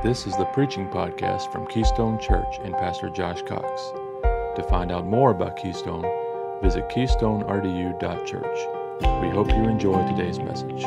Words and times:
This 0.00 0.28
is 0.28 0.36
the 0.36 0.44
preaching 0.44 0.88
podcast 0.88 1.50
from 1.50 1.66
Keystone 1.66 2.20
Church 2.20 2.60
and 2.62 2.72
Pastor 2.72 3.10
Josh 3.10 3.42
Cox. 3.42 3.90
To 4.54 4.64
find 4.70 4.92
out 4.92 5.04
more 5.04 5.32
about 5.32 5.56
Keystone, 5.56 6.04
visit 6.62 6.88
keystonerdu.church. 6.88 8.58
We 9.20 9.28
hope 9.30 9.48
you 9.48 9.64
enjoy 9.64 10.06
today's 10.06 10.38
message. 10.38 10.84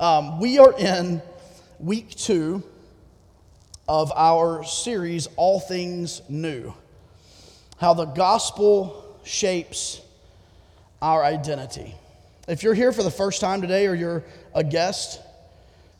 Um, 0.00 0.40
we 0.40 0.58
are 0.58 0.76
in 0.76 1.22
week 1.78 2.10
two 2.16 2.64
of 3.86 4.10
our 4.16 4.64
series, 4.64 5.28
All 5.36 5.60
Things 5.60 6.22
New 6.28 6.74
How 7.78 7.94
the 7.94 8.06
Gospel 8.06 9.16
Shapes 9.22 10.00
Our 11.00 11.22
Identity. 11.22 11.94
If 12.48 12.64
you're 12.64 12.74
here 12.74 12.90
for 12.90 13.04
the 13.04 13.10
first 13.10 13.40
time 13.40 13.60
today 13.60 13.86
or 13.86 13.94
you're 13.94 14.24
a 14.52 14.64
guest, 14.64 15.20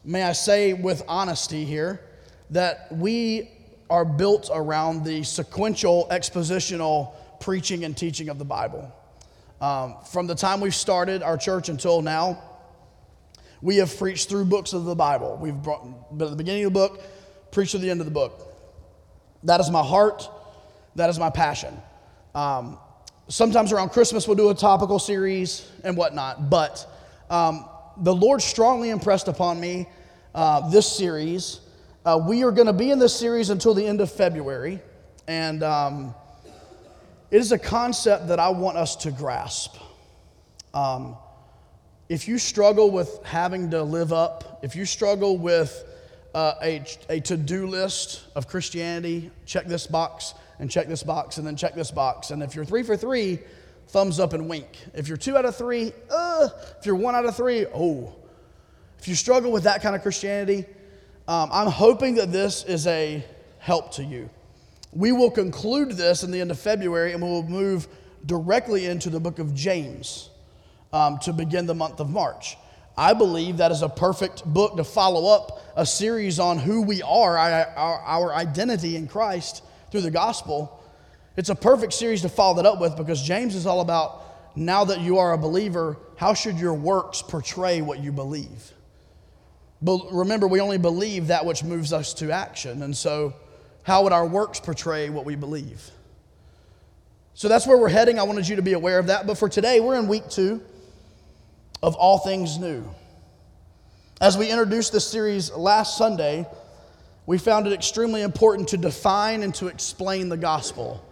may 0.05 0.25
I 0.25 0.33
say 0.33 0.73
with 0.73 1.05
honesty 1.07 1.65
here 1.65 2.01
that 2.51 2.91
we 2.91 3.49
are 3.89 4.05
built 4.05 4.51
around 4.53 5.05
the 5.05 5.23
sequential, 5.23 6.09
expositional 6.11 7.15
preaching 7.39 7.85
and 7.85 7.97
teaching 7.97 8.29
of 8.29 8.41
the 8.41 8.45
Bible. 8.45 8.93
Um, 9.61 9.95
from 10.11 10.27
the 10.27 10.35
time 10.35 10.61
we've 10.61 10.75
started 10.75 11.23
our 11.23 11.37
church 11.37 11.69
until 11.69 12.03
now, 12.03 12.43
we 13.61 13.77
have 13.77 13.97
preached 13.97 14.29
through 14.29 14.47
books 14.47 14.73
of 14.73 14.85
the 14.85 14.97
Bible. 14.97 15.39
We've 15.41 15.55
brought, 15.55 15.85
been 16.19 16.27
at 16.27 16.31
the 16.31 16.37
beginning 16.37 16.65
of 16.65 16.73
the 16.73 16.79
book, 16.81 17.05
preached 17.53 17.71
to 17.71 17.79
the 17.79 17.89
end 17.89 18.01
of 18.01 18.07
the 18.07 18.13
book. 18.13 18.53
That 19.45 19.61
is 19.61 19.71
my 19.71 19.83
heart. 19.85 20.29
That 20.97 21.09
is 21.09 21.21
my 21.21 21.31
passion. 21.31 21.81
Um, 22.35 22.79
sometimes 23.33 23.73
around 23.73 23.89
Christmas, 23.89 24.29
we'll 24.29 24.37
do 24.37 24.51
a 24.51 24.55
topical 24.55 24.99
series 24.99 25.67
and 25.85 25.97
whatnot. 25.97 26.51
But 26.51 26.87
um, 27.31 27.67
the 27.97 28.15
Lord 28.15 28.43
strongly 28.43 28.91
impressed 28.91 29.27
upon 29.27 29.59
me 29.59 29.89
uh, 30.35 30.69
this 30.69 30.87
series. 30.87 31.61
Uh, 32.05 32.21
we 32.23 32.45
are 32.45 32.51
going 32.51 32.67
to 32.67 32.75
be 32.75 32.91
in 32.91 32.99
this 32.99 33.19
series 33.19 33.49
until 33.49 33.73
the 33.73 33.87
end 33.87 34.03
of 34.03 34.13
February. 34.13 34.81
And 35.29 35.63
um, 35.63 36.15
it 37.31 37.39
is 37.39 37.53
a 37.53 37.59
concept 37.59 38.29
that 38.29 38.39
I 38.39 38.51
want 38.51 38.77
us 38.77 38.97
to 38.97 39.11
grasp. 39.11 39.77
Um, 40.75 41.17
if 42.11 42.29
you 42.29 42.37
struggle 42.37 42.91
with 42.91 43.19
having 43.25 43.71
to 43.71 43.83
live 43.83 44.13
up, 44.13 44.61
if 44.63 44.77
you 44.77 44.85
struggle 44.85 45.39
with 45.39 45.85
uh, 46.35 46.55
a, 46.63 46.85
a 47.09 47.21
to 47.21 47.39
do 47.39 47.67
list 47.67 48.25
of 48.37 48.47
Christianity, 48.47 49.31
check 49.47 49.65
this 49.65 49.87
box 49.87 50.35
and 50.59 50.71
check 50.71 50.89
this 50.89 51.03
box 51.03 51.39
and 51.39 51.47
then 51.47 51.57
check 51.57 51.75
this 51.75 51.91
box. 51.91 52.31
And 52.31 52.43
if 52.43 52.55
you're 52.55 52.65
three 52.65 52.83
for 52.83 52.97
three, 52.97 53.41
thumbs 53.89 54.21
up 54.21 54.33
and 54.33 54.49
wink. 54.49 54.69
If 54.95 55.09
you're 55.09 55.17
two 55.17 55.37
out 55.37 55.45
of 55.45 55.57
three, 55.57 55.93
uh, 56.11 56.49
if 56.79 56.87
you're 56.87 56.97
one 56.97 57.15
out 57.15 57.25
of 57.25 57.37
three, 57.37 57.67
oh. 57.67 58.15
If 58.99 59.09
you 59.09 59.15
struggle 59.15 59.51
with 59.51 59.65
that 59.65 59.83
kind 59.83 59.97
of 59.97 60.03
Christianity, 60.03 60.65
um, 61.27 61.51
I'm 61.53 61.69
hoping 61.69 62.17
that 62.17 62.31
this 62.31 62.65
is 62.65 62.87
a 62.87 63.25
help 63.59 63.93
to 63.95 64.05
you. 64.05 64.31
We 64.93 65.13
will 65.13 65.31
conclude 65.31 65.93
this 65.93 66.23
in 66.23 66.31
the 66.31 66.41
end 66.41 66.51
of 66.51 66.59
February 66.59 67.13
and 67.13 67.23
we 67.23 67.29
will 67.29 67.43
move 67.43 67.89
directly 68.27 68.87
into 68.87 69.11
the 69.11 69.19
book 69.19 69.39
of 69.39 69.55
James 69.55 70.31
um, 70.93 71.19
to 71.21 71.33
begin 71.33 71.67
the 71.67 71.75
month 71.75 72.01
of 72.01 72.11
March. 72.11 72.57
I 72.97 73.15
believe 73.15 73.57
that 73.57 73.73
is 73.73 73.83
a 73.83 73.89
perfect 73.89 74.45
book 74.45 74.77
to 74.77 74.85
follow 74.85 75.35
up 75.35 75.63
a 75.77 75.87
series 75.87 76.39
on 76.39 76.59
who 76.59 76.83
we 76.83 77.03
are, 77.03 77.39
our, 77.39 77.99
our, 78.01 78.35
identity 78.35 78.97
in 78.97 79.07
Christ 79.07 79.63
through 79.93 80.01
the 80.01 80.11
gospel. 80.11 80.83
It's 81.37 81.51
a 81.51 81.55
perfect 81.55 81.93
series 81.93 82.23
to 82.23 82.29
follow 82.29 82.55
that 82.55 82.67
up 82.67 82.81
with 82.81 82.97
because 82.97 83.23
James 83.23 83.55
is 83.55 83.67
all 83.67 83.81
about 83.81 84.57
now 84.57 84.85
that 84.85 85.01
you 85.01 85.19
are 85.19 85.35
a 85.35 85.39
believer, 85.39 85.99
how 86.17 86.35
should 86.35 86.59
your 86.59 86.75
works 86.75 87.23
portray 87.23 87.83
what 87.83 88.01
you 88.01 88.11
believe? 88.11 88.73
But 89.81 90.13
remember, 90.13 90.49
we 90.49 90.61
only 90.61 90.79
believe 90.79 91.29
that 91.29 91.45
which 91.45 91.63
moves 91.63 91.93
us 91.93 92.15
to 92.15 92.31
action. 92.31 92.83
And 92.83 92.97
so, 92.97 93.35
how 93.83 94.05
would 94.05 94.13
our 94.13 94.27
works 94.27 94.61
portray 94.61 95.11
what 95.11 95.25
we 95.25 95.35
believe? 95.35 95.91
So 97.35 97.49
that's 97.49 97.67
where 97.67 97.77
we're 97.77 97.89
heading. 97.89 98.19
I 98.19 98.23
wanted 98.23 98.49
you 98.49 98.57
to 98.57 98.63
be 98.63 98.75
aware 98.75 98.99
of 98.99 99.09
that. 99.09 99.27
But 99.27 99.37
for 99.37 99.49
today, 99.49 99.81
we're 99.81 99.99
in 99.99 100.07
week 100.07 100.29
two 100.29 100.63
of 101.83 101.97
all 101.97 102.19
things 102.19 102.59
new. 102.59 102.85
As 104.21 104.39
we 104.39 104.49
introduced 104.49 104.93
this 104.93 105.07
series 105.07 105.51
last 105.51 105.99
Sunday, 105.99 106.47
we 107.27 107.39
found 107.39 107.67
it 107.67 107.73
extremely 107.73 108.23
important 108.23 108.69
to 108.69 108.77
define 108.77 109.43
and 109.43 109.55
to 109.57 109.69
explain 109.69 110.29
the 110.29 110.37
gospel. 110.37 111.05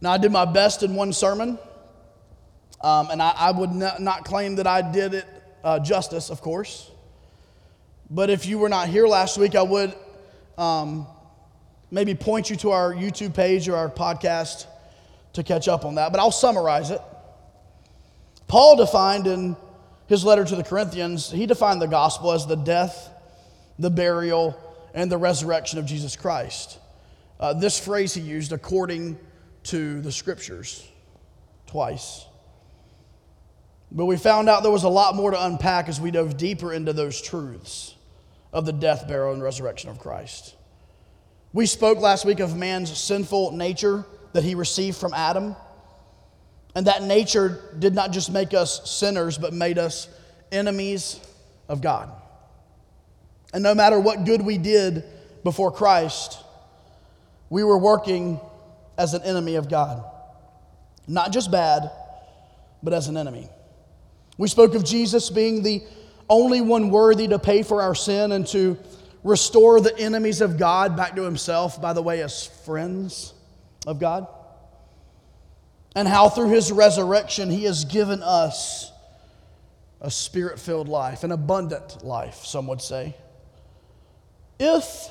Now, 0.00 0.12
I 0.12 0.18
did 0.18 0.32
my 0.32 0.44
best 0.44 0.82
in 0.82 0.94
one 0.94 1.12
sermon, 1.12 1.58
um, 2.82 3.10
and 3.10 3.22
I, 3.22 3.32
I 3.36 3.50
would 3.52 3.70
not, 3.70 4.00
not, 4.00 4.24
claim 4.24 4.56
that 4.56 4.66
I 4.66 4.82
did 4.82 5.14
it 5.14 5.26
uh, 5.62 5.78
justice, 5.78 6.28
of 6.28 6.40
course. 6.40 6.90
But 8.10 8.30
if 8.30 8.46
you 8.46 8.58
were 8.58 8.68
not 8.68 8.88
here 8.88 9.06
last 9.06 9.38
week, 9.38 9.54
I 9.54 9.62
would 9.62 9.94
um, 10.58 11.06
maybe 11.90 12.14
point 12.14 12.50
you 12.50 12.56
to 12.56 12.72
our 12.72 12.92
YouTube 12.92 13.34
page 13.34 13.68
or 13.68 13.76
our 13.76 13.88
podcast 13.88 14.66
to 15.34 15.42
catch 15.42 15.68
up 15.68 15.84
on 15.84 15.94
that. 15.94 16.10
But 16.12 16.20
I'll 16.20 16.30
summarize 16.30 16.90
it. 16.90 17.00
Paul 18.48 18.76
defined 18.76 19.26
in 19.26 19.56
his 20.06 20.24
letter 20.24 20.44
to 20.44 20.56
the 20.56 20.64
Corinthians, 20.64 21.30
he 21.30 21.46
defined 21.46 21.80
the 21.80 21.86
gospel 21.86 22.32
as 22.32 22.46
the 22.46 22.56
death, 22.56 23.08
the 23.78 23.88
burial, 23.88 24.60
and 24.94 25.10
the 25.12 25.18
resurrection 25.18 25.78
of 25.78 25.84
Jesus 25.84 26.16
Christ. 26.16 26.78
Uh, 27.38 27.52
this 27.52 27.78
phrase 27.78 28.14
he 28.14 28.22
used 28.22 28.52
according 28.52 29.18
to 29.64 30.00
the 30.00 30.12
scriptures 30.12 30.86
twice. 31.66 32.24
But 33.90 34.06
we 34.06 34.16
found 34.16 34.48
out 34.48 34.62
there 34.62 34.72
was 34.72 34.84
a 34.84 34.88
lot 34.88 35.14
more 35.14 35.30
to 35.30 35.44
unpack 35.44 35.88
as 35.88 36.00
we 36.00 36.10
dove 36.10 36.36
deeper 36.36 36.72
into 36.72 36.92
those 36.92 37.20
truths 37.20 37.94
of 38.52 38.66
the 38.66 38.72
death, 38.72 39.06
burial, 39.08 39.34
and 39.34 39.42
resurrection 39.42 39.90
of 39.90 39.98
Christ. 39.98 40.54
We 41.52 41.66
spoke 41.66 42.00
last 42.00 42.24
week 42.24 42.40
of 42.40 42.56
man's 42.56 42.96
sinful 42.96 43.52
nature 43.52 44.04
that 44.32 44.42
he 44.42 44.54
received 44.54 44.96
from 44.96 45.14
Adam. 45.14 45.56
And 46.74 46.86
that 46.86 47.02
nature 47.02 47.62
did 47.78 47.94
not 47.94 48.10
just 48.10 48.32
make 48.32 48.52
us 48.52 48.90
sinners, 48.90 49.38
but 49.38 49.52
made 49.52 49.78
us 49.78 50.08
enemies 50.50 51.20
of 51.68 51.80
God. 51.80 52.10
And 53.54 53.62
no 53.62 53.74
matter 53.74 53.98
what 53.98 54.24
good 54.24 54.42
we 54.42 54.58
did 54.58 55.02
before 55.42 55.72
Christ, 55.72 56.38
we 57.48 57.64
were 57.64 57.78
working 57.78 58.38
as 58.98 59.14
an 59.14 59.22
enemy 59.22 59.54
of 59.54 59.70
God. 59.70 60.04
Not 61.08 61.32
just 61.32 61.50
bad, 61.50 61.90
but 62.82 62.92
as 62.92 63.08
an 63.08 63.16
enemy. 63.16 63.48
We 64.36 64.48
spoke 64.48 64.74
of 64.74 64.84
Jesus 64.84 65.30
being 65.30 65.62
the 65.62 65.82
only 66.28 66.60
one 66.60 66.90
worthy 66.90 67.28
to 67.28 67.38
pay 67.38 67.62
for 67.62 67.80
our 67.80 67.94
sin 67.94 68.32
and 68.32 68.46
to 68.48 68.76
restore 69.22 69.80
the 69.80 69.96
enemies 69.98 70.42
of 70.42 70.58
God 70.58 70.96
back 70.96 71.16
to 71.16 71.22
himself, 71.22 71.80
by 71.80 71.94
the 71.94 72.02
way, 72.02 72.20
as 72.20 72.46
friends 72.66 73.32
of 73.86 73.98
God 73.98 74.26
and 75.94 76.08
how 76.08 76.28
through 76.28 76.50
his 76.50 76.72
resurrection 76.72 77.50
he 77.50 77.64
has 77.64 77.84
given 77.84 78.22
us 78.22 78.90
a 80.00 80.10
spirit 80.10 80.58
filled 80.58 80.88
life, 80.88 81.24
an 81.24 81.32
abundant 81.32 82.04
life, 82.04 82.44
some 82.44 82.66
would 82.66 82.82
say. 82.82 83.14
If, 84.58 85.08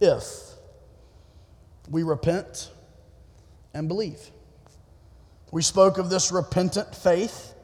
if 0.00 0.24
we 1.90 2.02
repent 2.02 2.70
and 3.74 3.88
believe. 3.88 4.30
We 5.50 5.62
spoke 5.62 5.98
of 5.98 6.10
this 6.10 6.30
repentant 6.30 6.94
faith 6.94 7.54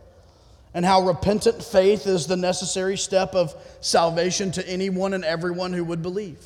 and 0.73 0.85
how 0.85 1.03
repentant 1.03 1.63
faith 1.63 2.07
is 2.07 2.27
the 2.27 2.37
necessary 2.37 2.97
step 2.97 3.35
of 3.35 3.55
salvation 3.81 4.51
to 4.53 4.69
anyone 4.69 5.15
and 5.15 5.25
everyone 5.25 5.73
who 5.73 5.85
would 5.85 6.03
believe. 6.03 6.45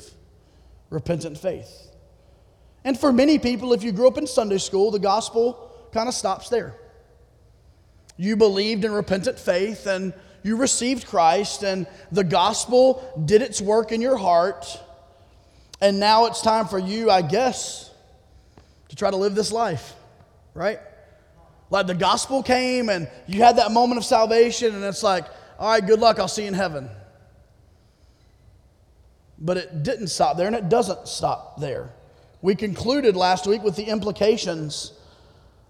Repentant 0.89 1.37
faith. 1.37 1.87
And 2.83 2.99
for 2.99 3.11
many 3.11 3.39
people, 3.39 3.73
if 3.73 3.83
you 3.83 3.91
grew 3.91 4.07
up 4.07 4.17
in 4.17 4.27
Sunday 4.27 4.57
school, 4.57 4.91
the 4.91 4.99
gospel 4.99 5.71
kind 5.91 6.07
of 6.07 6.13
stops 6.13 6.49
there. 6.49 6.75
You 8.17 8.35
believed 8.35 8.85
in 8.85 8.91
repentant 8.91 9.39
faith 9.39 9.87
and 9.87 10.13
you 10.43 10.55
received 10.57 11.07
Christ, 11.07 11.63
and 11.63 11.87
the 12.11 12.23
gospel 12.23 13.23
did 13.25 13.41
its 13.41 13.61
work 13.61 13.91
in 13.91 14.01
your 14.01 14.17
heart. 14.17 14.65
And 15.81 15.99
now 15.99 16.25
it's 16.25 16.41
time 16.41 16.67
for 16.67 16.79
you, 16.79 17.09
I 17.09 17.21
guess, 17.21 17.89
to 18.89 18.95
try 18.95 19.09
to 19.09 19.17
live 19.17 19.35
this 19.35 19.51
life, 19.51 19.93
right? 20.53 20.79
Like 21.69 21.87
the 21.87 21.93
gospel 21.93 22.41
came 22.41 22.89
and 22.89 23.07
you 23.27 23.43
had 23.43 23.57
that 23.57 23.71
moment 23.71 23.97
of 23.97 24.05
salvation, 24.05 24.75
and 24.75 24.83
it's 24.83 25.03
like, 25.03 25.25
all 25.57 25.69
right, 25.69 25.85
good 25.85 25.99
luck, 25.99 26.19
I'll 26.19 26.27
see 26.27 26.43
you 26.43 26.47
in 26.47 26.53
heaven. 26.53 26.89
But 29.37 29.57
it 29.57 29.83
didn't 29.83 30.07
stop 30.07 30.35
there, 30.35 30.47
and 30.47 30.55
it 30.55 30.67
doesn't 30.67 31.07
stop 31.07 31.59
there. 31.59 31.91
We 32.41 32.55
concluded 32.55 33.15
last 33.15 33.47
week 33.47 33.63
with 33.63 33.75
the 33.75 33.83
implications 33.83 34.93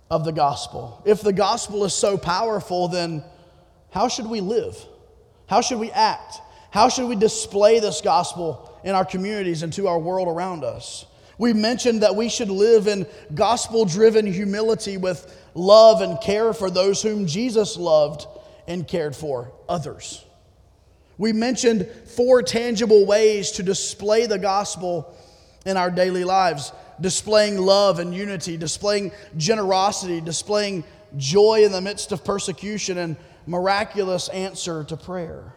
of 0.09 0.25
the 0.25 0.31
gospel. 0.31 1.01
If 1.05 1.21
the 1.21 1.33
gospel 1.33 1.85
is 1.85 1.93
so 1.93 2.17
powerful, 2.17 2.87
then 2.87 3.23
how 3.91 4.07
should 4.07 4.27
we 4.27 4.41
live? 4.41 4.77
How 5.47 5.61
should 5.61 5.79
we 5.79 5.91
act? 5.91 6.41
How 6.71 6.89
should 6.89 7.07
we 7.07 7.15
display 7.15 7.79
this 7.79 8.01
gospel 8.01 8.79
in 8.83 8.93
our 8.93 9.05
communities 9.05 9.63
and 9.63 9.73
to 9.73 9.87
our 9.87 9.99
world 9.99 10.27
around 10.27 10.63
us? 10.63 11.05
We 11.37 11.53
mentioned 11.53 12.03
that 12.03 12.15
we 12.15 12.29
should 12.29 12.49
live 12.49 12.87
in 12.87 13.07
gospel 13.33 13.85
driven 13.85 14.31
humility 14.31 14.97
with 14.97 15.35
love 15.55 16.01
and 16.01 16.19
care 16.21 16.53
for 16.53 16.69
those 16.69 17.01
whom 17.01 17.25
Jesus 17.25 17.77
loved 17.77 18.27
and 18.67 18.87
cared 18.87 19.15
for 19.15 19.51
others. 19.67 20.23
We 21.17 21.33
mentioned 21.33 21.87
four 22.15 22.43
tangible 22.43 23.05
ways 23.05 23.51
to 23.51 23.63
display 23.63 24.25
the 24.25 24.37
gospel 24.37 25.15
in 25.65 25.77
our 25.77 25.89
daily 25.89 26.23
lives 26.23 26.71
displaying 27.01 27.57
love 27.57 27.99
and 27.99 28.13
unity, 28.13 28.57
displaying 28.57 29.11
generosity, 29.37 30.21
displaying 30.21 30.83
joy 31.17 31.63
in 31.63 31.71
the 31.71 31.81
midst 31.81 32.11
of 32.11 32.23
persecution, 32.23 32.97
and 32.97 33.15
miraculous 33.45 34.29
answer 34.29 34.83
to 34.85 34.97
prayer. 34.97 35.53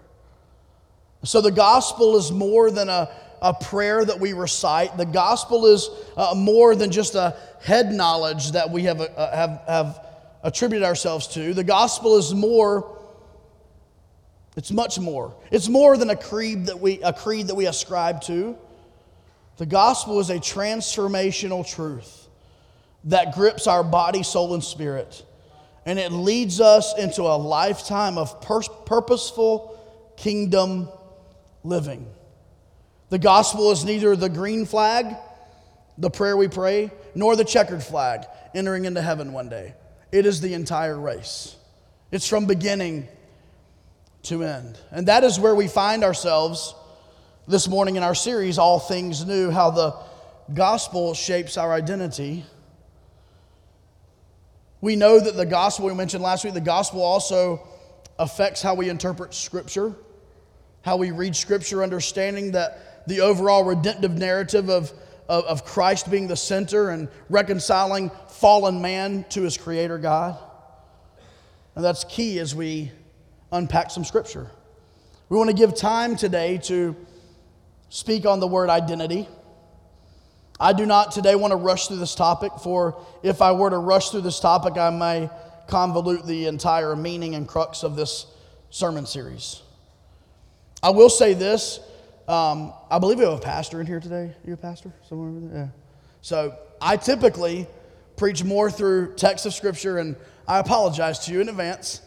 So 1.24 1.40
the 1.40 1.52
gospel 1.52 2.16
is 2.16 2.32
more 2.32 2.70
than 2.70 2.88
a, 2.88 3.08
a 3.40 3.54
prayer 3.54 4.04
that 4.04 4.18
we 4.18 4.32
recite. 4.32 4.96
The 4.96 5.06
gospel 5.06 5.66
is 5.66 5.88
uh, 6.16 6.34
more 6.36 6.74
than 6.74 6.90
just 6.90 7.14
a 7.14 7.36
head 7.60 7.92
knowledge 7.92 8.52
that 8.52 8.70
we 8.70 8.84
have, 8.84 9.00
uh, 9.00 9.36
have, 9.36 9.62
have 9.68 10.06
attributed 10.42 10.84
ourselves 10.86 11.28
to. 11.28 11.54
The 11.54 11.64
gospel 11.64 12.18
is 12.18 12.34
more, 12.34 12.98
it's 14.56 14.72
much 14.72 14.98
more. 14.98 15.34
It's 15.50 15.68
more 15.68 15.96
than 15.96 16.10
a 16.10 16.16
creed 16.16 16.66
that 16.66 16.80
we, 16.80 17.00
a 17.02 17.12
creed 17.12 17.46
that 17.48 17.54
we 17.54 17.66
ascribe 17.66 18.20
to. 18.22 18.56
The 19.58 19.66
gospel 19.66 20.18
is 20.18 20.30
a 20.30 20.38
transformational 20.38 21.66
truth 21.68 22.26
that 23.04 23.34
grips 23.34 23.66
our 23.66 23.84
body, 23.84 24.22
soul, 24.22 24.54
and 24.54 24.64
spirit. 24.64 25.24
And 25.84 25.98
it 25.98 26.12
leads 26.12 26.60
us 26.60 26.96
into 26.96 27.22
a 27.22 27.36
lifetime 27.36 28.18
of 28.18 28.40
pur- 28.40 28.62
purposeful 28.86 29.78
kingdom 30.16 30.88
living. 31.64 32.06
The 33.10 33.18
gospel 33.18 33.72
is 33.72 33.84
neither 33.84 34.16
the 34.16 34.28
green 34.28 34.64
flag, 34.64 35.16
the 35.98 36.10
prayer 36.10 36.36
we 36.36 36.48
pray, 36.48 36.90
nor 37.14 37.36
the 37.36 37.44
checkered 37.44 37.82
flag, 37.82 38.24
entering 38.54 38.84
into 38.84 39.02
heaven 39.02 39.32
one 39.32 39.48
day. 39.48 39.74
It 40.12 40.24
is 40.24 40.40
the 40.40 40.54
entire 40.54 40.98
race. 40.98 41.56
It's 42.10 42.28
from 42.28 42.46
beginning 42.46 43.08
to 44.24 44.44
end. 44.44 44.78
And 44.90 45.08
that 45.08 45.24
is 45.24 45.40
where 45.40 45.54
we 45.54 45.68
find 45.68 46.04
ourselves 46.04 46.74
this 47.48 47.66
morning 47.68 47.96
in 47.96 48.02
our 48.02 48.14
series, 48.14 48.58
All 48.58 48.78
Things 48.78 49.26
New, 49.26 49.50
how 49.50 49.70
the 49.70 49.96
gospel 50.54 51.14
shapes 51.14 51.56
our 51.56 51.72
identity. 51.72 52.44
We 54.82 54.96
know 54.96 55.20
that 55.20 55.36
the 55.36 55.46
gospel, 55.46 55.86
we 55.86 55.94
mentioned 55.94 56.24
last 56.24 56.44
week, 56.44 56.54
the 56.54 56.60
gospel 56.60 57.02
also 57.02 57.66
affects 58.18 58.60
how 58.60 58.74
we 58.74 58.88
interpret 58.88 59.32
Scripture, 59.32 59.94
how 60.82 60.96
we 60.96 61.12
read 61.12 61.36
Scripture, 61.36 61.84
understanding 61.84 62.50
that 62.52 63.06
the 63.06 63.20
overall 63.20 63.62
redemptive 63.62 64.18
narrative 64.18 64.68
of, 64.68 64.92
of, 65.28 65.44
of 65.44 65.64
Christ 65.64 66.10
being 66.10 66.26
the 66.26 66.36
center 66.36 66.90
and 66.90 67.08
reconciling 67.30 68.10
fallen 68.28 68.82
man 68.82 69.24
to 69.30 69.42
his 69.42 69.56
Creator 69.56 69.98
God. 69.98 70.36
And 71.76 71.84
that's 71.84 72.02
key 72.02 72.40
as 72.40 72.52
we 72.52 72.90
unpack 73.52 73.92
some 73.92 74.04
Scripture. 74.04 74.50
We 75.28 75.36
want 75.36 75.48
to 75.48 75.56
give 75.56 75.76
time 75.76 76.16
today 76.16 76.58
to 76.64 76.96
speak 77.88 78.26
on 78.26 78.40
the 78.40 78.48
word 78.48 78.68
identity. 78.68 79.28
I 80.62 80.72
do 80.72 80.86
not 80.86 81.10
today 81.10 81.34
want 81.34 81.50
to 81.50 81.56
rush 81.56 81.88
through 81.88 81.96
this 81.96 82.14
topic, 82.14 82.52
for 82.62 83.04
if 83.24 83.42
I 83.42 83.50
were 83.50 83.68
to 83.68 83.78
rush 83.78 84.10
through 84.10 84.20
this 84.20 84.38
topic, 84.38 84.76
I 84.78 84.90
may 84.90 85.28
convolute 85.66 86.24
the 86.24 86.46
entire 86.46 86.94
meaning 86.94 87.34
and 87.34 87.48
crux 87.48 87.82
of 87.82 87.96
this 87.96 88.26
sermon 88.70 89.04
series. 89.04 89.60
I 90.80 90.90
will 90.90 91.10
say 91.10 91.34
this 91.34 91.80
um, 92.28 92.72
I 92.88 93.00
believe 93.00 93.18
we 93.18 93.24
have 93.24 93.34
a 93.34 93.38
pastor 93.38 93.80
in 93.80 93.86
here 93.88 93.98
today. 93.98 94.32
You 94.46 94.54
a 94.54 94.56
pastor? 94.56 94.92
Somewhere 95.08 95.30
over 95.30 95.40
there? 95.40 95.58
Yeah. 95.64 95.68
So 96.20 96.56
I 96.80 96.96
typically 96.96 97.66
preach 98.16 98.44
more 98.44 98.70
through 98.70 99.14
text 99.16 99.44
of 99.46 99.54
Scripture, 99.54 99.98
and 99.98 100.14
I 100.46 100.60
apologize 100.60 101.18
to 101.26 101.32
you 101.32 101.40
in 101.40 101.48
advance. 101.48 102.00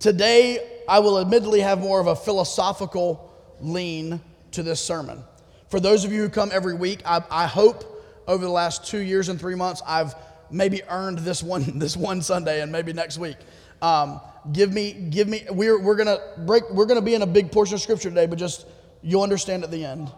Today, 0.00 0.80
I 0.88 0.98
will 0.98 1.20
admittedly 1.20 1.60
have 1.60 1.78
more 1.78 2.00
of 2.00 2.08
a 2.08 2.16
philosophical 2.16 3.32
lean 3.60 4.20
to 4.50 4.64
this 4.64 4.80
sermon. 4.80 5.22
For 5.68 5.78
those 5.78 6.04
of 6.04 6.10
you 6.10 6.22
who 6.22 6.28
come 6.28 6.50
every 6.52 6.74
week, 6.74 7.02
I, 7.06 7.22
I 7.30 7.46
hope 7.46 7.89
over 8.26 8.44
the 8.44 8.50
last 8.50 8.86
two 8.86 8.98
years 8.98 9.28
and 9.28 9.38
three 9.38 9.54
months, 9.54 9.82
I've 9.86 10.14
maybe 10.50 10.82
earned 10.88 11.18
this 11.18 11.42
one 11.42 11.64
this 11.78 11.96
one 11.96 12.22
Sunday 12.22 12.60
and 12.62 12.70
maybe 12.72 12.92
next 12.92 13.18
week. 13.18 13.36
Um, 13.82 14.20
give 14.52 14.72
me, 14.72 14.92
give 14.92 15.28
me. 15.28 15.44
We're 15.50 15.80
we're 15.80 15.96
gonna 15.96 16.18
break. 16.38 16.68
We're 16.70 16.86
gonna 16.86 17.02
be 17.02 17.14
in 17.14 17.22
a 17.22 17.26
big 17.26 17.52
portion 17.52 17.74
of 17.74 17.80
Scripture 17.80 18.08
today, 18.08 18.26
but 18.26 18.38
just 18.38 18.66
you'll 19.02 19.22
understand 19.22 19.64
at 19.64 19.70
the 19.70 19.84
end. 19.84 20.10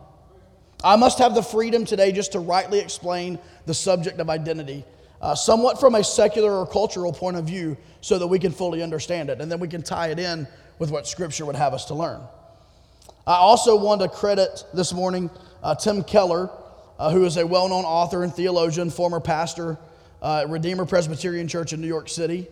I 0.84 0.96
must 0.96 1.19
have 1.19 1.34
the 1.34 1.43
freedom 1.43 1.84
today 1.84 2.10
just 2.10 2.32
to 2.32 2.40
rightly 2.40 2.81
explain 2.81 3.38
the 3.66 3.75
subject 3.75 4.19
of 4.19 4.28
identity, 4.28 4.84
uh, 5.20 5.34
somewhat 5.37 5.78
from 5.78 5.94
a 5.94 6.02
secular 6.02 6.52
or 6.52 6.66
cultural 6.66 7.12
point 7.12 7.37
of 7.37 7.44
view, 7.44 7.76
so 8.00 8.19
that 8.19 8.26
we 8.26 8.40
can 8.40 8.50
fully 8.50 8.82
understand 8.82 9.31
it, 9.31 9.40
and 9.40 9.50
then 9.50 9.60
we 9.60 9.69
can 9.69 9.82
tie 9.82 10.08
it 10.08 10.19
in 10.19 10.46
with 10.81 10.90
what 10.90 11.06
Scripture 11.06 11.46
would 11.46 11.54
have 11.54 11.72
us 11.72 11.84
to 11.84 11.94
learn. 11.94 12.20
I 13.25 13.34
also 13.34 13.76
want 13.76 14.00
to 14.00 14.08
credit 14.08 14.64
this 14.75 14.93
morning 14.93 15.31
uh, 15.62 15.76
Tim 15.76 16.02
Keller, 16.02 16.50
uh, 17.02 17.10
who 17.10 17.25
is 17.25 17.37
a 17.37 17.44
well 17.44 17.69
known 17.69 17.84
author 17.84 18.22
and 18.22 18.32
theologian, 18.32 18.88
former 18.88 19.19
pastor 19.19 19.76
uh, 20.22 20.43
at 20.43 20.49
Redeemer 20.49 20.87
Presbyterian 20.87 21.49
Church 21.49 21.72
in 21.72 21.81
New 21.81 21.88
York 21.88 22.08
City, 22.08 22.46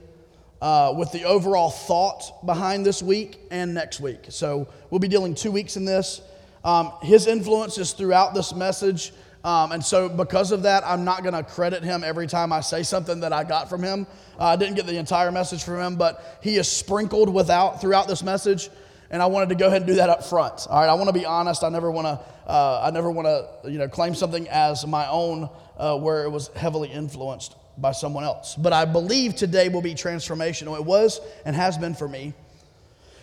uh, 0.61 0.93
with 0.97 1.12
the 1.12 1.23
overall 1.23 1.70
thought 1.70 2.44
behind 2.44 2.85
this 2.85 3.00
week 3.00 3.38
and 3.52 3.73
next 3.73 4.00
week. 4.00 4.25
So 4.29 4.67
we'll 4.91 4.99
be 4.99 5.06
dealing 5.06 5.37
two 5.37 5.52
weeks 5.52 5.76
in 5.76 5.85
this. 5.85 6.20
Um, 6.64 6.93
his 7.00 7.29
influence 7.29 7.79
is 7.79 7.93
throughout 7.93 8.35
this 8.35 8.52
message. 8.52 9.12
Um, 9.44 9.70
and 9.70 9.85
so, 9.85 10.08
because 10.08 10.50
of 10.50 10.64
that, 10.64 10.82
I'm 10.85 11.05
not 11.05 11.23
going 11.23 11.35
to 11.35 11.44
credit 11.44 11.85
him 11.85 12.02
every 12.02 12.26
time 12.26 12.52
I 12.52 12.61
say 12.61 12.82
something 12.82 13.20
that 13.20 13.32
I 13.32 13.44
got 13.44 13.70
from 13.70 13.85
him. 13.85 14.05
Uh, 14.37 14.47
I 14.47 14.56
didn't 14.56 14.75
get 14.75 14.87
the 14.87 14.99
entire 14.99 15.31
message 15.31 15.62
from 15.62 15.79
him, 15.79 15.94
but 15.94 16.41
he 16.43 16.56
is 16.56 16.67
sprinkled 16.67 17.32
without 17.32 17.81
throughout 17.81 18.08
this 18.08 18.25
message 18.25 18.69
and 19.11 19.20
I 19.20 19.26
wanted 19.26 19.49
to 19.49 19.55
go 19.56 19.67
ahead 19.67 19.82
and 19.82 19.88
do 19.88 19.94
that 19.97 20.08
up 20.08 20.25
front. 20.25 20.67
All 20.70 20.81
right, 20.81 20.88
I 20.88 20.94
want 20.94 21.08
to 21.08 21.12
be 21.12 21.26
honest. 21.26 21.64
I 21.64 21.69
never 21.69 21.91
want 21.91 22.06
to. 22.06 22.20
Uh, 22.50 22.82
I 22.82 22.91
never 22.91 23.11
want 23.12 23.26
to, 23.26 23.70
you 23.70 23.79
know, 23.79 23.88
claim 23.88 24.14
something 24.14 24.49
as 24.49 24.85
my 24.85 25.08
own 25.08 25.49
uh, 25.79 25.97
where 25.97 26.25
it 26.25 26.31
was 26.31 26.49
heavily 26.49 26.88
influenced 26.88 27.55
by 27.79 27.93
someone 27.93 28.25
else. 28.25 28.56
But 28.56 28.73
I 28.73 28.87
believe 28.87 29.37
today 29.37 29.69
will 29.69 29.82
be 29.82 29.94
transformational. 29.94 30.76
It 30.76 30.85
was 30.85 31.20
and 31.44 31.55
has 31.55 31.79
been 31.79 31.94
for 31.94 32.08
me. 32.08 32.35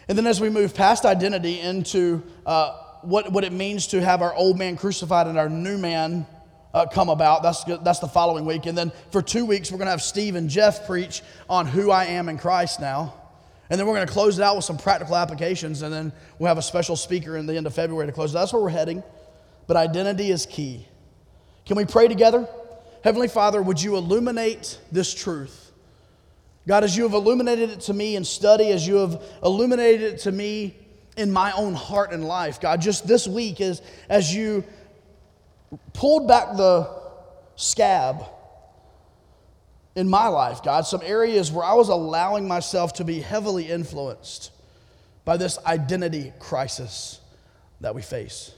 And 0.08 0.18
then 0.18 0.28
as 0.28 0.40
we 0.40 0.50
move 0.50 0.74
past 0.74 1.04
identity 1.04 1.60
into 1.60 2.24
uh, 2.46 2.78
what 3.02 3.34
what 3.34 3.44
it 3.44 3.52
means 3.52 3.88
to 3.88 4.02
have 4.02 4.22
our 4.22 4.34
old 4.34 4.58
man 4.58 4.78
crucified 4.78 5.28
and 5.28 5.38
our 5.38 5.50
new 5.50 5.78
man 5.78 6.26
uh, 6.74 6.86
come 6.86 7.10
about. 7.10 7.44
That's, 7.44 7.64
that's 7.84 8.00
the 8.00 8.08
following 8.08 8.46
week. 8.46 8.66
And 8.66 8.78
then 8.78 8.92
for 9.12 9.22
two 9.22 9.46
weeks, 9.46 9.72
we're 9.72 9.78
going 9.78 9.88
to 9.88 9.92
have 9.92 10.02
Steve 10.02 10.36
and 10.36 10.50
Jeff 10.50 10.86
preach 10.86 11.22
on 11.50 11.66
who 11.66 11.92
I 11.92 12.06
am 12.06 12.30
in 12.30 12.38
Christ 12.38 12.80
now. 12.80 13.14
And 13.70 13.78
then 13.78 13.86
we're 13.88 13.96
going 13.96 14.08
to 14.08 14.14
close 14.14 14.40
it 14.40 14.44
out 14.44 14.56
with 14.56 14.64
some 14.64 14.78
practical 14.78 15.16
applications, 15.18 15.82
and 15.82 15.94
then 15.94 16.14
we'll 16.40 16.48
have 16.48 16.58
a 16.58 16.62
special 16.62 16.96
speaker 16.96 17.36
in 17.36 17.46
the 17.46 17.58
end 17.58 17.68
of 17.68 17.74
February 17.74 18.08
to 18.08 18.14
close. 18.14 18.32
That's 18.32 18.54
where 18.54 18.62
we're 18.62 18.70
heading. 18.70 19.04
But 19.68 19.78
identity 19.78 20.32
is 20.32 20.46
key. 20.46 20.88
Can 21.66 21.76
we 21.76 21.86
pray 21.86 22.08
together? 22.08 22.48
Heavenly 23.04 23.28
Father, 23.28 23.62
would 23.62 23.82
you 23.82 23.98
illuminate 23.98 24.80
this 24.92 25.14
truth? 25.14 25.72
God, 26.68 26.84
as 26.84 26.98
you 26.98 27.04
have 27.04 27.14
illuminated 27.14 27.70
it 27.70 27.82
to 27.82 27.94
me 27.94 28.16
in 28.16 28.26
study, 28.26 28.72
as 28.72 28.86
you 28.86 28.96
have 28.96 29.22
illuminated 29.44 30.14
it 30.14 30.20
to 30.22 30.32
me 30.32 30.76
in 31.16 31.32
my 31.32 31.52
own 31.54 31.74
heart 31.74 32.12
and 32.12 32.26
life, 32.26 32.60
God, 32.60 32.82
just 32.82 33.08
this 33.08 33.28
week, 33.28 33.62
as, 33.62 33.82
as 34.10 34.34
you 34.34 34.64
pulled 35.94 36.28
back 36.28 36.58
the 36.58 36.90
scab 37.56 38.26
in 39.96 40.10
my 40.10 40.28
life, 40.28 40.62
God, 40.62 40.86
some 40.86 41.02
areas 41.04 41.52
where 41.52 41.66
I 41.66 41.74
was 41.74 41.90
allowing 41.90 42.48
myself 42.48 42.94
to 42.94 43.04
be 43.04 43.20
heavily 43.20 43.70
influenced 43.70 44.52
by 45.26 45.38
this 45.38 45.58
identity 45.66 46.34
crisis 46.40 47.20
that 47.82 47.96
we 47.96 48.02
face. 48.02 48.52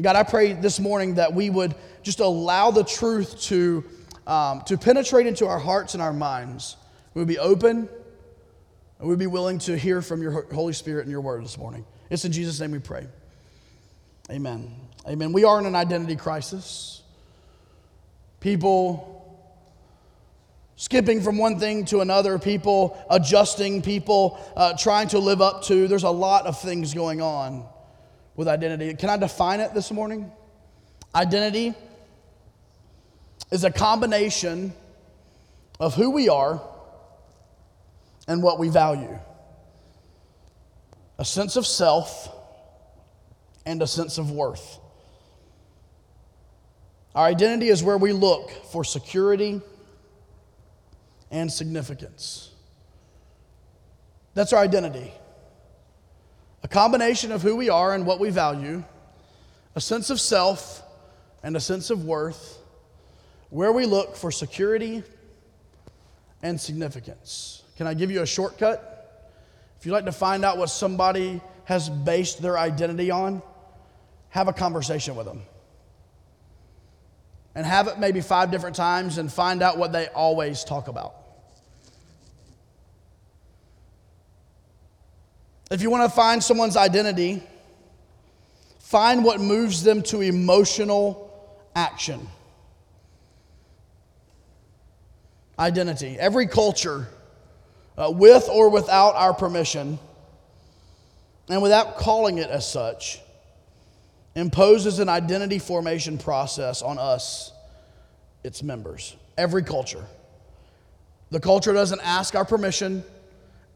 God, 0.00 0.14
I 0.14 0.24
pray 0.24 0.52
this 0.52 0.78
morning 0.78 1.14
that 1.14 1.32
we 1.32 1.48
would 1.48 1.74
just 2.02 2.20
allow 2.20 2.70
the 2.70 2.84
truth 2.84 3.40
to, 3.44 3.82
um, 4.26 4.60
to 4.66 4.76
penetrate 4.76 5.26
into 5.26 5.46
our 5.46 5.58
hearts 5.58 5.94
and 5.94 6.02
our 6.02 6.12
minds. 6.12 6.76
We 7.14 7.20
would 7.20 7.28
be 7.28 7.38
open 7.38 7.88
and 8.98 9.08
we'd 9.08 9.18
be 9.18 9.26
willing 9.26 9.58
to 9.60 9.76
hear 9.76 10.02
from 10.02 10.20
your 10.20 10.42
Holy 10.52 10.74
Spirit 10.74 11.02
and 11.02 11.10
your 11.10 11.22
word 11.22 11.42
this 11.42 11.56
morning. 11.56 11.86
It's 12.10 12.26
in 12.26 12.32
Jesus' 12.32 12.60
name 12.60 12.72
we 12.72 12.78
pray. 12.78 13.06
Amen. 14.30 14.70
Amen. 15.08 15.32
We 15.32 15.44
are 15.44 15.58
in 15.58 15.64
an 15.64 15.74
identity 15.74 16.16
crisis. 16.16 17.02
People 18.40 19.40
skipping 20.76 21.22
from 21.22 21.38
one 21.38 21.58
thing 21.58 21.86
to 21.86 22.00
another, 22.00 22.38
people 22.38 23.02
adjusting, 23.08 23.80
people 23.80 24.38
uh, 24.56 24.76
trying 24.76 25.08
to 25.08 25.18
live 25.18 25.40
up 25.40 25.62
to. 25.64 25.88
There's 25.88 26.02
a 26.02 26.10
lot 26.10 26.44
of 26.44 26.60
things 26.60 26.92
going 26.92 27.22
on 27.22 27.66
with 28.36 28.48
identity. 28.48 28.94
Can 28.94 29.10
I 29.10 29.16
define 29.16 29.60
it 29.60 29.74
this 29.74 29.90
morning? 29.90 30.30
Identity 31.14 31.74
is 33.50 33.64
a 33.64 33.70
combination 33.70 34.72
of 35.80 35.94
who 35.94 36.10
we 36.10 36.28
are 36.28 36.60
and 38.28 38.42
what 38.42 38.58
we 38.58 38.68
value 38.68 39.18
a 41.18 41.24
sense 41.24 41.56
of 41.56 41.66
self 41.66 42.30
and 43.64 43.80
a 43.80 43.86
sense 43.86 44.18
of 44.18 44.30
worth. 44.30 44.78
Our 47.14 47.24
identity 47.24 47.68
is 47.68 47.82
where 47.82 47.96
we 47.96 48.12
look 48.12 48.50
for 48.70 48.84
security 48.84 49.62
and 51.30 51.50
significance. 51.50 52.50
That's 54.34 54.52
our 54.52 54.62
identity. 54.62 55.10
A 56.66 56.68
combination 56.68 57.30
of 57.30 57.42
who 57.42 57.54
we 57.54 57.70
are 57.70 57.94
and 57.94 58.04
what 58.04 58.18
we 58.18 58.28
value, 58.30 58.82
a 59.76 59.80
sense 59.80 60.10
of 60.10 60.20
self 60.20 60.82
and 61.44 61.56
a 61.56 61.60
sense 61.60 61.90
of 61.90 62.04
worth, 62.04 62.58
where 63.50 63.70
we 63.70 63.86
look 63.86 64.16
for 64.16 64.32
security 64.32 65.04
and 66.42 66.60
significance. 66.60 67.62
Can 67.76 67.86
I 67.86 67.94
give 67.94 68.10
you 68.10 68.20
a 68.20 68.26
shortcut? 68.26 69.32
If 69.78 69.86
you'd 69.86 69.92
like 69.92 70.06
to 70.06 70.12
find 70.12 70.44
out 70.44 70.58
what 70.58 70.68
somebody 70.68 71.40
has 71.66 71.88
based 71.88 72.42
their 72.42 72.58
identity 72.58 73.12
on, 73.12 73.42
have 74.30 74.48
a 74.48 74.52
conversation 74.52 75.14
with 75.14 75.26
them. 75.26 75.42
And 77.54 77.64
have 77.64 77.86
it 77.86 78.00
maybe 78.00 78.20
five 78.20 78.50
different 78.50 78.74
times 78.74 79.18
and 79.18 79.32
find 79.32 79.62
out 79.62 79.78
what 79.78 79.92
they 79.92 80.08
always 80.08 80.64
talk 80.64 80.88
about. 80.88 81.14
If 85.70 85.82
you 85.82 85.90
want 85.90 86.08
to 86.08 86.14
find 86.14 86.42
someone's 86.42 86.76
identity, 86.76 87.42
find 88.78 89.24
what 89.24 89.40
moves 89.40 89.82
them 89.82 90.02
to 90.04 90.20
emotional 90.20 91.26
action. 91.74 92.28
Identity. 95.58 96.16
Every 96.18 96.46
culture, 96.46 97.08
uh, 97.98 98.12
with 98.14 98.48
or 98.48 98.68
without 98.68 99.16
our 99.16 99.34
permission, 99.34 99.98
and 101.48 101.62
without 101.62 101.96
calling 101.96 102.38
it 102.38 102.50
as 102.50 102.70
such, 102.70 103.20
imposes 104.34 104.98
an 104.98 105.08
identity 105.08 105.58
formation 105.58 106.18
process 106.18 106.82
on 106.82 106.98
us, 106.98 107.52
its 108.44 108.62
members. 108.62 109.16
Every 109.38 109.62
culture. 109.62 110.04
The 111.30 111.40
culture 111.40 111.72
doesn't 111.72 112.00
ask 112.02 112.34
our 112.36 112.44
permission, 112.44 113.02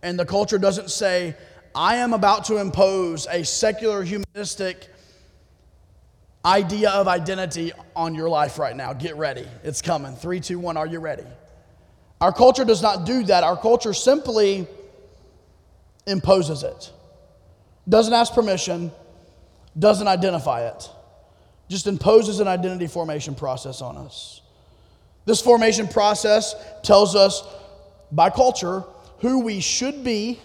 and 0.02 0.18
the 0.18 0.26
culture 0.26 0.59
doesn't 0.59 0.90
say, 0.90 1.35
I 1.75 1.97
am 1.97 2.12
about 2.12 2.47
to 2.47 2.57
impose 2.57 3.27
a 3.29 3.45
secular, 3.45 4.03
humanistic 4.03 4.89
idea 6.45 6.91
of 6.91 7.07
identity 7.07 7.73
on 7.95 8.15
your 8.15 8.29
life 8.29 8.59
right 8.59 8.75
now. 8.75 8.93
Get 8.93 9.17
ready. 9.17 9.47
It's 9.62 9.83
coming. 9.83 10.17
Three, 10.17 10.41
two, 10.41 10.59
one. 10.59 10.77
Are 10.77 10.87
you 10.87 10.99
ready? 10.99 11.27
Our 12.21 12.33
culture 12.33 12.65
does 12.65 12.83
not 12.83 13.07
do 13.07 13.23
that. 13.25 13.45
Our 13.45 13.57
culture 13.57 13.95
simply 13.95 14.67
imposes 16.07 16.62
it, 16.62 16.91
doesn't 17.89 18.12
ask 18.12 18.33
permission, 18.33 18.91
doesn't 19.79 20.09
identify 20.09 20.67
it, 20.67 20.91
just 21.69 21.87
imposes 21.87 22.41
an 22.41 22.49
identity 22.49 22.87
formation 22.87 23.35
process 23.35 23.81
on 23.81 23.97
us. 23.97 24.43
This 25.25 25.41
formation 25.41 25.87
process 25.87 26.55
tells 26.83 27.15
us 27.15 27.43
by 28.11 28.31
culture 28.31 28.83
who 29.19 29.41
we 29.41 29.61
should 29.61 30.03
be 30.03 30.41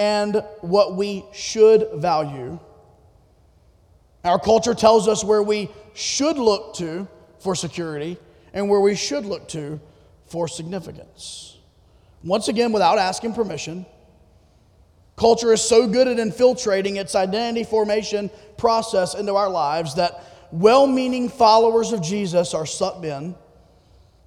and 0.00 0.42
what 0.62 0.96
we 0.96 1.26
should 1.30 1.86
value. 1.96 2.58
Our 4.24 4.38
culture 4.38 4.72
tells 4.72 5.06
us 5.06 5.22
where 5.22 5.42
we 5.42 5.68
should 5.92 6.38
look 6.38 6.74
to 6.76 7.06
for 7.38 7.54
security 7.54 8.16
and 8.54 8.70
where 8.70 8.80
we 8.80 8.94
should 8.94 9.26
look 9.26 9.46
to 9.48 9.78
for 10.24 10.48
significance. 10.48 11.58
Once 12.24 12.48
again, 12.48 12.72
without 12.72 12.96
asking 12.96 13.34
permission, 13.34 13.84
culture 15.16 15.52
is 15.52 15.60
so 15.60 15.86
good 15.86 16.08
at 16.08 16.18
infiltrating 16.18 16.96
its 16.96 17.14
identity 17.14 17.62
formation 17.62 18.30
process 18.56 19.14
into 19.14 19.34
our 19.34 19.50
lives 19.50 19.96
that 19.96 20.24
well 20.50 20.86
meaning 20.86 21.28
followers 21.28 21.92
of 21.92 22.00
Jesus 22.00 22.54
are 22.54 22.64
sucked 22.64 23.04
in 23.04 23.34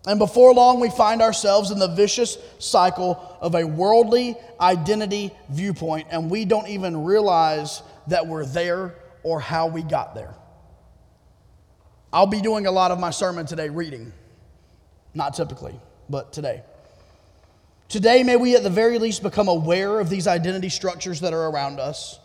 and 0.05 0.19
before 0.19 0.53
long, 0.53 0.81
we 0.81 0.89
find 0.89 1.21
ourselves 1.21 1.71
in 1.71 1.79
the 1.79 1.87
vicious 1.87 2.37
cycle 2.59 3.37
of 3.39 3.55
a 3.55 3.63
worldly 3.63 4.35
identity 4.59 5.31
viewpoint, 5.49 6.07
and 6.11 6.29
we 6.29 6.43
don't 6.43 6.67
even 6.67 7.05
realize 7.05 7.81
that 8.07 8.27
we're 8.27 8.45
there 8.45 8.95
or 9.23 9.39
how 9.39 9.67
we 9.67 9.81
got 9.81 10.13
there. 10.13 10.35
I'll 12.11 12.27
be 12.27 12.41
doing 12.41 12.67
a 12.67 12.71
lot 12.71 12.91
of 12.91 12.99
my 12.99 13.11
sermon 13.11 13.45
today 13.45 13.69
reading. 13.69 14.11
Not 15.13 15.35
typically, 15.35 15.79
but 16.09 16.33
today. 16.33 16.63
Today, 17.87 18.23
may 18.23 18.35
we 18.35 18.55
at 18.55 18.63
the 18.63 18.69
very 18.69 18.99
least 18.99 19.23
become 19.23 19.47
aware 19.47 19.99
of 19.99 20.09
these 20.09 20.27
identity 20.27 20.69
structures 20.69 21.21
that 21.21 21.33
are 21.33 21.49
around 21.49 21.79
us. 21.79 22.19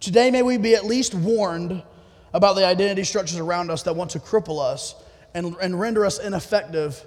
Today, 0.00 0.30
may 0.30 0.42
we 0.42 0.56
be 0.56 0.74
at 0.74 0.84
least 0.84 1.14
warned 1.14 1.82
about 2.32 2.54
the 2.54 2.66
identity 2.66 3.04
structures 3.04 3.38
around 3.38 3.70
us 3.70 3.82
that 3.84 3.94
want 3.94 4.10
to 4.12 4.18
cripple 4.18 4.60
us 4.60 4.94
and, 5.34 5.54
and 5.60 5.78
render 5.78 6.04
us 6.04 6.18
ineffective 6.18 7.04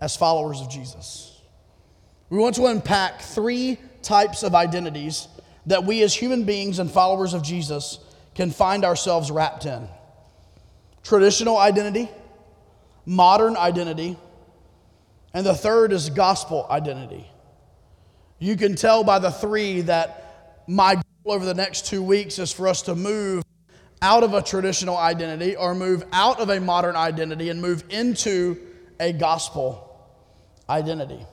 as 0.00 0.16
followers 0.16 0.60
of 0.60 0.70
Jesus. 0.70 1.40
We 2.28 2.38
want 2.38 2.56
to 2.56 2.66
unpack 2.66 3.20
three 3.20 3.78
types 4.02 4.42
of 4.42 4.54
identities 4.54 5.28
that 5.66 5.84
we 5.84 6.02
as 6.02 6.14
human 6.14 6.44
beings 6.44 6.78
and 6.78 6.90
followers 6.90 7.34
of 7.34 7.42
Jesus 7.42 7.98
can 8.34 8.50
find 8.50 8.84
ourselves 8.84 9.30
wrapped 9.30 9.66
in 9.66 9.88
traditional 11.02 11.56
identity, 11.56 12.08
modern 13.04 13.56
identity, 13.56 14.16
and 15.32 15.46
the 15.46 15.54
third 15.54 15.92
is 15.92 16.10
gospel 16.10 16.66
identity. 16.68 17.30
You 18.38 18.56
can 18.56 18.74
tell 18.74 19.04
by 19.04 19.20
the 19.20 19.30
three 19.30 19.82
that 19.82 20.64
my 20.66 20.94
goal 20.96 21.34
over 21.34 21.44
the 21.44 21.54
next 21.54 21.86
two 21.86 22.02
weeks 22.02 22.38
is 22.38 22.52
for 22.52 22.66
us 22.66 22.82
to 22.82 22.94
move 22.94 23.44
out 24.02 24.24
of 24.24 24.34
a 24.34 24.42
traditional 24.42 24.96
identity 24.96 25.56
or 25.56 25.74
move 25.74 26.04
out 26.12 26.40
of 26.40 26.50
a 26.50 26.60
modern 26.60 26.96
identity 26.96 27.50
and 27.50 27.62
move 27.62 27.84
into 27.88 28.58
a 28.98 29.12
gospel 29.12 29.85
identity. 30.68 31.24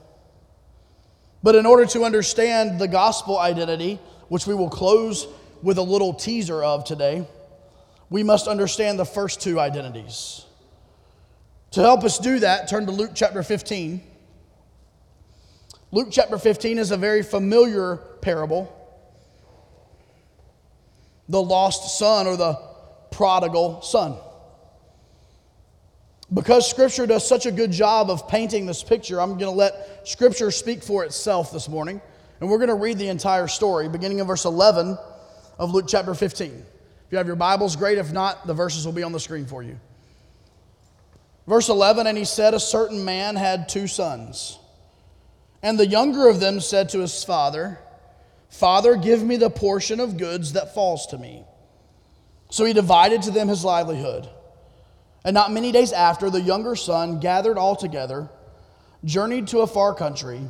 But 1.42 1.54
in 1.54 1.66
order 1.66 1.84
to 1.86 2.04
understand 2.04 2.78
the 2.78 2.88
gospel 2.88 3.38
identity, 3.38 4.00
which 4.28 4.46
we 4.46 4.54
will 4.54 4.70
close 4.70 5.26
with 5.62 5.78
a 5.78 5.82
little 5.82 6.14
teaser 6.14 6.62
of 6.62 6.84
today, 6.84 7.26
we 8.10 8.22
must 8.22 8.48
understand 8.48 8.98
the 8.98 9.04
first 9.04 9.40
two 9.40 9.60
identities. 9.60 10.44
To 11.72 11.80
help 11.80 12.04
us 12.04 12.18
do 12.18 12.38
that, 12.40 12.68
turn 12.68 12.86
to 12.86 12.92
Luke 12.92 13.10
chapter 13.14 13.42
15. 13.42 14.00
Luke 15.90 16.08
chapter 16.10 16.38
15 16.38 16.78
is 16.78 16.90
a 16.90 16.96
very 16.96 17.22
familiar 17.22 17.96
parable. 18.20 18.72
The 21.28 21.42
lost 21.42 21.98
son 21.98 22.26
or 22.26 22.36
the 22.36 22.54
prodigal 23.10 23.82
son 23.82 24.16
because 26.32 26.68
Scripture 26.68 27.06
does 27.06 27.26
such 27.26 27.46
a 27.46 27.50
good 27.50 27.70
job 27.70 28.10
of 28.10 28.28
painting 28.28 28.66
this 28.66 28.82
picture, 28.82 29.20
I'm 29.20 29.30
going 29.30 29.40
to 29.40 29.50
let 29.50 30.08
Scripture 30.08 30.50
speak 30.50 30.82
for 30.82 31.04
itself 31.04 31.52
this 31.52 31.68
morning. 31.68 32.00
And 32.40 32.50
we're 32.50 32.58
going 32.58 32.68
to 32.68 32.74
read 32.74 32.98
the 32.98 33.08
entire 33.08 33.46
story, 33.46 33.88
beginning 33.88 34.18
in 34.18 34.26
verse 34.26 34.44
11 34.44 34.98
of 35.58 35.72
Luke 35.72 35.86
chapter 35.88 36.14
15. 36.14 36.48
If 36.48 36.64
you 37.10 37.18
have 37.18 37.26
your 37.26 37.36
Bibles, 37.36 37.76
great. 37.76 37.98
If 37.98 38.12
not, 38.12 38.46
the 38.46 38.54
verses 38.54 38.86
will 38.86 38.92
be 38.92 39.02
on 39.02 39.12
the 39.12 39.20
screen 39.20 39.46
for 39.46 39.62
you. 39.62 39.78
Verse 41.46 41.68
11 41.68 42.06
And 42.06 42.16
he 42.16 42.24
said, 42.24 42.54
A 42.54 42.60
certain 42.60 43.04
man 43.04 43.36
had 43.36 43.68
two 43.68 43.86
sons. 43.86 44.58
And 45.62 45.78
the 45.78 45.86
younger 45.86 46.28
of 46.28 46.40
them 46.40 46.60
said 46.60 46.90
to 46.90 46.98
his 46.98 47.22
father, 47.22 47.78
Father, 48.50 48.96
give 48.96 49.22
me 49.22 49.36
the 49.36 49.50
portion 49.50 50.00
of 50.00 50.16
goods 50.16 50.52
that 50.52 50.74
falls 50.74 51.06
to 51.08 51.18
me. 51.18 51.44
So 52.50 52.64
he 52.64 52.72
divided 52.72 53.22
to 53.22 53.30
them 53.30 53.48
his 53.48 53.64
livelihood. 53.64 54.28
And 55.24 55.32
not 55.32 55.52
many 55.52 55.72
days 55.72 55.92
after, 55.92 56.28
the 56.28 56.40
younger 56.40 56.76
son 56.76 57.18
gathered 57.18 57.56
all 57.56 57.74
together, 57.74 58.28
journeyed 59.04 59.48
to 59.48 59.60
a 59.60 59.66
far 59.66 59.94
country, 59.94 60.40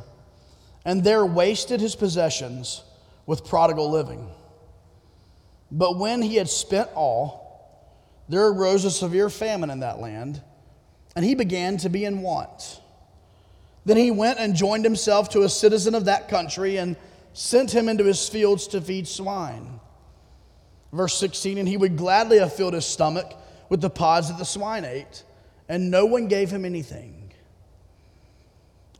and 0.83 1.03
there 1.03 1.25
wasted 1.25 1.79
his 1.79 1.95
possessions 1.95 2.83
with 3.25 3.45
prodigal 3.45 3.89
living. 3.89 4.29
But 5.71 5.97
when 5.97 6.21
he 6.21 6.35
had 6.35 6.49
spent 6.49 6.89
all, 6.93 7.45
there 8.27 8.47
arose 8.47 8.85
a 8.85 8.91
severe 8.91 9.29
famine 9.29 9.69
in 9.69 9.79
that 9.79 9.99
land, 9.99 10.41
and 11.15 11.23
he 11.23 11.35
began 11.35 11.77
to 11.77 11.89
be 11.89 12.03
in 12.03 12.21
want. 12.21 12.81
Then 13.85 13.97
he 13.97 14.11
went 14.11 14.39
and 14.39 14.55
joined 14.55 14.83
himself 14.83 15.29
to 15.29 15.43
a 15.43 15.49
citizen 15.49 15.95
of 15.95 16.05
that 16.05 16.27
country 16.27 16.77
and 16.77 16.97
sent 17.33 17.73
him 17.73 17.87
into 17.87 18.03
his 18.03 18.27
fields 18.27 18.67
to 18.69 18.81
feed 18.81 19.07
swine. 19.07 19.79
Verse 20.91 21.17
16, 21.17 21.57
and 21.57 21.67
he 21.67 21.77
would 21.77 21.97
gladly 21.97 22.39
have 22.39 22.53
filled 22.53 22.73
his 22.73 22.85
stomach 22.85 23.33
with 23.69 23.81
the 23.81 23.89
pods 23.89 24.29
that 24.29 24.37
the 24.37 24.45
swine 24.45 24.85
ate, 24.85 25.23
and 25.67 25.89
no 25.89 26.05
one 26.05 26.27
gave 26.27 26.51
him 26.51 26.65
anything. 26.65 27.31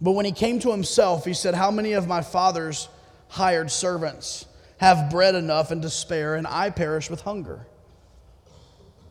But 0.02 0.12
when 0.12 0.26
he 0.26 0.32
came 0.32 0.60
to 0.60 0.72
himself, 0.72 1.26
he 1.26 1.34
said, 1.34 1.54
How 1.54 1.72
many 1.72 1.94
of 1.94 2.08
my 2.08 2.22
father's 2.22 2.90
hired 3.30 3.72
servants 3.72 4.46
have 4.78 5.10
bread 5.10 5.36
enough 5.36 5.72
and 5.72 5.82
to 5.82 5.90
spare, 5.90 6.36
and 6.36 6.46
I 6.46 6.70
perish 6.70 7.10
with 7.10 7.22
hunger? 7.22 7.66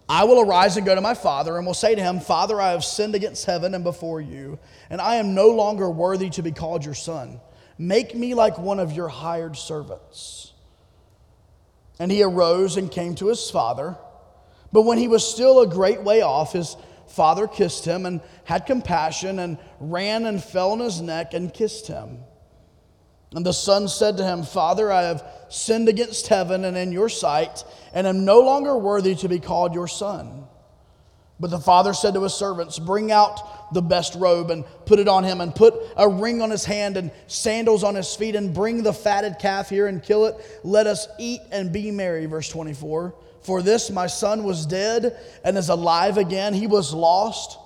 I 0.08 0.24
will 0.24 0.40
arise 0.40 0.76
and 0.76 0.84
go 0.84 0.94
to 0.94 1.00
my 1.00 1.14
father, 1.14 1.56
and 1.56 1.66
will 1.66 1.72
say 1.74 1.94
to 1.94 2.02
him, 2.02 2.20
Father, 2.20 2.60
I 2.60 2.72
have 2.72 2.84
sinned 2.84 3.14
against 3.14 3.46
heaven 3.46 3.74
and 3.74 3.82
before 3.82 4.20
you, 4.20 4.58
and 4.90 5.00
I 5.00 5.16
am 5.16 5.34
no 5.34 5.48
longer 5.48 5.88
worthy 5.88 6.28
to 6.30 6.42
be 6.42 6.52
called 6.52 6.84
your 6.84 6.94
son. 6.94 7.40
Make 7.78 8.14
me 8.14 8.34
like 8.34 8.58
one 8.58 8.78
of 8.78 8.92
your 8.92 9.08
hired 9.08 9.56
servants. 9.56 10.52
And 11.98 12.10
he 12.12 12.22
arose 12.22 12.76
and 12.76 12.90
came 12.90 13.14
to 13.16 13.28
his 13.28 13.50
father. 13.50 13.96
But 14.74 14.82
when 14.82 14.98
he 14.98 15.06
was 15.06 15.24
still 15.24 15.60
a 15.60 15.68
great 15.68 16.02
way 16.02 16.22
off, 16.22 16.52
his 16.52 16.76
father 17.06 17.46
kissed 17.46 17.84
him 17.84 18.06
and 18.06 18.20
had 18.42 18.66
compassion 18.66 19.38
and 19.38 19.56
ran 19.78 20.26
and 20.26 20.42
fell 20.42 20.72
on 20.72 20.80
his 20.80 21.00
neck 21.00 21.32
and 21.32 21.54
kissed 21.54 21.86
him. 21.86 22.18
And 23.36 23.46
the 23.46 23.52
son 23.52 23.86
said 23.86 24.16
to 24.16 24.24
him, 24.24 24.42
Father, 24.42 24.90
I 24.90 25.02
have 25.02 25.24
sinned 25.48 25.88
against 25.88 26.26
heaven 26.26 26.64
and 26.64 26.76
in 26.76 26.90
your 26.90 27.08
sight, 27.08 27.62
and 27.92 28.04
am 28.04 28.24
no 28.24 28.40
longer 28.40 28.76
worthy 28.76 29.14
to 29.14 29.28
be 29.28 29.38
called 29.38 29.74
your 29.74 29.86
son. 29.86 30.44
But 31.38 31.52
the 31.52 31.60
father 31.60 31.94
said 31.94 32.14
to 32.14 32.24
his 32.24 32.34
servants, 32.34 32.80
Bring 32.80 33.12
out 33.12 33.72
the 33.72 33.82
best 33.82 34.16
robe 34.16 34.50
and 34.50 34.64
put 34.86 34.98
it 34.98 35.06
on 35.06 35.22
him, 35.22 35.40
and 35.40 35.54
put 35.54 35.74
a 35.96 36.08
ring 36.08 36.42
on 36.42 36.50
his 36.50 36.64
hand 36.64 36.96
and 36.96 37.12
sandals 37.28 37.84
on 37.84 37.94
his 37.94 38.12
feet, 38.16 38.34
and 38.34 38.52
bring 38.52 38.82
the 38.82 38.92
fatted 38.92 39.36
calf 39.38 39.70
here 39.70 39.86
and 39.86 40.02
kill 40.02 40.26
it. 40.26 40.34
Let 40.64 40.88
us 40.88 41.06
eat 41.20 41.42
and 41.52 41.72
be 41.72 41.92
merry. 41.92 42.26
Verse 42.26 42.48
24. 42.48 43.14
For 43.44 43.60
this 43.62 43.90
my 43.90 44.06
son 44.06 44.42
was 44.42 44.66
dead 44.66 45.16
and 45.44 45.56
is 45.56 45.68
alive 45.68 46.16
again. 46.18 46.54
He 46.54 46.66
was 46.66 46.92
lost 46.92 47.58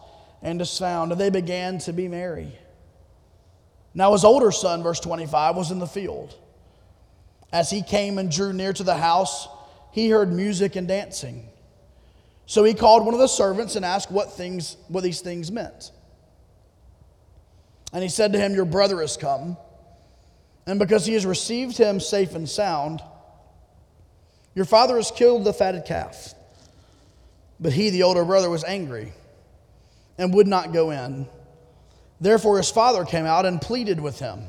and 0.42 0.60
is 0.60 0.76
found. 0.76 1.12
And 1.12 1.20
they 1.20 1.30
began 1.30 1.78
to 1.78 1.92
be 1.92 2.08
merry. 2.08 2.52
Now 3.94 4.12
his 4.12 4.24
older 4.24 4.50
son, 4.50 4.82
verse 4.82 5.00
25, 5.00 5.56
was 5.56 5.70
in 5.70 5.78
the 5.78 5.86
field. 5.86 6.36
As 7.52 7.70
he 7.70 7.82
came 7.82 8.18
and 8.18 8.30
drew 8.30 8.52
near 8.52 8.72
to 8.72 8.82
the 8.82 8.96
house, 8.96 9.48
he 9.92 10.10
heard 10.10 10.32
music 10.32 10.76
and 10.76 10.86
dancing. 10.86 11.48
So 12.46 12.64
he 12.64 12.74
called 12.74 13.04
one 13.04 13.14
of 13.14 13.20
the 13.20 13.26
servants 13.26 13.76
and 13.76 13.84
asked 13.84 14.10
what 14.10 14.32
things 14.32 14.76
what 14.88 15.02
these 15.02 15.20
things 15.20 15.50
meant. 15.50 15.92
And 17.92 18.02
he 18.02 18.08
said 18.08 18.32
to 18.32 18.38
him, 18.38 18.54
Your 18.54 18.64
brother 18.64 19.00
has 19.00 19.16
come, 19.16 19.56
and 20.66 20.78
because 20.78 21.06
he 21.06 21.14
has 21.14 21.24
received 21.24 21.76
him 21.78 22.00
safe 22.00 22.34
and 22.34 22.48
sound, 22.48 23.00
your 24.58 24.64
father 24.64 24.96
has 24.96 25.12
killed 25.12 25.44
the 25.44 25.52
fatted 25.52 25.84
calf. 25.84 26.34
But 27.60 27.72
he, 27.72 27.90
the 27.90 28.02
older 28.02 28.24
brother, 28.24 28.50
was 28.50 28.64
angry 28.64 29.12
and 30.18 30.34
would 30.34 30.48
not 30.48 30.72
go 30.72 30.90
in. 30.90 31.28
Therefore, 32.20 32.56
his 32.56 32.68
father 32.68 33.04
came 33.04 33.24
out 33.24 33.46
and 33.46 33.62
pleaded 33.62 34.00
with 34.00 34.18
him. 34.18 34.42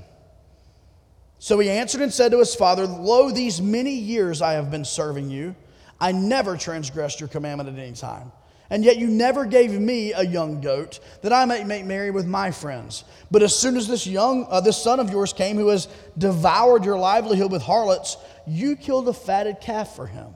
So 1.37 1.59
he 1.59 1.69
answered 1.69 2.01
and 2.01 2.11
said 2.11 2.31
to 2.31 2.39
his 2.39 2.55
father, 2.55 2.87
Lo, 2.87 3.29
these 3.29 3.61
many 3.61 3.93
years 3.93 4.41
I 4.41 4.53
have 4.53 4.71
been 4.71 4.83
serving 4.83 5.29
you. 5.29 5.55
I 6.01 6.11
never 6.11 6.57
transgressed 6.57 7.19
your 7.19 7.29
commandment 7.29 7.69
at 7.69 7.77
any 7.77 7.93
time. 7.93 8.31
And 8.71 8.83
yet 8.83 8.97
you 8.97 9.07
never 9.07 9.45
gave 9.45 9.79
me 9.79 10.13
a 10.13 10.23
young 10.23 10.61
goat 10.61 10.99
that 11.21 11.33
I 11.33 11.45
might 11.45 11.65
make 11.65 11.85
merry 11.85 12.09
with 12.09 12.25
my 12.25 12.49
friends. 12.49 13.03
But 13.29 13.43
as 13.43 13.55
soon 13.55 13.77
as 13.77 13.87
this 13.87 14.05
young, 14.05 14.47
uh, 14.49 14.61
this 14.61 14.81
son 14.81 14.99
of 14.99 15.09
yours 15.11 15.33
came 15.33 15.57
who 15.57 15.67
has 15.67 15.87
devoured 16.17 16.85
your 16.85 16.97
livelihood 16.97 17.51
with 17.51 17.61
harlots, 17.61 18.17
you 18.49 18.75
killed 18.75 19.07
a 19.07 19.13
fatted 19.13 19.61
calf 19.61 19.95
for 19.95 20.07
him. 20.07 20.33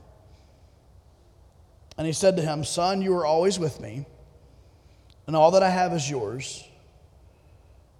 And 1.98 2.08
he 2.08 2.14
said 2.14 2.38
to 2.38 2.42
him, 2.42 2.64
Son, 2.64 3.02
you 3.02 3.16
are 3.16 3.26
always 3.26 3.60
with 3.60 3.80
me, 3.80 4.06
and 5.28 5.36
all 5.36 5.52
that 5.52 5.64
I 5.64 5.70
have 5.70 5.94
is 5.94 6.10
yours. 6.10 6.68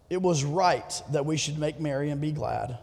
It 0.10 0.22
was 0.22 0.44
right 0.44 1.02
that 1.12 1.26
we 1.26 1.38
should 1.38 1.58
make 1.58 1.80
merry 1.80 2.10
and 2.10 2.22
be 2.22 2.32
glad. 2.32 2.78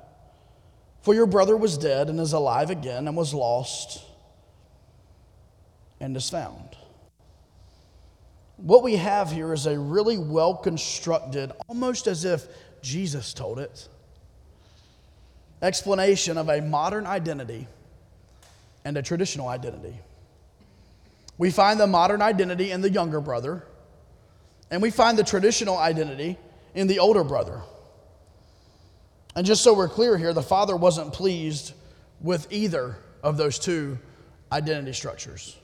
For 1.03 1.15
your 1.15 1.27
brother 1.27 1.57
was 1.57 1.79
dead 1.79 2.09
and 2.09 2.21
is 2.21 2.33
alive 2.33 2.71
again, 2.71 3.07
and 3.09 3.17
was 3.17 3.33
lost 3.33 4.05
and 6.01 6.17
is 6.17 6.31
found. 6.31 6.77
What 8.57 8.83
we 8.83 8.97
have 8.97 9.31
here 9.31 9.53
is 9.53 9.67
a 9.67 9.79
really 9.79 10.19
well 10.19 10.55
constructed, 10.55 11.53
almost 11.69 12.07
as 12.07 12.25
if 12.25 12.47
Jesus 12.83 13.33
told 13.33 13.59
it, 13.59 13.89
explanation 15.63 16.39
of 16.39 16.49
a 16.49 16.61
modern 16.61 17.07
identity 17.07 17.67
and 18.85 18.97
a 18.97 19.03
traditional 19.03 19.49
identity. 19.49 19.95
We 21.39 21.51
find 21.51 21.79
the 21.79 21.87
modern 21.87 22.23
identity 22.23 22.71
in 22.71 22.81
the 22.81 22.91
younger 22.91 23.21
brother, 23.21 23.65
and 24.71 24.83
we 24.83 24.91
find 24.91 25.19
the 25.19 25.25
traditional 25.25 25.77
identity 25.77 26.39
in 26.75 26.87
the 26.87 26.99
older 26.99 27.25
brother. 27.25 27.63
And 29.35 29.47
just 29.47 29.63
so 29.63 29.75
we're 29.75 29.89
clear 29.89 30.19
here, 30.19 30.33
the 30.33 30.43
father 30.43 30.77
wasn't 30.77 31.13
pleased 31.13 31.73
with 32.21 32.47
either 32.51 32.97
of 33.23 33.37
those 33.37 33.59
two 33.59 33.99
identity 34.53 34.93
structures. 34.93 35.57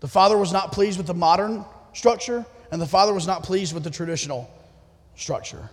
The 0.00 0.08
father 0.08 0.36
was 0.36 0.52
not 0.52 0.72
pleased 0.72 0.98
with 0.98 1.06
the 1.06 1.14
modern 1.14 1.64
structure, 1.92 2.44
and 2.70 2.80
the 2.80 2.86
father 2.86 3.12
was 3.12 3.26
not 3.26 3.42
pleased 3.42 3.74
with 3.74 3.84
the 3.84 3.90
traditional 3.90 4.50
structure. 5.16 5.68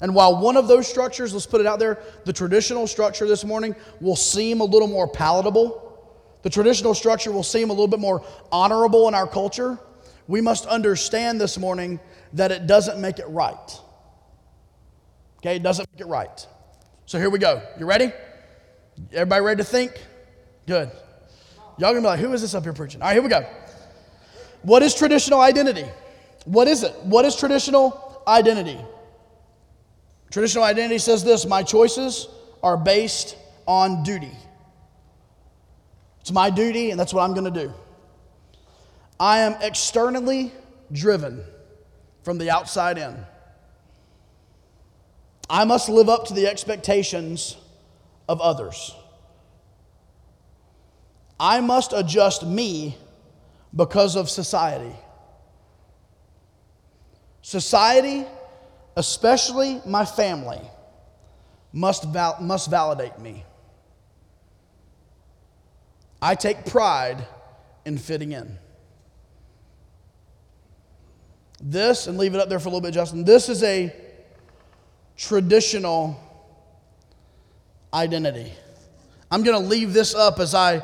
And 0.00 0.14
while 0.14 0.40
one 0.40 0.56
of 0.56 0.68
those 0.68 0.88
structures, 0.88 1.32
let's 1.32 1.46
put 1.46 1.60
it 1.60 1.66
out 1.66 1.78
there, 1.78 2.02
the 2.24 2.32
traditional 2.32 2.86
structure 2.86 3.26
this 3.26 3.44
morning 3.44 3.74
will 4.00 4.16
seem 4.16 4.60
a 4.60 4.64
little 4.64 4.88
more 4.88 5.08
palatable, 5.08 5.80
the 6.42 6.50
traditional 6.50 6.94
structure 6.94 7.32
will 7.32 7.42
seem 7.42 7.70
a 7.70 7.72
little 7.72 7.88
bit 7.88 8.00
more 8.00 8.24
honorable 8.52 9.08
in 9.08 9.14
our 9.14 9.26
culture, 9.26 9.78
we 10.26 10.40
must 10.40 10.66
understand 10.66 11.40
this 11.40 11.58
morning 11.58 12.00
that 12.32 12.50
it 12.50 12.66
doesn't 12.66 13.00
make 13.00 13.18
it 13.18 13.26
right. 13.28 13.80
Okay, 15.38 15.56
it 15.56 15.62
doesn't 15.62 15.88
make 15.92 16.00
it 16.00 16.06
right. 16.06 16.46
So 17.06 17.18
here 17.18 17.30
we 17.30 17.38
go. 17.38 17.62
You 17.78 17.86
ready? 17.86 18.12
Everybody 19.12 19.42
ready 19.42 19.58
to 19.58 19.64
think? 19.64 19.92
Good. 20.66 20.90
Y'all 21.78 21.90
gonna 21.90 22.00
be 22.00 22.06
like, 22.06 22.20
who 22.20 22.32
is 22.32 22.40
this 22.40 22.54
up 22.54 22.62
here 22.62 22.72
preaching? 22.72 23.02
All 23.02 23.08
right, 23.08 23.14
here 23.14 23.22
we 23.22 23.28
go. 23.28 23.46
What 24.62 24.82
is 24.82 24.94
traditional 24.94 25.40
identity? 25.40 25.86
What 26.46 26.68
is 26.68 26.82
it? 26.82 26.94
What 27.02 27.24
is 27.24 27.36
traditional 27.36 28.22
identity? 28.26 28.78
Traditional 30.34 30.64
identity 30.64 30.98
says 30.98 31.22
this 31.22 31.46
my 31.46 31.62
choices 31.62 32.26
are 32.60 32.76
based 32.76 33.36
on 33.68 34.02
duty. 34.02 34.32
It's 36.22 36.32
my 36.32 36.50
duty, 36.50 36.90
and 36.90 36.98
that's 36.98 37.14
what 37.14 37.22
I'm 37.22 37.34
gonna 37.34 37.52
do. 37.52 37.72
I 39.20 39.38
am 39.38 39.54
externally 39.62 40.50
driven 40.90 41.44
from 42.24 42.38
the 42.38 42.50
outside 42.50 42.98
in. 42.98 43.16
I 45.48 45.64
must 45.66 45.88
live 45.88 46.08
up 46.08 46.26
to 46.26 46.34
the 46.34 46.48
expectations 46.48 47.56
of 48.28 48.40
others. 48.40 48.92
I 51.38 51.60
must 51.60 51.92
adjust 51.92 52.44
me 52.44 52.98
because 53.72 54.16
of 54.16 54.28
society. 54.28 54.96
Society, 57.42 58.26
especially 58.96 59.80
my 59.86 60.04
family, 60.04 60.60
must, 61.72 62.04
val- 62.04 62.38
must 62.40 62.70
validate 62.70 63.18
me. 63.18 63.44
I 66.22 66.34
take 66.34 66.64
pride 66.66 67.26
in 67.84 67.98
fitting 67.98 68.32
in. 68.32 68.58
This, 71.60 72.06
and 72.06 72.18
leave 72.18 72.34
it 72.34 72.40
up 72.40 72.48
there 72.48 72.58
for 72.58 72.68
a 72.68 72.70
little 72.70 72.80
bit, 72.80 72.94
Justin. 72.94 73.24
This 73.24 73.48
is 73.48 73.62
a 73.62 73.94
traditional 75.16 76.20
identity. 77.92 78.52
I'm 79.30 79.42
going 79.42 79.60
to 79.60 79.68
leave 79.68 79.92
this 79.92 80.14
up 80.14 80.40
as 80.40 80.54
I 80.54 80.82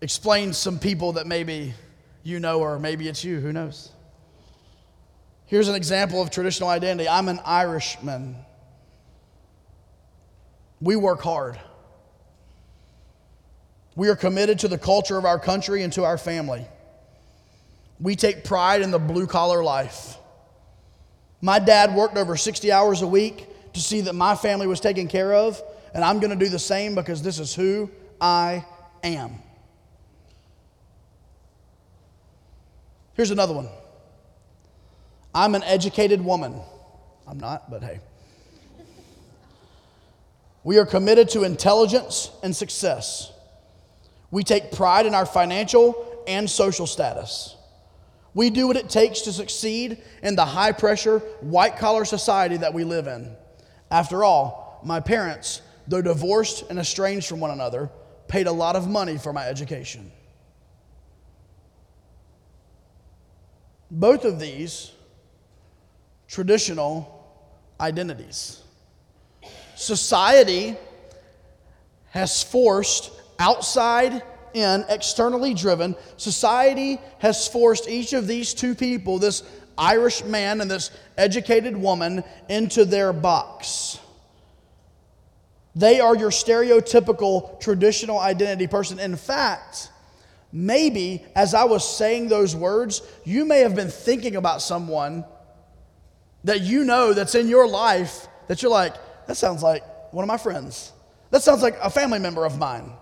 explain 0.00 0.52
some 0.52 0.78
people 0.78 1.12
that 1.12 1.26
maybe 1.26 1.74
you 2.22 2.40
know, 2.40 2.60
or 2.60 2.78
maybe 2.78 3.08
it's 3.08 3.24
you, 3.24 3.40
who 3.40 3.52
knows. 3.52 3.90
Here's 5.48 5.68
an 5.68 5.74
example 5.74 6.20
of 6.20 6.30
traditional 6.30 6.68
identity 6.68 7.08
I'm 7.08 7.28
an 7.28 7.40
Irishman. 7.44 8.36
We 10.80 10.94
work 10.94 11.22
hard. 11.22 11.58
We 13.96 14.10
are 14.10 14.14
committed 14.14 14.60
to 14.60 14.68
the 14.68 14.78
culture 14.78 15.16
of 15.18 15.24
our 15.24 15.38
country 15.38 15.82
and 15.82 15.92
to 15.94 16.04
our 16.04 16.18
family. 16.18 16.66
We 17.98 18.14
take 18.14 18.44
pride 18.44 18.82
in 18.82 18.92
the 18.92 18.98
blue 18.98 19.26
collar 19.26 19.64
life. 19.64 20.18
My 21.40 21.58
dad 21.58 21.94
worked 21.94 22.16
over 22.16 22.36
60 22.36 22.70
hours 22.70 23.02
a 23.02 23.08
week 23.08 23.48
to 23.72 23.80
see 23.80 24.02
that 24.02 24.14
my 24.14 24.36
family 24.36 24.66
was 24.66 24.80
taken 24.80 25.08
care 25.08 25.32
of, 25.32 25.60
and 25.94 26.04
I'm 26.04 26.20
going 26.20 26.30
to 26.30 26.44
do 26.44 26.50
the 26.50 26.58
same 26.58 26.94
because 26.94 27.22
this 27.22 27.38
is 27.38 27.54
who 27.54 27.90
I 28.20 28.64
am. 29.02 29.32
Here's 33.14 33.30
another 33.30 33.54
one 33.54 33.68
I'm 35.38 35.54
an 35.54 35.62
educated 35.62 36.20
woman. 36.20 36.60
I'm 37.24 37.38
not, 37.38 37.70
but 37.70 37.84
hey. 37.84 38.00
We 40.64 40.78
are 40.78 40.84
committed 40.84 41.28
to 41.30 41.44
intelligence 41.44 42.32
and 42.42 42.56
success. 42.56 43.30
We 44.32 44.42
take 44.42 44.72
pride 44.72 45.06
in 45.06 45.14
our 45.14 45.24
financial 45.24 46.24
and 46.26 46.50
social 46.50 46.88
status. 46.88 47.54
We 48.34 48.50
do 48.50 48.66
what 48.66 48.76
it 48.76 48.90
takes 48.90 49.20
to 49.22 49.32
succeed 49.32 50.02
in 50.24 50.34
the 50.34 50.44
high 50.44 50.72
pressure, 50.72 51.20
white 51.40 51.76
collar 51.76 52.04
society 52.04 52.56
that 52.56 52.74
we 52.74 52.82
live 52.82 53.06
in. 53.06 53.30
After 53.92 54.24
all, 54.24 54.80
my 54.84 54.98
parents, 54.98 55.62
though 55.86 56.02
divorced 56.02 56.64
and 56.68 56.80
estranged 56.80 57.28
from 57.28 57.38
one 57.38 57.52
another, 57.52 57.90
paid 58.26 58.48
a 58.48 58.52
lot 58.52 58.74
of 58.74 58.88
money 58.88 59.18
for 59.18 59.32
my 59.32 59.46
education. 59.46 60.10
Both 63.88 64.24
of 64.24 64.40
these 64.40 64.90
traditional 66.28 67.14
identities. 67.80 68.62
Society 69.74 70.76
has 72.10 72.42
forced 72.42 73.10
outside 73.38 74.22
in, 74.54 74.84
externally 74.88 75.54
driven, 75.54 75.94
society 76.16 76.98
has 77.18 77.46
forced 77.48 77.88
each 77.88 78.12
of 78.12 78.26
these 78.26 78.54
two 78.54 78.74
people, 78.74 79.18
this 79.18 79.42
Irish 79.76 80.24
man 80.24 80.60
and 80.60 80.70
this 80.70 80.90
educated 81.16 81.76
woman, 81.76 82.24
into 82.48 82.84
their 82.84 83.12
box. 83.12 83.98
They 85.76 86.00
are 86.00 86.16
your 86.16 86.30
stereotypical 86.30 87.60
traditional 87.60 88.18
identity 88.18 88.66
person. 88.66 88.98
In 88.98 89.16
fact, 89.16 89.90
maybe 90.50 91.24
as 91.36 91.54
I 91.54 91.64
was 91.64 91.88
saying 91.88 92.28
those 92.28 92.56
words, 92.56 93.02
you 93.24 93.44
may 93.44 93.60
have 93.60 93.76
been 93.76 93.90
thinking 93.90 94.34
about 94.34 94.60
someone 94.60 95.24
that 96.44 96.60
you 96.60 96.84
know 96.84 97.12
that's 97.12 97.34
in 97.34 97.48
your 97.48 97.66
life 97.66 98.26
that 98.48 98.62
you're 98.62 98.70
like, 98.70 98.94
that 99.26 99.36
sounds 99.36 99.62
like 99.62 99.82
one 100.12 100.22
of 100.22 100.28
my 100.28 100.38
friends. 100.38 100.92
That 101.30 101.42
sounds 101.42 101.62
like 101.62 101.76
a 101.82 101.90
family 101.90 102.18
member 102.18 102.44
of 102.44 102.58
mine. 102.58 102.92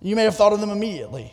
You 0.00 0.16
may 0.16 0.24
have 0.24 0.36
thought 0.36 0.52
of 0.52 0.60
them 0.60 0.70
immediately. 0.70 1.32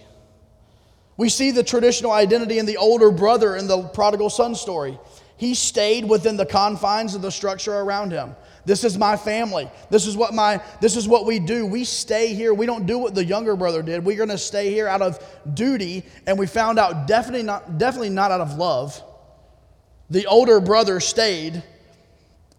We 1.15 1.29
see 1.29 1.51
the 1.51 1.63
traditional 1.63 2.11
identity 2.11 2.59
in 2.59 2.65
the 2.65 2.77
older 2.77 3.11
brother 3.11 3.55
in 3.55 3.67
the 3.67 3.83
prodigal 3.83 4.29
son 4.29 4.55
story. 4.55 4.99
He 5.37 5.53
stayed 5.53 6.05
within 6.07 6.35
the 6.35 6.45
confines 6.45 7.15
of 7.15 7.21
the 7.21 7.31
structure 7.31 7.73
around 7.73 8.11
him. 8.11 8.35
This 8.65 8.83
is 8.83 8.97
my 8.97 9.15
family. 9.15 9.69
This 9.89 10.07
is 10.07 10.17
what 10.17 10.33
my 10.33 10.61
this 10.81 10.95
is 10.97 11.07
what 11.07 11.25
we 11.25 11.39
do. 11.39 11.65
We 11.65 11.85
stay 11.85 12.33
here. 12.33 12.53
We 12.53 12.65
don't 12.65 12.85
do 12.85 12.97
what 12.97 13.15
the 13.15 13.23
younger 13.23 13.55
brother 13.55 13.81
did. 13.81 14.03
We're 14.03 14.17
going 14.17 14.29
to 14.29 14.37
stay 14.37 14.71
here 14.71 14.87
out 14.87 15.01
of 15.01 15.23
duty 15.53 16.03
and 16.25 16.37
we 16.37 16.47
found 16.47 16.77
out 16.77 17.07
definitely 17.07 17.43
not 17.43 17.77
definitely 17.77 18.09
not 18.09 18.31
out 18.31 18.41
of 18.41 18.57
love. 18.57 19.01
The 20.09 20.25
older 20.25 20.59
brother 20.59 20.99
stayed 20.99 21.63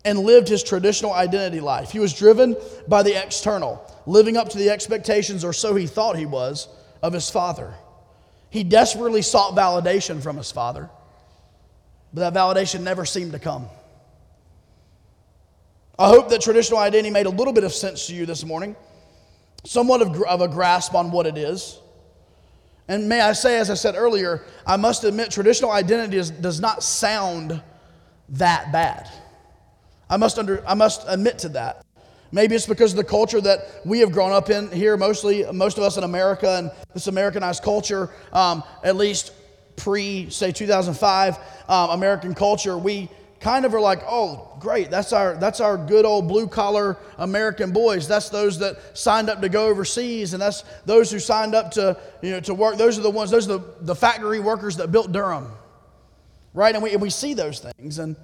and 0.04 0.18
lived 0.20 0.48
his 0.48 0.62
traditional 0.62 1.12
identity 1.12 1.60
life. 1.60 1.90
He 1.90 1.98
was 1.98 2.12
driven 2.12 2.56
by 2.86 3.02
the 3.02 3.20
external, 3.20 3.84
living 4.06 4.36
up 4.36 4.50
to 4.50 4.58
the 4.58 4.70
expectations, 4.70 5.44
or 5.44 5.52
so 5.52 5.74
he 5.74 5.86
thought 5.86 6.16
he 6.16 6.26
was, 6.26 6.68
of 7.02 7.12
his 7.12 7.30
father. 7.30 7.74
He 8.50 8.64
desperately 8.64 9.22
sought 9.22 9.54
validation 9.54 10.22
from 10.22 10.36
his 10.36 10.50
father, 10.50 10.88
but 12.12 12.32
that 12.32 12.34
validation 12.38 12.80
never 12.80 13.04
seemed 13.04 13.32
to 13.32 13.38
come. 13.38 13.68
I 15.98 16.08
hope 16.08 16.28
that 16.30 16.40
traditional 16.40 16.78
identity 16.78 17.10
made 17.10 17.26
a 17.26 17.30
little 17.30 17.52
bit 17.52 17.64
of 17.64 17.72
sense 17.72 18.06
to 18.06 18.14
you 18.14 18.24
this 18.24 18.44
morning, 18.44 18.76
somewhat 19.64 20.00
of, 20.00 20.22
of 20.22 20.40
a 20.40 20.48
grasp 20.48 20.94
on 20.94 21.10
what 21.10 21.26
it 21.26 21.36
is. 21.36 21.78
And 22.88 23.08
may 23.08 23.20
I 23.20 23.32
say, 23.34 23.58
as 23.58 23.70
I 23.70 23.74
said 23.74 23.94
earlier, 23.94 24.44
I 24.66 24.76
must 24.76 25.04
admit, 25.04 25.30
traditional 25.30 25.70
identity 25.70 26.16
is, 26.16 26.30
does 26.30 26.58
not 26.58 26.82
sound 26.82 27.62
that 28.30 28.72
bad. 28.72 29.10
I 30.08 30.16
must, 30.16 30.38
under, 30.38 30.66
I 30.66 30.74
must 30.74 31.04
admit 31.06 31.38
to 31.40 31.50
that. 31.50 31.84
Maybe 32.32 32.54
it's 32.54 32.66
because 32.66 32.92
of 32.92 32.96
the 32.96 33.04
culture 33.04 33.40
that 33.40 33.80
we 33.84 34.00
have 34.00 34.12
grown 34.12 34.32
up 34.32 34.50
in 34.50 34.70
here, 34.70 34.96
mostly, 34.96 35.44
most 35.52 35.78
of 35.78 35.84
us 35.84 35.96
in 35.96 36.04
America 36.04 36.56
and 36.58 36.70
this 36.94 37.06
Americanized 37.06 37.62
culture, 37.62 38.10
um, 38.32 38.62
at 38.82 38.96
least 38.96 39.32
pre, 39.76 40.28
say, 40.30 40.52
2005 40.52 41.38
um, 41.68 41.90
American 41.90 42.34
culture, 42.34 42.76
we 42.76 43.08
kind 43.40 43.64
of 43.64 43.74
are 43.74 43.80
like, 43.80 44.00
oh, 44.06 44.56
great, 44.58 44.90
that's 44.90 45.12
our, 45.12 45.36
that's 45.36 45.60
our 45.60 45.76
good 45.76 46.04
old 46.04 46.28
blue 46.28 46.48
collar 46.48 46.96
American 47.18 47.70
boys. 47.70 48.08
That's 48.08 48.28
those 48.28 48.58
that 48.58 48.96
signed 48.98 49.30
up 49.30 49.40
to 49.42 49.48
go 49.48 49.68
overseas, 49.68 50.32
and 50.32 50.42
that's 50.42 50.64
those 50.84 51.10
who 51.10 51.18
signed 51.18 51.54
up 51.54 51.70
to, 51.72 51.96
you 52.22 52.32
know, 52.32 52.40
to 52.40 52.54
work. 52.54 52.76
Those 52.76 52.98
are 52.98 53.02
the 53.02 53.10
ones, 53.10 53.30
those 53.30 53.48
are 53.48 53.58
the, 53.58 53.64
the 53.82 53.94
factory 53.94 54.40
workers 54.40 54.76
that 54.78 54.90
built 54.90 55.12
Durham, 55.12 55.52
right? 56.52 56.74
And 56.74 56.82
we, 56.82 56.92
and 56.92 57.00
we 57.00 57.10
see 57.10 57.34
those 57.34 57.60
things. 57.60 57.98
And 57.98 58.16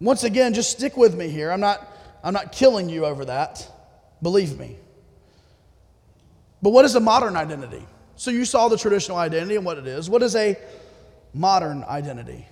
once 0.00 0.24
again, 0.24 0.52
just 0.52 0.70
stick 0.70 0.96
with 0.96 1.14
me 1.14 1.28
here. 1.28 1.50
I'm 1.52 1.60
not, 1.60 1.86
I'm 2.24 2.34
not 2.34 2.52
killing 2.52 2.88
you 2.88 3.06
over 3.06 3.24
that. 3.26 3.70
Believe 4.20 4.58
me. 4.58 4.76
But 6.60 6.70
what 6.70 6.84
is 6.84 6.94
a 6.96 7.00
modern 7.00 7.36
identity? 7.36 7.86
So 8.16 8.30
you 8.30 8.44
saw 8.44 8.68
the 8.68 8.78
traditional 8.78 9.18
identity 9.18 9.56
and 9.56 9.64
what 9.64 9.78
it 9.78 9.86
is. 9.86 10.10
What 10.10 10.22
is 10.22 10.34
a 10.34 10.58
modern 11.34 11.84
identity? 11.84 12.46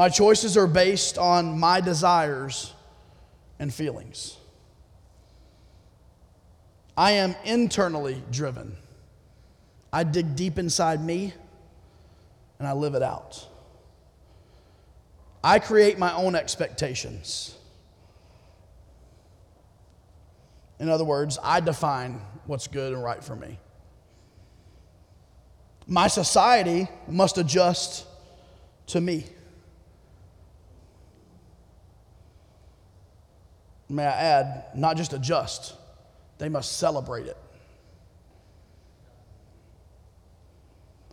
My 0.00 0.08
choices 0.08 0.56
are 0.56 0.66
based 0.66 1.18
on 1.18 1.58
my 1.58 1.82
desires 1.82 2.72
and 3.58 3.70
feelings. 3.70 4.34
I 6.96 7.10
am 7.10 7.36
internally 7.44 8.22
driven. 8.30 8.76
I 9.92 10.04
dig 10.04 10.36
deep 10.36 10.58
inside 10.58 11.04
me 11.04 11.34
and 12.58 12.66
I 12.66 12.72
live 12.72 12.94
it 12.94 13.02
out. 13.02 13.46
I 15.44 15.58
create 15.58 15.98
my 15.98 16.14
own 16.14 16.34
expectations. 16.34 17.54
In 20.78 20.88
other 20.88 21.04
words, 21.04 21.38
I 21.42 21.60
define 21.60 22.22
what's 22.46 22.68
good 22.68 22.94
and 22.94 23.04
right 23.04 23.22
for 23.22 23.36
me. 23.36 23.58
My 25.86 26.08
society 26.08 26.88
must 27.06 27.36
adjust 27.36 28.06
to 28.86 29.02
me. 29.02 29.26
May 33.90 34.04
I 34.04 34.10
add, 34.10 34.64
not 34.74 34.96
just 34.96 35.12
adjust, 35.12 35.74
they 36.38 36.48
must 36.48 36.78
celebrate 36.78 37.26
it. 37.26 37.36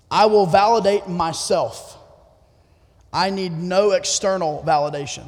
I 0.09 0.27
will 0.27 0.45
validate 0.45 1.07
myself 1.07 1.97
I 3.11 3.29
need 3.29 3.51
no 3.53 3.91
external 3.91 4.63
validation. 4.65 5.25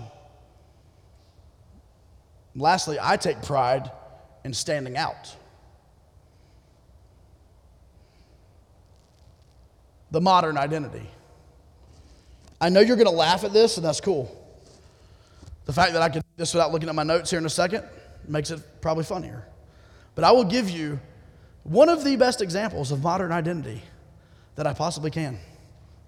Lastly, 2.55 2.97
I 3.01 3.17
take 3.17 3.41
pride 3.41 3.89
in 4.43 4.53
standing 4.53 4.97
out. 4.97 5.35
The 10.11 10.19
modern 10.19 10.57
identity. 10.57 11.07
I 12.59 12.69
know 12.69 12.79
you're 12.81 12.95
going 12.95 13.07
to 13.07 13.11
laugh 13.11 13.43
at 13.43 13.53
this, 13.53 13.77
and 13.77 13.85
that's 13.85 14.01
cool. 14.01 14.35
The 15.69 15.73
fact 15.73 15.93
that 15.93 16.01
I 16.01 16.09
can 16.09 16.21
do 16.21 16.27
this 16.35 16.51
without 16.55 16.71
looking 16.71 16.89
at 16.89 16.95
my 16.95 17.03
notes 17.03 17.29
here 17.29 17.37
in 17.37 17.45
a 17.45 17.49
second 17.49 17.83
makes 18.27 18.49
it 18.49 18.59
probably 18.81 19.03
funnier. 19.03 19.47
But 20.15 20.23
I 20.23 20.31
will 20.31 20.43
give 20.43 20.67
you 20.67 20.99
one 21.61 21.89
of 21.89 22.03
the 22.03 22.15
best 22.15 22.41
examples 22.41 22.91
of 22.91 23.03
modern 23.03 23.31
identity 23.31 23.83
that 24.55 24.65
I 24.65 24.73
possibly 24.73 25.11
can. 25.11 25.37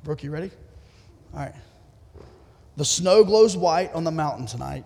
Brooke, 0.03 0.23
you 0.23 0.31
ready? 0.31 0.49
All 1.31 1.41
right. 1.41 1.53
The 2.75 2.83
snow 2.83 3.23
glows 3.23 3.55
white 3.55 3.93
on 3.93 4.03
the 4.03 4.09
mountain 4.09 4.47
tonight. 4.47 4.83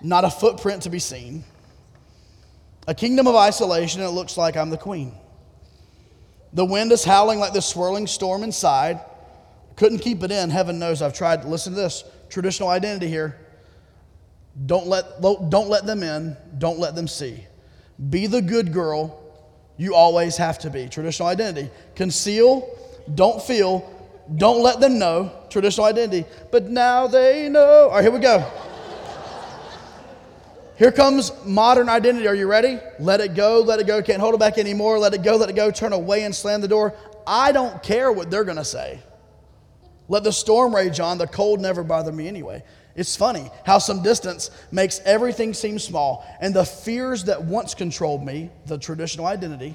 Not 0.00 0.22
a 0.24 0.30
footprint 0.30 0.82
to 0.84 0.88
be 0.88 1.00
seen. 1.00 1.42
A 2.86 2.94
kingdom 2.94 3.26
of 3.26 3.34
isolation, 3.34 4.00
and 4.00 4.08
it 4.08 4.12
looks 4.12 4.36
like 4.36 4.56
I'm 4.56 4.70
the 4.70 4.78
queen. 4.78 5.12
The 6.52 6.64
wind 6.64 6.92
is 6.92 7.02
howling 7.02 7.40
like 7.40 7.52
this 7.52 7.66
swirling 7.66 8.06
storm 8.06 8.44
inside. 8.44 9.00
Couldn't 9.74 9.98
keep 9.98 10.22
it 10.22 10.30
in. 10.30 10.50
Heaven 10.50 10.78
knows 10.78 11.02
I've 11.02 11.14
tried. 11.14 11.44
Listen 11.44 11.72
to 11.72 11.80
this 11.80 12.04
traditional 12.28 12.68
identity 12.68 13.08
here. 13.08 13.39
Don't 14.66 14.86
let, 14.86 15.20
don't 15.20 15.68
let 15.68 15.86
them 15.86 16.02
in. 16.02 16.36
Don't 16.58 16.78
let 16.78 16.94
them 16.94 17.08
see. 17.08 17.46
Be 18.08 18.26
the 18.26 18.42
good 18.42 18.72
girl 18.72 19.16
you 19.76 19.94
always 19.94 20.36
have 20.36 20.58
to 20.60 20.70
be. 20.70 20.88
Traditional 20.88 21.28
identity. 21.28 21.70
Conceal, 21.94 22.68
don't 23.14 23.42
feel, 23.42 23.90
don't 24.36 24.62
let 24.62 24.80
them 24.80 24.98
know 24.98 25.32
traditional 25.48 25.86
identity, 25.86 26.28
but 26.50 26.68
now 26.68 27.06
they 27.06 27.48
know. 27.48 27.88
All 27.88 27.90
right, 27.90 28.02
here 28.02 28.10
we 28.10 28.18
go. 28.18 28.46
Here 30.76 30.92
comes 30.92 31.32
modern 31.44 31.88
identity. 31.88 32.26
Are 32.26 32.34
you 32.34 32.46
ready? 32.46 32.78
Let 32.98 33.20
it 33.20 33.34
go, 33.34 33.60
let 33.60 33.80
it 33.80 33.86
go. 33.86 34.02
Can't 34.02 34.20
hold 34.20 34.34
it 34.34 34.40
back 34.40 34.56
anymore. 34.56 34.98
Let 34.98 35.12
it 35.12 35.22
go, 35.22 35.36
let 35.36 35.50
it 35.50 35.56
go. 35.56 35.70
Turn 35.70 35.92
away 35.92 36.24
and 36.24 36.34
slam 36.34 36.62
the 36.62 36.68
door. 36.68 36.94
I 37.26 37.52
don't 37.52 37.82
care 37.82 38.10
what 38.10 38.30
they're 38.30 38.44
going 38.44 38.56
to 38.56 38.64
say. 38.64 39.00
Let 40.08 40.24
the 40.24 40.32
storm 40.32 40.74
rage 40.74 40.98
on. 40.98 41.18
The 41.18 41.26
cold 41.26 41.60
never 41.60 41.84
bothered 41.84 42.14
me 42.14 42.28
anyway. 42.28 42.64
It's 43.00 43.16
funny 43.16 43.50
how 43.64 43.78
some 43.78 44.02
distance 44.02 44.50
makes 44.70 45.00
everything 45.06 45.54
seem 45.54 45.78
small. 45.78 46.22
And 46.38 46.52
the 46.52 46.66
fears 46.66 47.24
that 47.24 47.42
once 47.42 47.72
controlled 47.72 48.22
me, 48.22 48.50
the 48.66 48.76
traditional 48.76 49.24
identity, 49.24 49.74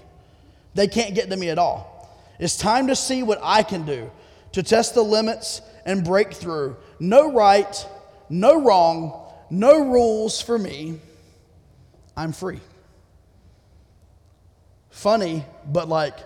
they 0.75 0.87
can't 0.87 1.15
get 1.15 1.31
to 1.31 1.35
me 1.35 1.49
at 1.49 1.57
all. 1.57 2.07
It's 2.37 2.55
time 2.55 2.85
to 2.85 2.95
see 2.95 3.23
what 3.23 3.39
I 3.41 3.63
can 3.63 3.83
do 3.83 4.11
to 4.51 4.61
test 4.61 4.93
the 4.93 5.01
limits 5.01 5.63
and 5.87 6.03
break 6.03 6.33
through. 6.33 6.77
No 6.99 7.33
right, 7.33 7.87
no 8.29 8.61
wrong, 8.61 9.19
no 9.49 9.79
rules 9.89 10.39
for 10.39 10.59
me. 10.59 10.99
I'm 12.15 12.31
free. 12.31 12.59
Funny, 14.91 15.43
but 15.65 15.89
like, 15.89 16.19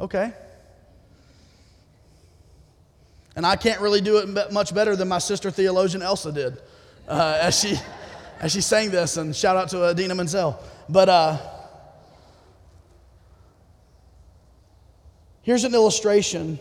okay. 0.00 0.32
And 3.36 3.44
I 3.44 3.56
can't 3.56 3.80
really 3.80 4.00
do 4.00 4.18
it 4.18 4.52
much 4.52 4.74
better 4.74 4.94
than 4.94 5.08
my 5.08 5.18
sister 5.18 5.50
theologian 5.50 6.02
Elsa 6.02 6.30
did 6.30 6.58
uh, 7.08 7.38
as, 7.40 7.58
she, 7.58 7.76
as 8.40 8.52
she 8.52 8.60
sang 8.60 8.90
this. 8.90 9.16
And 9.16 9.34
shout 9.34 9.56
out 9.56 9.68
to 9.70 9.90
Idina 9.90 10.14
Menzel. 10.14 10.58
But 10.88 11.08
uh, 11.08 11.38
here's 15.42 15.64
an 15.64 15.74
illustration 15.74 16.60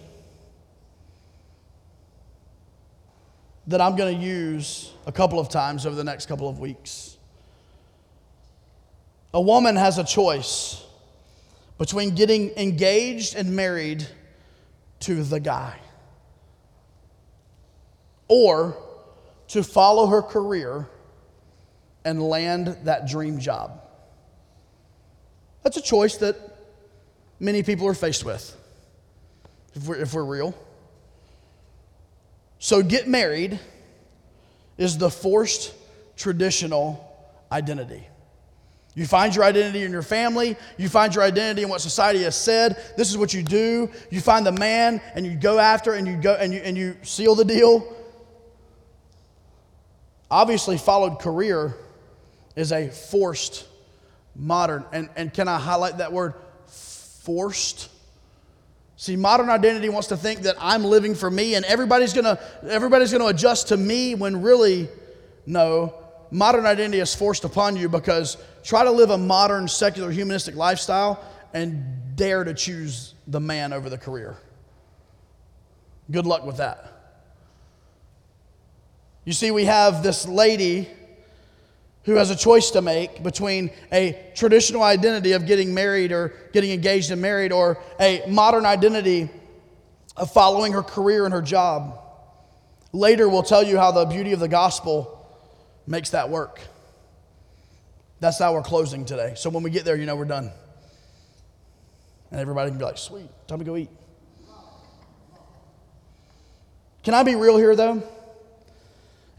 that 3.68 3.80
I'm 3.80 3.96
going 3.96 4.18
to 4.18 4.24
use 4.24 4.92
a 5.06 5.12
couple 5.12 5.40
of 5.40 5.50
times 5.50 5.86
over 5.86 5.96
the 5.96 6.04
next 6.04 6.26
couple 6.26 6.50
of 6.50 6.60
weeks. 6.60 7.18
A 9.34 9.42
woman 9.42 9.76
has 9.76 10.00
a 10.00 10.04
choice 10.04 10.84
between 11.78 12.16
getting 12.16 12.50
engaged 12.58 13.36
and 13.36 13.56
married 13.56 14.08
to 15.02 15.24
the 15.24 15.40
guy 15.40 15.80
or 18.28 18.78
to 19.50 19.64
follow 19.64 20.08
her 20.08 20.22
career 20.22 20.88
and 22.06 22.22
land 22.22 22.78
that 22.84 23.08
dream 23.08 23.40
job. 23.40 23.82
That's 25.64 25.78
a 25.78 25.82
choice 25.82 26.18
that 26.18 26.36
many 27.40 27.64
people 27.64 27.88
are 27.88 27.94
faced 27.94 28.26
with, 28.26 28.56
if 29.74 29.88
we're, 29.88 29.96
if 29.96 30.14
we're 30.14 30.26
real. 30.26 30.56
So, 32.60 32.82
get 32.82 33.08
married 33.08 33.60
is 34.78 34.98
the 34.98 35.10
forced 35.10 35.74
traditional 36.16 37.10
identity. 37.52 38.08
You 38.96 39.08
find 39.08 39.36
your 39.36 39.44
identity 39.44 39.84
in 39.84 39.92
your 39.92 40.04
family. 40.04 40.56
You 40.78 40.88
find 40.88 41.14
your 41.14 41.24
identity 41.24 41.64
in 41.64 41.70
what 41.70 41.82
society 41.82 42.24
has 42.24 42.36
said. 42.36 42.78
This 42.96 43.10
is 43.10 43.18
what 43.18 43.34
you 43.34 43.42
do. 43.42 43.90
You 44.12 44.22
find 44.22 44.46
the 44.46 44.52
man 44.52 45.02
and 45.16 45.26
you 45.26 45.36
go 45.36 45.58
after 45.58 45.94
and 45.94 46.08
you 46.08 46.16
go 46.16 46.34
and 46.36 46.54
you 46.54 46.60
and 46.60 46.78
you 46.78 46.96
seal 47.02 47.34
the 47.34 47.46
deal. 47.46 47.96
Obviously, 50.34 50.80
followed 50.80 51.20
career 51.20 51.78
is 52.56 52.72
a 52.72 52.90
forced 52.90 53.68
modern. 54.36 54.84
And, 54.92 55.08
and 55.16 55.32
can 55.32 55.48
I 55.48 55.60
highlight 55.60 56.00
that 56.00 56.12
word 56.12 56.34
forced? 56.66 57.88
See, 58.98 59.16
modern 59.16 59.52
identity 59.52 59.90
wants 59.90 60.08
to 60.08 60.18
think 60.18 60.40
that 60.40 60.56
I'm 60.60 60.86
living 60.86 61.14
for 61.14 61.30
me 61.30 61.54
and 61.54 61.64
everybody's 61.66 62.14
gonna 62.14 62.40
everybody's 62.68 63.12
gonna 63.12 63.28
adjust 63.28 63.68
to 63.68 63.78
me 63.78 64.16
when 64.16 64.42
really, 64.42 64.90
no. 65.46 65.94
Modern 66.32 66.66
identity 66.66 67.00
is 67.00 67.14
forced 67.14 67.44
upon 67.44 67.76
you 67.76 67.88
because 67.88 68.38
try 68.64 68.84
to 68.84 68.92
live 68.92 69.12
a 69.12 69.18
modern, 69.20 69.68
secular, 69.68 70.10
humanistic 70.10 70.56
lifestyle 70.56 71.24
and 71.54 72.16
dare 72.16 72.44
to 72.44 72.56
choose 72.56 73.14
the 73.28 73.40
man 73.40 73.72
over 73.72 73.88
the 73.88 74.00
career. 74.00 74.36
Good 76.10 76.26
luck 76.26 76.44
with 76.44 76.58
that. 76.58 77.03
You 79.26 79.34
see, 79.34 79.52
we 79.52 79.66
have 79.66 80.04
this 80.04 80.28
lady 80.28 80.90
who 82.04 82.16
has 82.16 82.30
a 82.30 82.36
choice 82.36 82.72
to 82.72 82.82
make 82.82 83.24
between 83.24 83.72
a 83.92 84.32
traditional 84.36 84.84
identity 84.84 85.32
of 85.32 85.46
getting 85.46 85.74
married 85.74 86.12
or 86.12 86.34
getting 86.52 86.72
engaged 86.72 87.12
and 87.12 87.22
married 87.22 87.54
or 87.54 87.82
a 88.00 88.24
modern 88.28 88.66
identity 88.66 89.30
of 90.18 90.32
following 90.32 90.74
her 90.74 90.84
career 90.84 91.24
and 91.26 91.34
her 91.34 91.42
job. 91.42 92.00
Later, 92.92 93.30
we'll 93.30 93.44
tell 93.44 93.64
you 93.64 93.78
how 93.78 93.92
the 93.92 94.06
beauty 94.06 94.34
of 94.34 94.40
the 94.40 94.50
gospel 94.50 95.26
makes 95.88 96.10
that 96.10 96.30
work. 96.30 96.60
That's 98.20 98.38
how 98.38 98.54
we're 98.54 98.62
closing 98.62 99.06
today. 99.06 99.34
So 99.36 99.50
when 99.50 99.64
we 99.64 99.70
get 99.70 99.86
there, 99.86 99.96
you 99.96 100.06
know 100.06 100.16
we're 100.16 100.26
done. 100.26 100.52
And 102.32 102.40
everybody 102.40 102.70
can 102.70 102.78
be 102.78 102.86
like, 102.86 102.98
sweet, 102.98 103.30
time 103.48 103.60
to 103.60 103.66
go 103.66 103.78
eat. 103.78 103.90
Can 107.04 107.14
I 107.14 107.24
be 107.24 107.36
real 107.36 107.58
here, 107.58 107.76
though? 107.76 108.04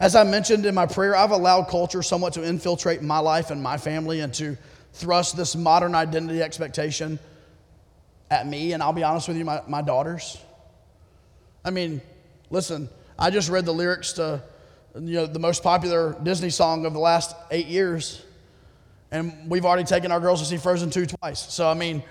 As 0.01 0.17
I 0.17 0.25
mentioned 0.25 0.67
in 0.67 0.75
my 0.75 0.87
prayer, 0.87 1.15
I've 1.15 1.31
allowed 1.31 1.69
culture 1.69 2.03
somewhat 2.03 2.33
to 2.35 2.45
infiltrate 2.45 3.03
my 3.03 3.21
life 3.21 3.51
and 3.51 3.63
my 3.63 3.77
family 3.77 4.21
and 4.21 4.35
to 4.35 4.57
thrust 4.93 5.37
this 5.37 5.55
modern 5.55 5.95
identity 5.95 6.43
expectation 6.43 7.19
at 8.31 8.47
me, 8.47 8.73
and 8.73 8.83
I'll 8.83 8.93
be 8.93 9.05
honest 9.05 9.29
with 9.29 9.37
you, 9.37 9.45
my, 9.45 9.63
my 9.69 9.83
daughters. 9.83 10.39
I 11.65 11.71
mean, 11.71 12.01
listen, 12.51 12.89
I 13.19 13.31
just 13.31 13.49
read 13.49 13.65
the 13.65 13.73
lyrics 13.73 14.15
to 14.15 14.43
you 14.95 15.15
know, 15.15 15.27
the 15.27 15.39
most 15.39 15.63
popular 15.63 16.17
Disney 16.23 16.51
song 16.51 16.87
of 16.87 16.93
the 16.93 16.99
last 16.99 17.37
eight 17.51 17.67
years, 17.67 18.25
and 19.11 19.49
we've 19.49 19.65
already 19.65 19.85
taken 19.85 20.11
our 20.11 20.21
girls 20.21 20.41
to 20.41 20.47
see 20.47 20.57
Frozen 20.57 20.91
2 20.91 21.07
twice. 21.07 21.53
So, 21.53 21.69
I 21.69 21.75
mean, 21.75 22.03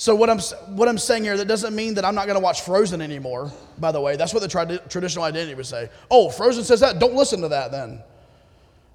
so 0.00 0.14
what 0.14 0.30
I'm 0.30 0.38
what 0.76 0.88
I'm 0.88 0.96
saying 0.96 1.24
here 1.24 1.36
that 1.36 1.46
doesn't 1.46 1.76
mean 1.76 1.92
that 1.96 2.06
I'm 2.06 2.14
not 2.14 2.24
going 2.24 2.38
to 2.38 2.42
watch 2.42 2.62
Frozen 2.62 3.02
anymore. 3.02 3.52
By 3.76 3.92
the 3.92 4.00
way, 4.00 4.16
that's 4.16 4.32
what 4.32 4.40
the 4.40 4.48
trad- 4.48 4.88
traditional 4.88 5.26
identity 5.26 5.54
would 5.54 5.66
say. 5.66 5.90
Oh, 6.10 6.30
Frozen 6.30 6.64
says 6.64 6.80
that. 6.80 6.98
Don't 6.98 7.12
listen 7.12 7.42
to 7.42 7.48
that 7.48 7.70
then. 7.70 8.02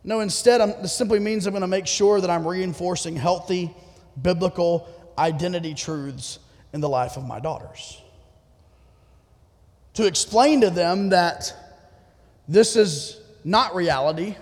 No, 0.04 0.22
instead, 0.22 0.62
I'm, 0.62 0.70
this 0.82 0.98
simply 0.98 1.20
means 1.20 1.46
I'm 1.46 1.54
going 1.54 1.62
to 1.62 1.68
make 1.68 1.86
sure 1.86 2.20
that 2.20 2.32
I'm 2.32 2.48
reinforcing 2.48 3.16
healthy 3.16 3.72
biblical 4.20 4.90
identity 5.16 5.76
truths 5.76 6.40
in 6.74 6.82
the 6.82 6.90
life 6.90 7.18
of 7.18 7.24
my 7.24 7.40
daughters. 7.40 8.02
To 9.94 10.08
explain 10.08 10.62
to 10.62 10.72
them 10.72 11.10
that 11.10 11.54
this 12.48 12.76
is 12.76 13.20
not 13.44 13.76
reality, 13.76 14.36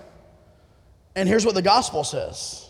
and 1.14 1.28
here's 1.28 1.44
what 1.44 1.56
the 1.56 1.60
gospel 1.60 2.04
says. 2.04 2.63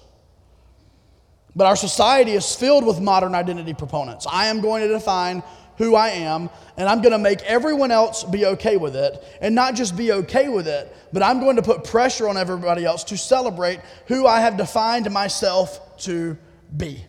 But 1.56 1.66
our 1.66 1.76
society 1.76 2.32
is 2.32 2.54
filled 2.54 2.84
with 2.84 3.00
modern 3.00 3.34
identity 3.34 3.74
proponents. 3.74 4.26
I 4.30 4.46
am 4.46 4.60
going 4.60 4.82
to 4.82 4.88
define 4.88 5.42
who 5.76 5.94
I 5.94 6.08
am, 6.10 6.50
and 6.76 6.88
I'm 6.88 7.00
going 7.00 7.12
to 7.12 7.18
make 7.18 7.42
everyone 7.42 7.90
else 7.90 8.24
be 8.24 8.46
okay 8.46 8.76
with 8.76 8.96
it. 8.96 9.22
And 9.40 9.54
not 9.54 9.74
just 9.74 9.96
be 9.96 10.12
okay 10.12 10.48
with 10.48 10.68
it, 10.68 10.94
but 11.12 11.22
I'm 11.22 11.40
going 11.40 11.56
to 11.56 11.62
put 11.62 11.84
pressure 11.84 12.28
on 12.28 12.36
everybody 12.36 12.84
else 12.84 13.04
to 13.04 13.16
celebrate 13.16 13.80
who 14.06 14.26
I 14.26 14.40
have 14.40 14.56
defined 14.56 15.10
myself 15.10 15.96
to 15.98 16.36
be. 16.76 17.04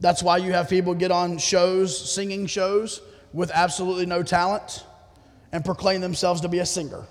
That's 0.00 0.22
why 0.22 0.36
you 0.36 0.52
have 0.52 0.68
people 0.68 0.94
get 0.94 1.10
on 1.10 1.38
shows, 1.38 2.12
singing 2.12 2.46
shows, 2.46 3.00
with 3.32 3.50
absolutely 3.52 4.06
no 4.06 4.22
talent 4.22 4.84
and 5.52 5.64
proclaim 5.64 6.00
themselves 6.00 6.40
to 6.42 6.48
be 6.48 6.60
a 6.60 6.66
singer. 6.66 7.04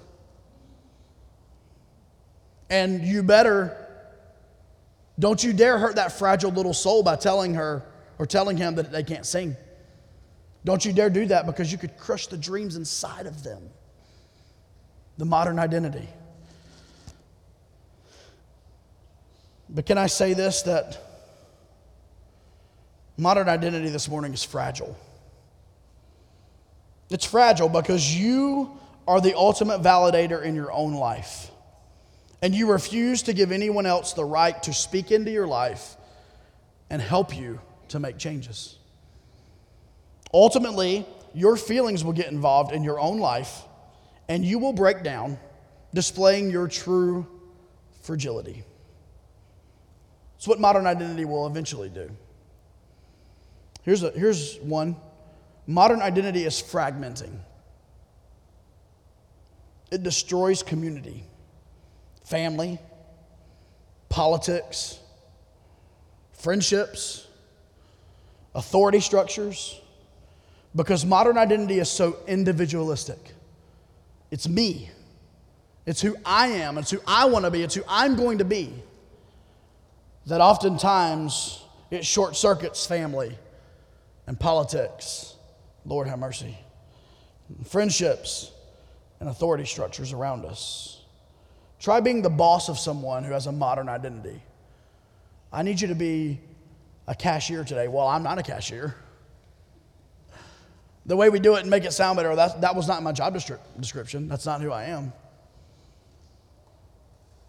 And 2.70 3.04
you 3.04 3.24
better, 3.24 3.76
don't 5.20 5.44
you 5.44 5.54
dare 5.54 5.78
hurt 5.78 5.96
that 5.96 6.12
fragile 6.12 6.52
little 6.52 6.74
soul 6.74 7.04
by 7.04 7.16
telling 7.16 7.54
her 7.54 7.86
or 8.20 8.26
telling 8.26 8.58
him 8.58 8.76
that 8.76 8.92
they 8.92 9.04
can't 9.04 9.26
sing. 9.26 9.56
Don't 10.66 10.84
you 10.84 10.92
dare 10.92 11.10
do 11.10 11.26
that 11.28 11.46
because 11.46 11.72
you 11.72 11.78
could 11.78 11.98
crush 11.98 12.28
the 12.28 12.38
dreams 12.38 12.76
inside 12.76 13.26
of 13.26 13.44
them. 13.44 13.70
The 15.18 15.26
modern 15.26 15.60
identity. 15.60 16.08
But 19.70 19.86
can 19.86 19.98
I 19.98 20.08
say 20.08 20.34
this 20.34 20.64
that 20.64 21.02
modern 23.18 23.50
identity 23.50 23.90
this 23.90 24.10
morning 24.10 24.34
is 24.34 24.44
fragile? 24.44 24.98
It's 27.10 27.26
fragile 27.26 27.70
because 27.70 28.16
you 28.16 28.78
are 29.08 29.22
the 29.22 29.38
ultimate 29.38 29.82
validator 29.82 30.44
in 30.44 30.56
your 30.56 30.72
own 30.72 30.94
life 30.94 31.47
and 32.42 32.54
you 32.54 32.72
refuse 32.72 33.24
to 33.24 33.34
give 33.34 33.52
anyone 33.52 33.86
else 33.86 34.14
the 34.14 34.26
right 34.26 34.62
to 34.64 34.74
speak 34.74 35.12
into 35.12 35.32
your 35.32 35.48
life 35.48 35.96
and 36.90 37.02
help 37.02 37.36
you 37.36 37.60
to 37.90 38.00
make 38.00 38.18
changes. 38.18 38.78
Ultimately, 40.34 41.06
your 41.34 41.56
feelings 41.58 42.04
will 42.04 42.14
get 42.14 42.32
involved 42.32 42.72
in 42.72 42.84
your 42.84 43.00
own 43.00 43.20
life 43.20 43.64
and 44.30 44.46
you 44.46 44.60
will 44.60 44.74
break 44.74 45.04
down, 45.04 45.40
displaying 45.94 46.52
your 46.52 46.68
true 46.68 47.26
fragility. 48.02 48.64
It's 50.38 50.48
what 50.48 50.60
modern 50.60 50.86
identity 50.86 51.26
will 51.26 51.48
eventually 51.48 51.90
do. 51.90 52.10
Here's, 53.84 54.04
a, 54.04 54.12
here's 54.12 54.58
one 54.58 54.96
modern 55.66 56.02
identity 56.02 56.46
is 56.46 56.62
fragmenting, 56.62 57.40
it 59.92 60.04
destroys 60.04 60.62
community 60.62 61.24
family, 62.28 62.78
politics, 64.10 65.00
friendships, 66.34 67.26
authority 68.54 69.00
structures, 69.00 69.80
because 70.76 71.06
modern 71.06 71.38
identity 71.38 71.80
is 71.80 71.90
so 71.90 72.18
individualistic. 72.28 73.34
It's 74.30 74.48
me, 74.48 74.90
it's 75.86 76.02
who 76.02 76.18
I 76.26 76.48
am, 76.48 76.78
it's 76.78 76.92
who 76.92 77.00
I 77.08 77.26
want 77.26 77.46
to 77.46 77.52
be, 77.52 77.64
it's 77.64 77.76
who 77.76 77.84
I'm 77.88 78.18
going 78.18 78.40
to 78.40 78.46
be. 78.46 78.74
That 80.26 80.42
oftentimes 80.42 81.64
it 81.90 82.06
short 82.06 82.36
circuits 82.36 82.86
family 82.86 83.38
and 84.28 84.38
politics. 84.38 85.36
Lord 85.86 86.08
have 86.08 86.20
mercy. 86.20 86.58
Friendships 87.64 88.52
and 89.22 89.30
authority 89.30 89.64
structures 89.64 90.12
around 90.12 90.44
us. 90.44 90.97
Try 91.80 92.00
being 92.00 92.22
the 92.22 92.30
boss 92.30 92.70
of 92.70 92.80
someone 92.80 93.24
who 93.24 93.34
has 93.34 93.48
a 93.48 93.52
modern 93.52 93.88
identity. 93.90 94.42
I 95.52 95.64
need 95.64 95.80
you 95.80 95.88
to 95.90 95.96
be 95.96 96.40
a 97.08 97.16
cashier 97.16 97.64
today. 97.64 97.88
Well, 97.88 98.08
I'm 98.08 98.24
not 98.24 98.38
a 98.38 98.44
cashier. 98.44 98.96
The 101.06 101.16
way 101.16 101.30
we 101.30 101.40
do 101.40 101.56
it 101.56 101.62
and 101.62 101.70
make 101.70 101.86
it 101.86 101.94
sound 101.94 102.18
better, 102.18 102.36
that, 102.36 102.62
that 102.62 102.76
was 102.76 102.88
not 102.88 103.02
my 103.02 103.14
job 103.14 103.34
description. 103.34 104.28
That's 104.28 104.46
not 104.46 104.62
who 104.62 104.72
I 104.72 104.86
am. 104.86 105.14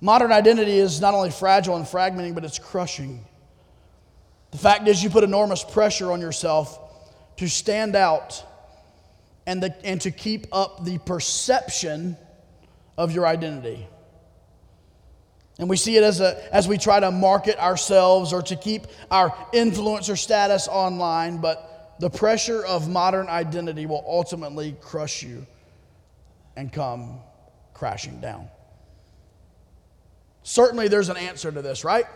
Modern 0.01 0.31
identity 0.31 0.79
is 0.79 1.01
not 1.01 1.13
only 1.15 1.31
fragile 1.31 1.77
and 1.77 1.85
fragmenting, 1.85 2.35
but 2.35 2.45
it's 2.45 2.59
crushing. 2.59 3.25
The 4.53 4.59
fact 4.59 4.87
is, 4.87 5.03
you 5.03 5.11
put 5.11 5.25
enormous 5.25 5.65
pressure 5.65 6.13
on 6.13 6.21
yourself 6.21 6.79
to 7.39 7.49
stand 7.49 7.97
out 7.97 8.45
and, 9.47 9.61
the, 9.61 9.75
and 9.85 10.01
to 10.03 10.13
keep 10.13 10.47
up 10.53 10.85
the 10.85 10.99
perception 10.99 12.17
of 12.97 13.11
your 13.11 13.27
identity. 13.27 13.89
And 15.59 15.69
we 15.69 15.77
see 15.77 15.97
it 15.97 16.05
as, 16.05 16.21
a, 16.21 16.55
as 16.55 16.69
we 16.69 16.79
try 16.79 17.01
to 17.01 17.11
market 17.11 17.59
ourselves 17.59 18.33
or 18.33 18.43
to 18.43 18.57
keep 18.57 18.87
our 19.11 19.31
influencer 19.53 20.17
status 20.17 20.69
online, 20.69 21.39
but 21.39 21.97
the 21.99 22.11
pressure 22.11 22.65
of 22.65 22.89
modern 22.89 23.29
identity 23.29 23.87
will 23.87 24.05
ultimately 24.07 24.77
crush 24.81 25.23
you 25.23 25.47
and 26.57 26.73
come 26.73 27.21
crashing 27.75 28.21
down. 28.21 28.49
Certainly, 30.45 30.89
there's 30.89 31.09
an 31.09 31.17
answer 31.17 31.51
to 31.51 31.61
this, 31.61 31.85
right? 31.85 32.07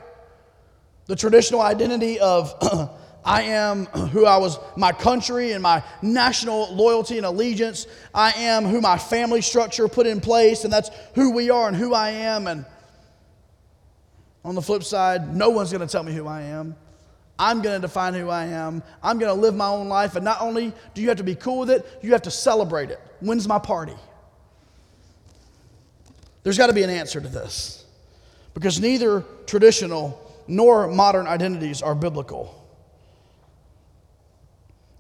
The 1.07 1.16
traditional 1.16 1.61
identity 1.61 2.20
of 2.20 2.55
I 3.24 3.42
am 3.42 3.87
who 3.87 4.24
I 4.24 4.38
was, 4.38 4.59
my 4.76 4.92
country 4.92 5.52
and 5.52 5.62
my 5.62 5.85
national 6.00 6.74
loyalty 6.74 7.18
and 7.18 7.26
allegiance. 7.26 7.87
I 8.14 8.33
am 8.33 8.64
who 8.64 8.81
my 8.81 8.98
family 8.98 9.42
structure 9.42 9.87
put 9.87 10.07
in 10.07 10.20
place, 10.20 10.64
and 10.64 10.72
that's 10.72 10.90
who 11.14 11.33
we 11.33 11.50
are 11.50 11.68
and 11.68 11.76
who 11.76 11.94
I 11.94 12.11
am. 12.11 12.46
And 12.46 12.64
on 14.44 14.55
the 14.55 14.62
flip 14.62 14.83
side, 14.83 15.35
no 15.35 15.50
one's 15.50 15.70
going 15.70 15.87
to 15.87 15.90
tell 15.90 16.02
me 16.02 16.12
who 16.12 16.26
I 16.26 16.42
am. 16.42 16.74
I'm 17.38 17.62
going 17.62 17.74
to 17.74 17.81
define 17.81 18.14
who 18.14 18.28
I 18.28 18.46
am. 18.46 18.83
I'm 19.02 19.18
going 19.18 19.35
to 19.35 19.40
live 19.40 19.55
my 19.55 19.68
own 19.68 19.88
life. 19.88 20.16
And 20.16 20.24
not 20.24 20.40
only 20.40 20.72
do 20.94 21.02
you 21.02 21.09
have 21.09 21.18
to 21.18 21.24
be 21.24 21.35
cool 21.35 21.61
with 21.61 21.70
it, 21.70 21.87
you 22.02 22.12
have 22.12 22.22
to 22.22 22.31
celebrate 22.31 22.90
it. 22.90 23.00
When's 23.20 23.48
my 23.48 23.59
party? 23.59 23.96
There's 26.42 26.59
got 26.59 26.68
to 26.68 26.72
be 26.72 26.83
an 26.83 26.90
answer 26.90 27.20
to 27.20 27.28
this 27.28 27.85
because 28.55 28.81
neither 28.81 29.24
traditional 29.46 30.18
nor 30.46 30.88
modern 30.88 31.26
identities 31.26 31.83
are 31.83 31.94
biblical. 31.94 32.59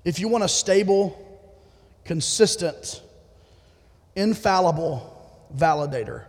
If 0.04 0.18
you 0.18 0.28
want 0.28 0.44
a 0.44 0.48
stable, 0.48 1.40
consistent, 2.04 3.02
infallible 4.16 5.46
validator, 5.56 6.24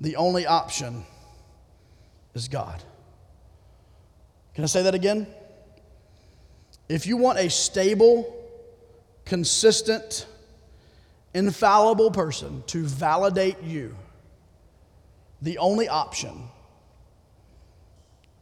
the 0.00 0.16
only 0.16 0.46
option 0.46 1.04
is 2.34 2.48
God. 2.48 2.82
Can 4.54 4.64
I 4.64 4.66
say 4.66 4.82
that 4.82 4.94
again? 4.94 5.26
If 6.88 7.06
you 7.06 7.16
want 7.16 7.38
a 7.38 7.48
stable, 7.48 8.36
consistent, 9.24 10.26
infallible 11.34 12.10
person 12.10 12.64
to 12.68 12.84
validate 12.84 13.62
you, 13.62 13.94
the 15.42 15.58
only 15.58 15.88
option 15.88 16.48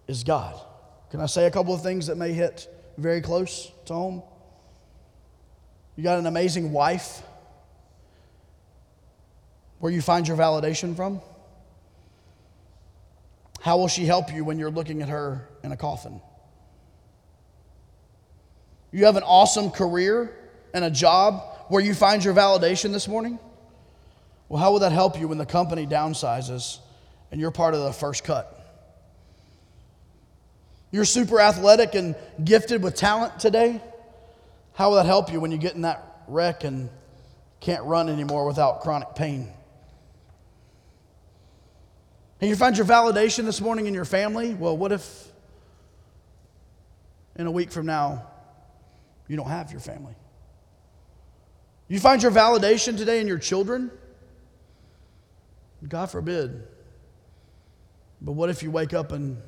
is 0.07 0.24
God. 0.24 0.59
Can 1.11 1.20
I 1.20 1.27
say 1.27 1.46
a 1.46 1.51
couple 1.51 1.74
of 1.74 1.83
things 1.83 2.07
that 2.07 2.16
may 2.16 2.33
hit 2.33 2.68
very 2.96 3.20
close 3.20 3.70
to 3.87 3.92
home? 3.92 4.22
You 5.96 6.03
got 6.03 6.18
an 6.18 6.27
amazing 6.27 6.72
wife 6.72 7.22
where 9.79 9.92
you 9.92 10.03
find 10.03 10.27
your 10.27 10.37
validation 10.37 10.96
from? 10.96 11.20
How 13.61 13.77
will 13.79 13.88
she 13.88 14.05
help 14.05 14.33
you 14.33 14.44
when 14.44 14.59
you're 14.59 14.71
looking 14.71 15.03
at 15.03 15.09
her 15.09 15.49
in 15.62 15.73
a 15.73 15.77
coffin? 15.77 16.21
You 18.92 19.05
have 19.05 19.16
an 19.16 19.25
awesome 19.25 19.71
career 19.71 20.35
and 20.73 20.85
a 20.85 20.90
job 20.90 21.42
where 21.68 21.83
you 21.83 21.94
find 21.94 22.25
your 22.25 22.35
validation 22.35 22.92
this 22.92 23.09
morning? 23.09 23.38
Well, 24.49 24.62
how 24.62 24.73
will 24.73 24.79
that 24.81 24.92
help 24.92 25.18
you 25.18 25.29
when 25.29 25.38
the 25.38 25.47
company 25.47 25.87
downsizes 25.87 26.79
and 27.31 27.40
you're 27.40 27.51
part 27.51 27.75
of 27.75 27.81
the 27.81 27.92
first 27.92 28.25
cut? 28.25 28.55
You're 30.90 31.05
super 31.05 31.38
athletic 31.38 31.94
and 31.94 32.14
gifted 32.42 32.83
with 32.83 32.94
talent 32.94 33.38
today. 33.38 33.83
How 34.73 34.88
will 34.88 34.97
that 34.97 35.07
help 35.07 35.31
you 35.31 35.40
when 35.40 35.51
you 35.51 35.59
get 35.59 35.75
in 35.75 35.83
that 35.83 36.23
wreck 36.29 36.64
and 36.64 36.88
can't 37.61 37.85
run 37.85 38.09
anymore 38.09 38.47
without 38.47 38.81
chronic 38.81 39.14
pain? 39.14 39.53
And 42.40 42.48
you 42.48 42.57
find 42.57 42.77
your 42.77 42.87
validation 42.87 43.44
this 43.44 43.61
morning 43.61 43.87
in 43.87 43.94
your 43.94 44.05
family? 44.05 44.55
Well, 44.55 44.77
what 44.77 44.92
if 44.92 45.29
in 47.37 47.46
a 47.46 47.51
week 47.51 47.72
from 47.72 47.87
now 47.87 48.27
you 49.27 49.37
don't 49.37 49.48
have 49.48 49.72
your 49.72 49.81
family? 49.81 50.14
You 51.88 51.98
find 51.98 52.22
your 52.22 52.31
validation 52.31 52.96
today 52.96 53.20
in 53.20 53.27
your 53.27 53.38
children? 53.38 53.90
God 55.87 56.11
forbid. 56.11 56.66
But 58.20 58.33
what 58.33 58.51
if 58.51 58.62
you 58.62 58.70
wake 58.70 58.94
up 58.94 59.12
and 59.12 59.40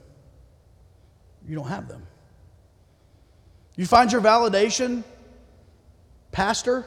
you 1.47 1.55
don't 1.55 1.69
have 1.69 1.89
them? 1.89 2.07
You 3.77 3.87
find 3.87 4.11
your 4.11 4.21
validation, 4.21 5.05
pastor, 6.33 6.87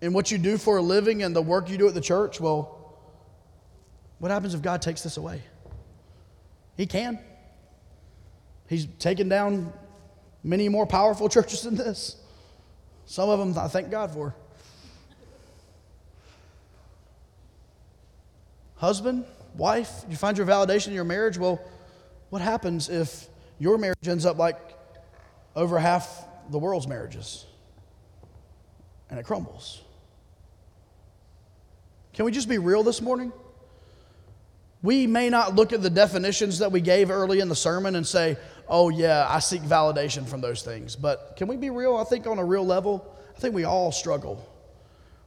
in 0.00 0.12
what 0.12 0.30
you 0.30 0.38
do 0.38 0.56
for 0.56 0.78
a 0.78 0.82
living 0.82 1.22
and 1.22 1.34
the 1.34 1.42
work 1.42 1.68
you 1.68 1.78
do 1.78 1.88
at 1.88 1.94
the 1.94 2.00
church? 2.00 2.40
Well, 2.40 2.81
what 4.22 4.30
happens 4.30 4.54
if 4.54 4.62
God 4.62 4.80
takes 4.80 5.02
this 5.02 5.16
away? 5.16 5.42
He 6.76 6.86
can. 6.86 7.18
He's 8.68 8.86
taken 9.00 9.28
down 9.28 9.72
many 10.44 10.68
more 10.68 10.86
powerful 10.86 11.28
churches 11.28 11.62
than 11.62 11.74
this. 11.74 12.14
Some 13.04 13.28
of 13.28 13.40
them 13.40 13.58
I 13.58 13.66
thank 13.66 13.90
God 13.90 14.12
for. 14.12 14.32
Husband, 18.76 19.24
wife, 19.56 19.90
you 20.08 20.14
find 20.14 20.38
your 20.38 20.46
validation 20.46 20.88
in 20.88 20.94
your 20.94 21.02
marriage? 21.02 21.36
Well, 21.36 21.60
what 22.30 22.42
happens 22.42 22.88
if 22.88 23.26
your 23.58 23.76
marriage 23.76 24.06
ends 24.06 24.24
up 24.24 24.38
like 24.38 24.60
over 25.56 25.80
half 25.80 26.24
the 26.48 26.60
world's 26.60 26.86
marriages 26.86 27.44
and 29.10 29.18
it 29.18 29.26
crumbles? 29.26 29.82
Can 32.12 32.24
we 32.24 32.30
just 32.30 32.48
be 32.48 32.58
real 32.58 32.84
this 32.84 33.00
morning? 33.00 33.32
We 34.82 35.06
may 35.06 35.30
not 35.30 35.54
look 35.54 35.72
at 35.72 35.80
the 35.82 35.90
definitions 35.90 36.58
that 36.58 36.72
we 36.72 36.80
gave 36.80 37.10
early 37.10 37.40
in 37.40 37.48
the 37.48 37.56
sermon 37.56 37.94
and 37.94 38.06
say, 38.06 38.36
oh, 38.68 38.88
yeah, 38.88 39.26
I 39.28 39.38
seek 39.38 39.62
validation 39.62 40.26
from 40.26 40.40
those 40.40 40.62
things. 40.62 40.96
But 40.96 41.34
can 41.36 41.46
we 41.46 41.56
be 41.56 41.70
real? 41.70 41.96
I 41.96 42.04
think 42.04 42.26
on 42.26 42.38
a 42.38 42.44
real 42.44 42.66
level, 42.66 43.16
I 43.36 43.40
think 43.40 43.54
we 43.54 43.64
all 43.64 43.92
struggle 43.92 44.48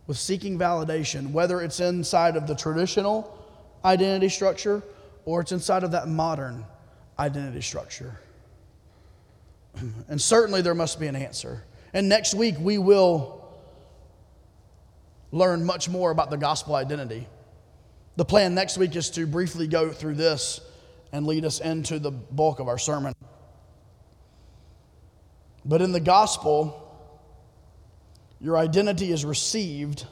with 0.08 0.18
seeking 0.18 0.60
validation, 0.60 1.32
whether 1.32 1.62
it's 1.62 1.80
inside 1.80 2.36
of 2.36 2.48
the 2.48 2.56
traditional 2.56 3.38
identity 3.84 4.30
structure 4.30 4.84
or 5.26 5.42
it's 5.42 5.52
inside 5.52 5.84
of 5.84 5.92
that 5.92 6.08
modern 6.08 6.66
identity 7.18 7.62
structure. 7.62 8.20
And 10.08 10.22
certainly 10.22 10.62
there 10.62 10.76
must 10.76 11.00
be 11.00 11.08
an 11.08 11.16
answer. 11.16 11.64
And 11.94 12.08
next 12.08 12.34
week 12.34 12.56
we 12.60 12.78
will 12.78 13.46
learn 15.32 15.66
much 15.66 15.90
more 15.90 16.12
about 16.12 16.30
the 16.30 16.38
gospel 16.38 16.76
identity. 16.76 17.28
The 18.16 18.26
plan 18.26 18.56
next 18.56 18.78
week 18.78 18.96
is 18.96 19.10
to 19.12 19.28
briefly 19.28 19.68
go 19.68 19.92
through 19.92 20.16
this 20.16 20.62
and 21.12 21.28
lead 21.28 21.46
us 21.46 21.60
into 21.60 22.00
the 22.00 22.12
bulk 22.12 22.60
of 22.60 22.68
our 22.68 22.78
sermon. 22.78 23.14
But 25.66 25.82
in 25.82 25.92
the 25.92 26.00
gospel, 26.00 26.82
your 28.40 28.58
identity 28.58 29.12
is 29.12 29.26
received, 29.26 30.06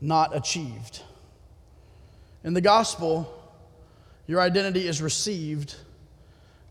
not 0.00 0.34
achieved. 0.34 1.02
In 2.42 2.54
the 2.54 2.60
gospel, 2.60 3.30
your 4.26 4.40
identity 4.40 4.88
is 4.88 5.00
received, 5.02 5.76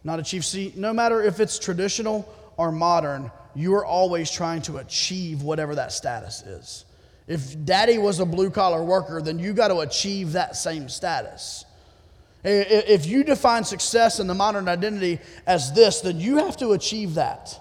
not 0.03 0.19
achieved. 0.19 0.45
See, 0.45 0.73
no 0.75 0.93
matter 0.93 1.21
if 1.21 1.39
it's 1.39 1.59
traditional 1.59 2.27
or 2.57 2.71
modern, 2.71 3.31
you 3.55 3.75
are 3.75 3.85
always 3.85 4.31
trying 4.31 4.61
to 4.63 4.77
achieve 4.77 5.43
whatever 5.43 5.75
that 5.75 5.91
status 5.91 6.41
is. 6.41 6.85
If 7.27 7.63
daddy 7.63 7.97
was 7.97 8.19
a 8.19 8.25
blue 8.25 8.49
collar 8.49 8.83
worker, 8.83 9.21
then 9.21 9.39
you 9.39 9.53
got 9.53 9.69
to 9.69 9.79
achieve 9.79 10.33
that 10.33 10.55
same 10.55 10.89
status. 10.89 11.65
If 12.43 13.05
you 13.05 13.23
define 13.23 13.63
success 13.63 14.19
in 14.19 14.27
the 14.27 14.33
modern 14.33 14.67
identity 14.67 15.19
as 15.47 15.71
this, 15.71 16.01
then 16.01 16.19
you 16.19 16.37
have 16.37 16.57
to 16.57 16.73
achieve 16.73 17.13
that. 17.15 17.57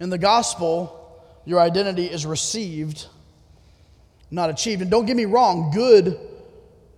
In 0.00 0.10
the 0.10 0.18
gospel, 0.18 1.22
your 1.44 1.60
identity 1.60 2.06
is 2.06 2.26
received, 2.26 3.06
not 4.32 4.50
achieved. 4.50 4.82
And 4.82 4.90
don't 4.90 5.06
get 5.06 5.16
me 5.16 5.26
wrong, 5.26 5.70
good 5.72 6.18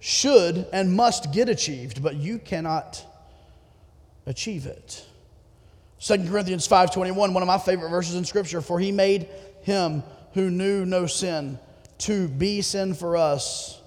should 0.01 0.67
and 0.73 0.95
must 0.95 1.33
get 1.33 1.51
achieved, 1.51 2.03
but 2.03 2.17
you 2.17 2.39
cannot 2.39 3.05
achieve 4.25 4.65
it. 4.65 5.05
2 5.99 6.29
Corinthians 6.29 6.67
5:21, 6.67 7.35
one 7.35 7.43
of 7.43 7.47
my 7.47 7.59
favorite 7.59 7.91
verses 7.91 8.15
in 8.15 8.25
scripture, 8.25 8.61
for 8.63 8.81
he 8.81 8.93
made 8.93 9.29
him 9.67 10.05
who 10.35 10.49
knew 10.49 10.87
no 10.87 11.07
sin 11.07 11.59
to 11.99 12.29
be 12.29 12.63
sin 12.63 12.95
for 12.95 13.17
us, 13.17 13.81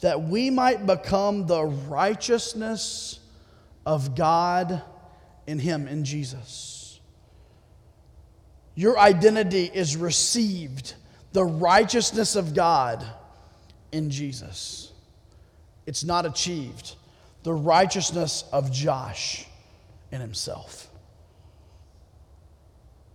that 0.00 0.22
we 0.22 0.48
might 0.48 0.86
become 0.86 1.48
the 1.48 1.64
righteousness 1.64 3.18
of 3.84 4.14
God 4.14 4.80
in 5.48 5.58
him, 5.58 5.88
in 5.88 6.04
Jesus. 6.04 7.00
Your 8.76 8.96
identity 8.96 9.68
is 9.74 9.96
received, 9.96 10.94
the 11.32 11.44
righteousness 11.44 12.36
of 12.36 12.54
God 12.54 13.04
in 13.90 14.08
Jesus. 14.08 14.92
It's 15.84 16.04
not 16.04 16.26
achieved, 16.26 16.94
the 17.42 17.52
righteousness 17.52 18.44
of 18.52 18.70
Josh 18.70 19.46
in 20.12 20.20
himself. 20.20 20.89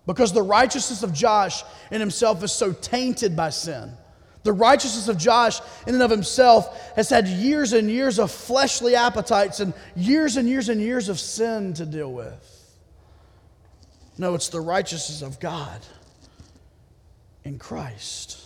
Because 0.05 0.33
the 0.33 0.41
righteousness 0.41 1.03
of 1.03 1.13
Josh 1.13 1.63
in 1.91 1.99
himself 1.99 2.43
is 2.43 2.51
so 2.51 2.71
tainted 2.71 3.35
by 3.35 3.49
sin. 3.49 3.91
The 4.43 4.53
righteousness 4.53 5.07
of 5.07 5.17
Josh, 5.17 5.59
in 5.87 5.95
and 5.95 6.03
of 6.03 6.11
himself, 6.11 6.93
has 6.95 7.09
had 7.09 7.27
years 7.27 7.73
and 7.73 7.89
years 7.89 8.19
of 8.19 8.29
fleshly 8.29 8.95
appetites 8.95 9.59
and 9.59 9.73
years 9.95 10.37
and 10.37 10.47
years 10.47 10.69
and 10.69 10.79
years 10.79 11.09
of 11.09 11.19
sin 11.19 11.73
to 11.73 11.85
deal 11.85 12.13
with. 12.13 12.51
No, 14.19 14.35
it's 14.35 14.49
the 14.49 14.61
righteousness 14.61 15.23
of 15.23 15.39
God 15.39 15.81
in 17.43 17.57
Christ. 17.57 18.39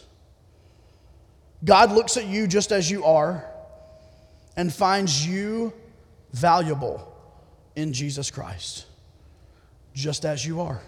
God 1.65 1.91
looks 1.91 2.15
at 2.15 2.25
you 2.25 2.47
just 2.47 2.71
as 2.71 2.89
you 2.89 3.03
are 3.03 3.43
and 4.55 4.73
finds 4.73 5.27
you 5.27 5.73
valuable 6.31 7.13
in 7.75 7.91
Jesus 7.91 8.31
Christ, 8.31 8.85
just 9.93 10.25
as 10.25 10.45
you 10.45 10.61
are. 10.61 10.81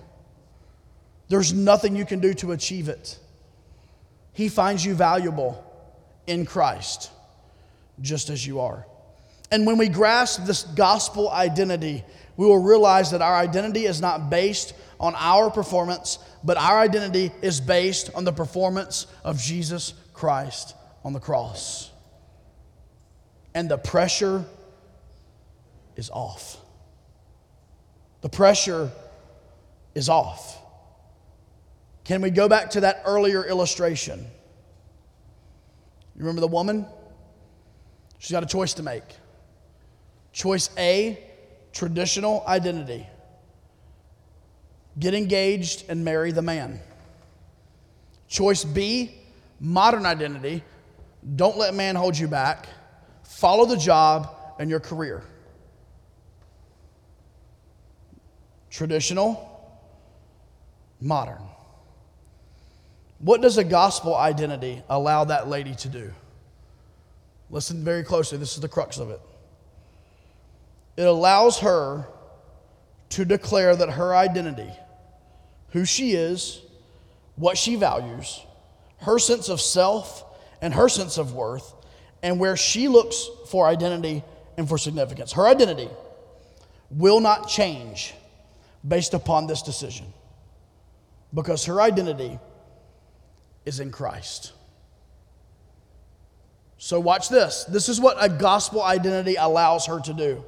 There's 1.32 1.54
nothing 1.54 1.96
you 1.96 2.04
can 2.04 2.20
do 2.20 2.34
to 2.34 2.52
achieve 2.52 2.90
it. 2.90 3.18
He 4.34 4.50
finds 4.50 4.84
you 4.84 4.94
valuable 4.94 5.64
in 6.28 6.46
Christ, 6.46 7.10
just 8.02 8.30
as 8.30 8.46
you 8.46 8.60
are. 8.60 8.86
And 9.50 9.66
when 9.66 9.78
we 9.78 9.88
grasp 9.88 10.44
this 10.44 10.64
gospel 10.64 11.30
identity, 11.30 12.04
we 12.36 12.46
will 12.46 12.62
realize 12.62 13.12
that 13.12 13.22
our 13.22 13.34
identity 13.34 13.86
is 13.86 14.02
not 14.02 14.30
based 14.30 14.74
on 15.00 15.16
our 15.16 15.50
performance, 15.50 16.20
but 16.44 16.58
our 16.58 16.80
identity 16.80 17.32
is 17.42 17.62
based 17.62 18.10
on 18.14 18.26
the 18.26 18.34
performance 18.34 19.08
of 19.24 19.42
Jesus 19.42 19.94
Christ 20.14 20.76
on 21.06 21.14
the 21.14 21.22
cross. 21.22 21.92
And 23.56 23.72
the 23.72 23.78
pressure 23.78 24.44
is 25.96 26.10
off. 26.10 26.58
The 28.20 28.28
pressure 28.28 28.92
is 29.96 30.10
off. 30.10 30.58
Can 32.04 32.22
we 32.22 32.30
go 32.30 32.48
back 32.50 32.72
to 32.72 32.82
that 32.82 33.04
earlier 33.06 33.46
illustration? 33.46 34.20
You 36.16 36.20
remember 36.20 36.42
the 36.42 36.48
woman? 36.48 36.86
She's 38.18 38.32
got 38.32 38.44
a 38.44 38.48
choice 38.48 38.74
to 38.76 38.84
make. 38.84 39.04
Choice 40.32 40.70
A, 40.78 41.24
traditional 41.74 42.44
identity. 42.48 43.08
Get 45.00 45.14
engaged 45.14 45.86
and 45.90 46.04
marry 46.04 46.32
the 46.32 46.42
man. 46.42 46.80
Choice 48.28 48.64
B, 48.64 49.16
modern 49.60 50.06
identity. 50.06 50.64
Don't 51.36 51.58
let 51.58 51.74
man 51.74 51.96
hold 51.96 52.18
you 52.18 52.28
back. 52.28 52.68
Follow 53.24 53.66
the 53.66 53.78
job 53.78 54.36
and 54.60 54.70
your 54.70 54.80
career. 54.80 55.24
Traditional, 58.70 59.48
modern. 61.00 61.42
What 63.22 63.42
does 63.42 63.58
a 63.58 63.64
gospel 63.64 64.16
identity 64.16 64.82
allow 64.90 65.26
that 65.26 65.48
lady 65.48 65.76
to 65.76 65.90
do? 65.90 66.12
Listen 67.52 67.84
very 67.84 68.04
closely. 68.04 68.38
This 68.38 68.56
is 68.56 68.62
the 68.62 68.70
crux 68.70 68.98
of 68.98 69.12
it. 69.12 69.22
It 70.98 71.04
allows 71.04 71.60
her 71.60 72.08
to 73.10 73.26
declare 73.26 73.76
that 73.76 73.92
her 73.92 74.16
identity, 74.16 74.70
who 75.70 75.86
she 75.86 76.14
is, 76.14 76.62
what 77.36 77.58
she 77.58 77.76
values, 77.76 78.42
her 79.00 79.20
sense 79.20 79.50
of 79.50 79.62
self, 79.62 80.26
and 80.62 80.74
her 80.74 80.90
sense 80.90 81.18
of 81.18 81.34
worth, 81.34 81.74
and 82.24 82.40
where 82.40 82.56
she 82.56 82.88
looks 82.88 83.28
for 83.50 83.68
identity 83.68 84.24
and 84.58 84.68
for 84.68 84.78
significance. 84.78 85.34
Her 85.34 85.48
identity 85.48 85.90
will 86.90 87.20
not 87.20 87.48
change 87.48 88.14
based 88.88 89.14
upon 89.14 89.48
this 89.48 89.62
decision 89.62 90.08
because 91.34 91.66
her 91.66 91.82
identity 91.82 92.40
is 93.66 93.80
in 93.80 93.92
Christ. 93.92 94.54
So, 96.78 97.00
watch 97.00 97.30
this. 97.30 97.64
This 97.66 97.90
is 97.90 98.02
what 98.02 98.18
a 98.20 98.28
gospel 98.28 98.82
identity 98.82 99.36
allows 99.36 99.86
her 99.86 100.00
to 100.00 100.14
do. 100.14 100.44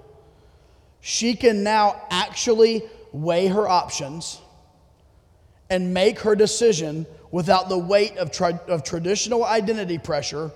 She 1.00 1.36
can 1.36 1.64
now 1.64 2.02
actually 2.10 2.84
weigh 3.12 3.48
her 3.48 3.68
options 3.68 4.40
and 5.70 5.94
make 5.94 6.20
her 6.20 6.36
decision 6.36 7.06
without 7.32 7.70
the 7.70 7.78
weight 7.78 8.18
of, 8.18 8.32
tra- 8.32 8.62
of 8.68 8.84
traditional 8.84 9.44
identity 9.44 9.98
pressure 9.98 10.52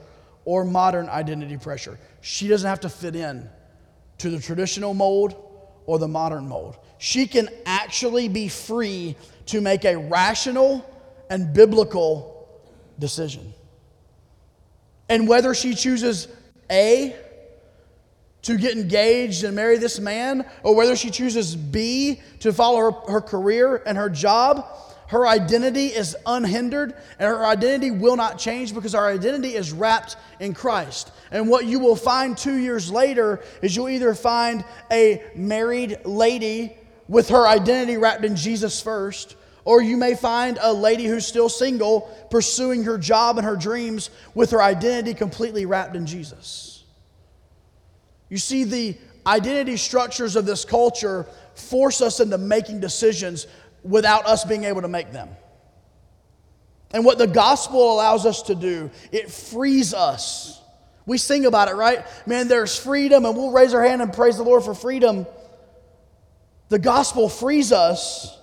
or 0.45 0.64
modern 0.64 1.10
identity 1.10 1.58
pressure. 1.58 1.99
She 2.22 2.47
doesn't 2.47 2.68
have 2.68 2.82
to 2.82 2.89
fit 2.89 3.16
in 3.16 3.49
to 4.20 4.30
the 4.30 4.39
traditional 4.39 4.93
mold 4.93 5.36
or 5.86 5.99
the 5.99 6.08
modern 6.08 6.47
mold. 6.47 6.78
She 6.97 7.28
can 7.28 7.49
actually 7.66 8.28
be 8.28 8.47
free 8.47 9.16
to 9.47 9.62
make 9.62 9.86
a 9.86 9.95
rational 9.97 10.88
and 11.30 11.53
biblical 11.53 12.36
decision. 13.00 13.54
And 15.10 15.28
whether 15.28 15.54
she 15.54 15.74
chooses 15.74 16.28
A, 16.70 17.16
to 18.43 18.58
get 18.58 18.78
engaged 18.78 19.43
and 19.43 19.56
marry 19.56 19.78
this 19.78 20.00
man, 20.00 20.45
or 20.64 20.76
whether 20.76 20.95
she 20.95 21.10
chooses 21.10 21.56
B, 21.56 22.22
to 22.39 22.54
follow 22.54 22.91
her, 22.91 23.12
her 23.12 23.22
career 23.22 23.82
and 23.86 23.98
her 23.98 24.10
job, 24.10 24.66
her 25.08 25.26
identity 25.28 25.88
is 25.88 26.16
unhindered 26.26 26.93
and 27.18 27.28
her 27.28 27.45
identity 27.45 27.91
will 27.91 28.18
not 28.18 28.38
change 28.38 28.74
because 28.74 28.93
our 28.93 29.08
identity 29.08 29.56
is 29.56 29.72
wrapped 29.72 30.18
in 30.39 30.54
Christ. 30.54 31.12
And 31.32 31.50
what 31.50 31.66
you 31.66 31.80
will 31.80 31.95
find 31.95 32.38
two 32.38 32.56
years 32.56 32.91
later 32.91 33.41
is 33.62 33.76
you'll 33.76 33.89
either 33.89 34.14
find 34.14 34.66
a 34.91 35.24
married 35.36 36.00
lady 36.04 36.76
with 37.08 37.30
her 37.30 37.48
identity 37.48 37.98
wrapped 37.98 38.26
in 38.26 38.36
Jesus 38.36 38.82
first, 38.82 39.36
or 39.68 39.82
you 39.82 39.97
may 39.97 40.15
find 40.15 40.57
a 40.61 40.72
lady 40.72 41.03
who's 41.03 41.28
still 41.28 41.49
single 41.49 42.09
pursuing 42.32 42.86
her 42.86 42.97
job 42.97 43.38
and 43.38 43.45
her 43.45 43.57
dreams 43.57 44.09
with 44.34 44.51
her 44.51 44.61
identity 44.61 45.13
completely 45.13 45.65
wrapped 45.65 45.93
in 45.93 46.05
Jesus. 46.05 46.86
You 48.30 48.38
see, 48.38 48.63
the 48.63 48.95
identity 49.26 49.76
structures 49.76 50.38
of 50.38 50.45
this 50.45 50.63
culture 50.63 51.26
force 51.55 51.99
us 51.99 52.22
into 52.22 52.38
making 52.38 52.80
decisions 52.80 53.45
without 53.84 54.26
us 54.26 54.45
being 54.45 54.63
able 54.63 54.84
to 54.84 54.88
make 54.88 55.11
them. 55.11 55.28
And 56.91 57.03
what 57.03 57.18
the 57.18 57.28
gospel 57.28 57.93
allows 57.93 58.26
us 58.26 58.43
to 58.43 58.55
do, 58.55 58.89
it 59.11 59.30
frees 59.30 59.93
us. 59.93 60.61
We 61.05 61.18
sing 61.18 61.45
about 61.45 61.68
it, 61.68 61.76
right? 61.76 62.05
Man, 62.26 62.47
there's 62.47 62.80
freedom, 62.80 63.26
and 63.26 63.36
we'll 63.36 63.51
raise 63.51 63.74
our 63.74 63.84
hand 63.84 64.01
and 64.01 64.13
praise 64.13 64.38
the 64.38 64.43
Lord 64.43 64.63
for 64.63 64.74
freedom. 64.74 65.28
The 66.70 66.80
gospel 66.80 67.28
frees 67.28 67.74
us 67.74 68.34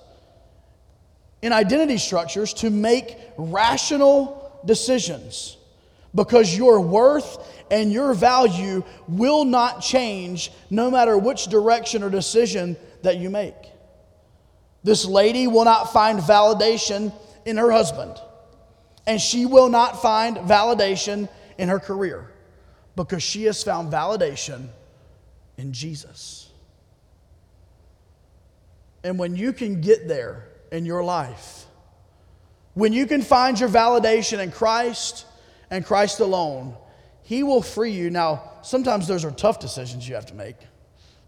in 1.45 1.53
identity 1.53 1.99
structures 1.99 2.55
to 2.55 2.71
make 2.71 3.19
rational 3.37 4.59
decisions 4.65 5.59
because 6.15 6.57
your 6.57 6.81
worth 6.81 7.37
and 7.71 7.93
your 7.93 8.15
value 8.15 8.83
will 9.09 9.45
not 9.45 9.83
change 9.83 10.51
no 10.71 10.91
matter 10.91 11.19
which 11.19 11.45
direction 11.49 12.03
or 12.03 12.09
decision 12.09 12.79
that 13.03 13.19
you 13.19 13.29
make. 13.29 13.55
This 14.85 15.05
lady 15.05 15.47
will 15.47 15.67
not 15.67 15.93
find 15.93 16.19
validation 16.19 17.13
in 17.45 17.59
her 17.59 17.71
husband, 17.71 18.19
and 19.07 19.21
she 19.21 19.45
will 19.45 19.69
not 19.69 20.01
find 20.01 20.39
validation 20.39 21.29
in 21.59 21.69
her 21.69 21.79
career 21.79 22.27
because 22.97 23.23
she 23.23 23.45
has 23.45 23.63
found 23.63 23.93
validation 23.93 24.69
in 25.59 25.75
Jesus. 25.75 26.49
And 29.03 29.19
when 29.19 29.37
you 29.37 29.53
can 29.53 29.83
get 29.83 30.09
there 30.09 30.49
in 30.73 30.85
your 30.85 31.05
life, 31.05 31.65
when 32.75 32.93
you 32.93 33.07
can 33.07 33.23
find 33.23 33.59
your 33.59 33.69
validation 33.69 34.41
in 34.41 34.51
Christ 34.51 35.27
and 35.71 35.85
Christ 35.85 36.21
alone, 36.21 36.77
He 37.23 37.43
will 37.43 37.63
free 37.63 37.93
you. 37.93 38.11
Now, 38.11 38.53
sometimes 38.63 39.07
those 39.07 39.25
are 39.25 39.31
tough 39.31 39.61
decisions 39.61 40.09
you 40.09 40.15
have 40.15 40.27
to 40.27 40.35
make. 40.35 40.57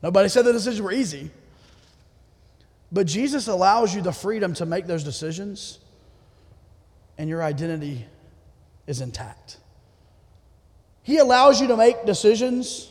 Nobody 0.02 0.28
said 0.28 0.44
the 0.44 0.52
decisions 0.52 0.82
were 0.82 0.92
easy. 0.92 1.30
But 2.92 3.06
Jesus 3.06 3.48
allows 3.48 3.94
you 3.94 4.02
the 4.02 4.12
freedom 4.12 4.54
to 4.54 4.66
make 4.66 4.86
those 4.86 5.02
decisions, 5.02 5.78
and 7.18 7.28
your 7.28 7.42
identity 7.42 8.06
is 8.86 9.00
intact. 9.00 9.58
He 11.02 11.18
allows 11.18 11.60
you 11.60 11.68
to 11.68 11.76
make 11.76 12.04
decisions 12.04 12.90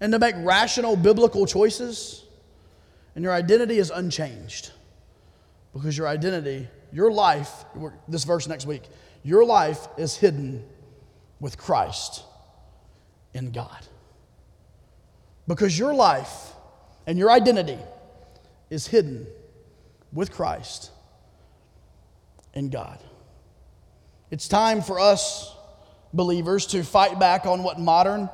and 0.00 0.12
to 0.12 0.18
make 0.18 0.34
rational 0.38 0.96
biblical 0.96 1.46
choices, 1.46 2.24
and 3.14 3.24
your 3.24 3.32
identity 3.32 3.78
is 3.78 3.90
unchanged. 3.90 4.72
Because 5.76 5.96
your 5.96 6.08
identity, 6.08 6.68
your 6.92 7.10
life, 7.10 7.64
this 8.08 8.24
verse 8.24 8.46
next 8.46 8.66
week, 8.66 8.82
your 9.22 9.44
life 9.44 9.86
is 9.98 10.16
hidden 10.16 10.64
with 11.40 11.58
Christ 11.58 12.22
in 13.34 13.50
God. 13.50 13.84
Because 15.46 15.78
your 15.78 15.94
life 15.94 16.52
and 17.06 17.18
your 17.18 17.30
identity, 17.30 17.78
is 18.70 18.86
hidden 18.86 19.26
with 20.12 20.32
Christ 20.32 20.90
in 22.54 22.68
God. 22.68 22.98
It's 24.30 24.48
time 24.48 24.82
for 24.82 24.98
us 24.98 25.54
believers 26.12 26.66
to 26.68 26.82
fight 26.82 27.18
back 27.20 27.46
on 27.46 27.62
what 27.62 27.78
modern 27.78 28.28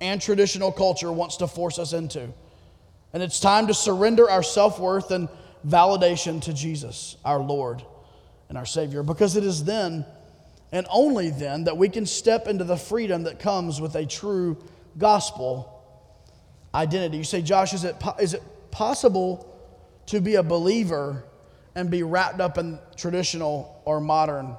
and 0.00 0.20
traditional 0.20 0.72
culture 0.72 1.10
wants 1.10 1.38
to 1.38 1.46
force 1.46 1.78
us 1.78 1.92
into. 1.92 2.28
And 3.12 3.22
it's 3.22 3.40
time 3.40 3.68
to 3.68 3.74
surrender 3.74 4.28
our 4.28 4.42
self 4.42 4.78
worth 4.78 5.10
and 5.10 5.28
validation 5.66 6.42
to 6.42 6.52
Jesus, 6.52 7.16
our 7.24 7.40
Lord 7.40 7.82
and 8.48 8.56
our 8.56 8.66
Savior, 8.66 9.02
because 9.02 9.36
it 9.36 9.44
is 9.44 9.64
then 9.64 10.04
and 10.72 10.86
only 10.90 11.30
then 11.30 11.64
that 11.64 11.76
we 11.76 11.88
can 11.88 12.06
step 12.06 12.46
into 12.46 12.64
the 12.64 12.76
freedom 12.76 13.22
that 13.24 13.38
comes 13.38 13.80
with 13.80 13.94
a 13.96 14.04
true 14.04 14.58
gospel 14.98 15.74
identity. 16.74 17.16
You 17.16 17.24
say, 17.24 17.42
Josh, 17.42 17.72
is 17.72 17.84
it, 17.84 17.96
is 18.20 18.34
it 18.34 18.42
possible 18.70 19.56
to 20.06 20.20
be 20.20 20.34
a 20.34 20.42
believer 20.42 21.24
and 21.74 21.90
be 21.90 22.02
wrapped 22.02 22.40
up 22.40 22.58
in 22.58 22.78
traditional 22.96 23.80
or 23.84 24.00
modern 24.00 24.56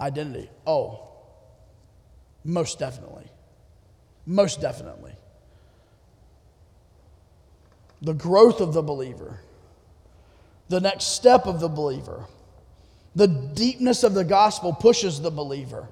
identity? 0.00 0.48
Oh, 0.66 1.08
most 2.44 2.78
definitely. 2.78 3.26
Most 4.26 4.60
definitely. 4.60 5.12
The 8.00 8.14
growth 8.14 8.60
of 8.60 8.72
the 8.74 8.82
believer, 8.82 9.40
the 10.68 10.80
next 10.80 11.14
step 11.14 11.46
of 11.46 11.60
the 11.60 11.68
believer, 11.68 12.24
the 13.14 13.28
deepness 13.28 14.02
of 14.02 14.14
the 14.14 14.24
gospel 14.24 14.72
pushes 14.72 15.20
the 15.20 15.30
believer 15.30 15.88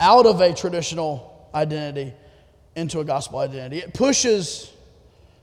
out 0.00 0.26
of 0.26 0.40
a 0.40 0.54
traditional 0.54 1.48
identity 1.54 2.14
into 2.76 3.00
a 3.00 3.04
gospel 3.04 3.40
identity. 3.40 3.78
It 3.78 3.92
pushes 3.92 4.72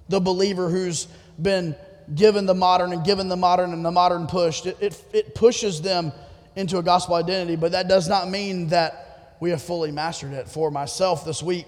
the 0.08 0.20
believer 0.20 0.70
who's 0.70 1.08
been 1.42 1.76
given 2.14 2.46
the 2.46 2.54
modern 2.54 2.94
and 2.94 3.04
given 3.04 3.28
the 3.28 3.36
modern 3.36 3.74
and 3.74 3.84
the 3.84 3.92
modern 3.92 4.28
pushed. 4.28 4.66
It, 4.66 4.78
it, 4.80 5.06
it 5.12 5.36
pushes 5.36 5.82
them 5.82 6.14
into 6.56 6.78
a 6.78 6.84
gospel 6.84 7.16
identity, 7.16 7.58
but 7.58 7.74
that 7.74 7.88
does 7.88 8.08
not 8.08 8.30
mean 8.30 8.70
that 8.70 9.38
we 9.42 9.50
have 9.50 9.62
fully 9.62 9.92
mastered 9.92 10.32
it. 10.32 10.48
For 10.48 10.72
myself 10.72 11.26
this 11.26 11.44
week, 11.44 11.68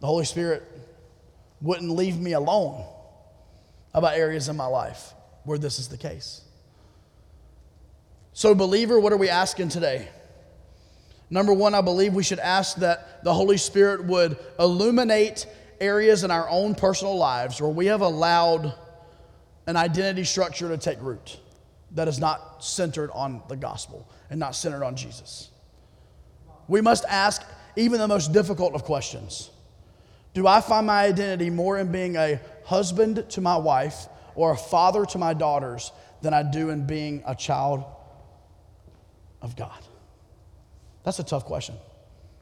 the 0.00 0.06
Holy 0.06 0.24
Spirit 0.24 0.64
wouldn't 1.60 1.90
leave 1.90 2.18
me 2.18 2.32
alone 2.32 2.84
about 3.94 4.16
areas 4.16 4.48
in 4.48 4.56
my 4.56 4.66
life 4.66 5.13
where 5.44 5.58
this 5.58 5.78
is 5.78 5.88
the 5.88 5.96
case. 5.96 6.42
So, 8.32 8.54
believer, 8.54 8.98
what 8.98 9.12
are 9.12 9.16
we 9.16 9.28
asking 9.28 9.68
today? 9.68 10.08
Number 11.30 11.52
one, 11.52 11.74
I 11.74 11.80
believe 11.80 12.14
we 12.14 12.22
should 12.22 12.38
ask 12.38 12.76
that 12.76 13.22
the 13.24 13.32
Holy 13.32 13.56
Spirit 13.56 14.04
would 14.04 14.36
illuminate 14.58 15.46
areas 15.80 16.24
in 16.24 16.30
our 16.30 16.48
own 16.48 16.74
personal 16.74 17.16
lives 17.16 17.60
where 17.60 17.70
we 17.70 17.86
have 17.86 18.00
allowed 18.00 18.74
an 19.66 19.76
identity 19.76 20.24
structure 20.24 20.68
to 20.68 20.78
take 20.78 21.00
root 21.00 21.38
that 21.92 22.08
is 22.08 22.18
not 22.18 22.64
centered 22.64 23.10
on 23.12 23.42
the 23.48 23.56
gospel 23.56 24.08
and 24.30 24.38
not 24.38 24.54
centered 24.54 24.84
on 24.84 24.96
Jesus. 24.96 25.50
We 26.68 26.80
must 26.80 27.04
ask 27.08 27.42
even 27.76 27.98
the 27.98 28.08
most 28.08 28.32
difficult 28.32 28.74
of 28.74 28.84
questions 28.84 29.50
Do 30.34 30.46
I 30.46 30.60
find 30.60 30.86
my 30.86 31.04
identity 31.04 31.50
more 31.50 31.78
in 31.78 31.92
being 31.92 32.16
a 32.16 32.40
husband 32.64 33.28
to 33.30 33.40
my 33.40 33.56
wife 33.56 34.06
or 34.34 34.52
a 34.52 34.56
father 34.56 35.04
to 35.06 35.18
my 35.18 35.34
daughters 35.34 35.92
than 36.22 36.34
I 36.34 36.42
do 36.42 36.70
in 36.70 36.86
being 36.86 37.22
a 37.26 37.34
child 37.34 37.84
of 39.42 39.56
God? 39.56 39.78
That's 41.04 41.18
a 41.18 41.24
tough 41.24 41.44
question 41.44 41.76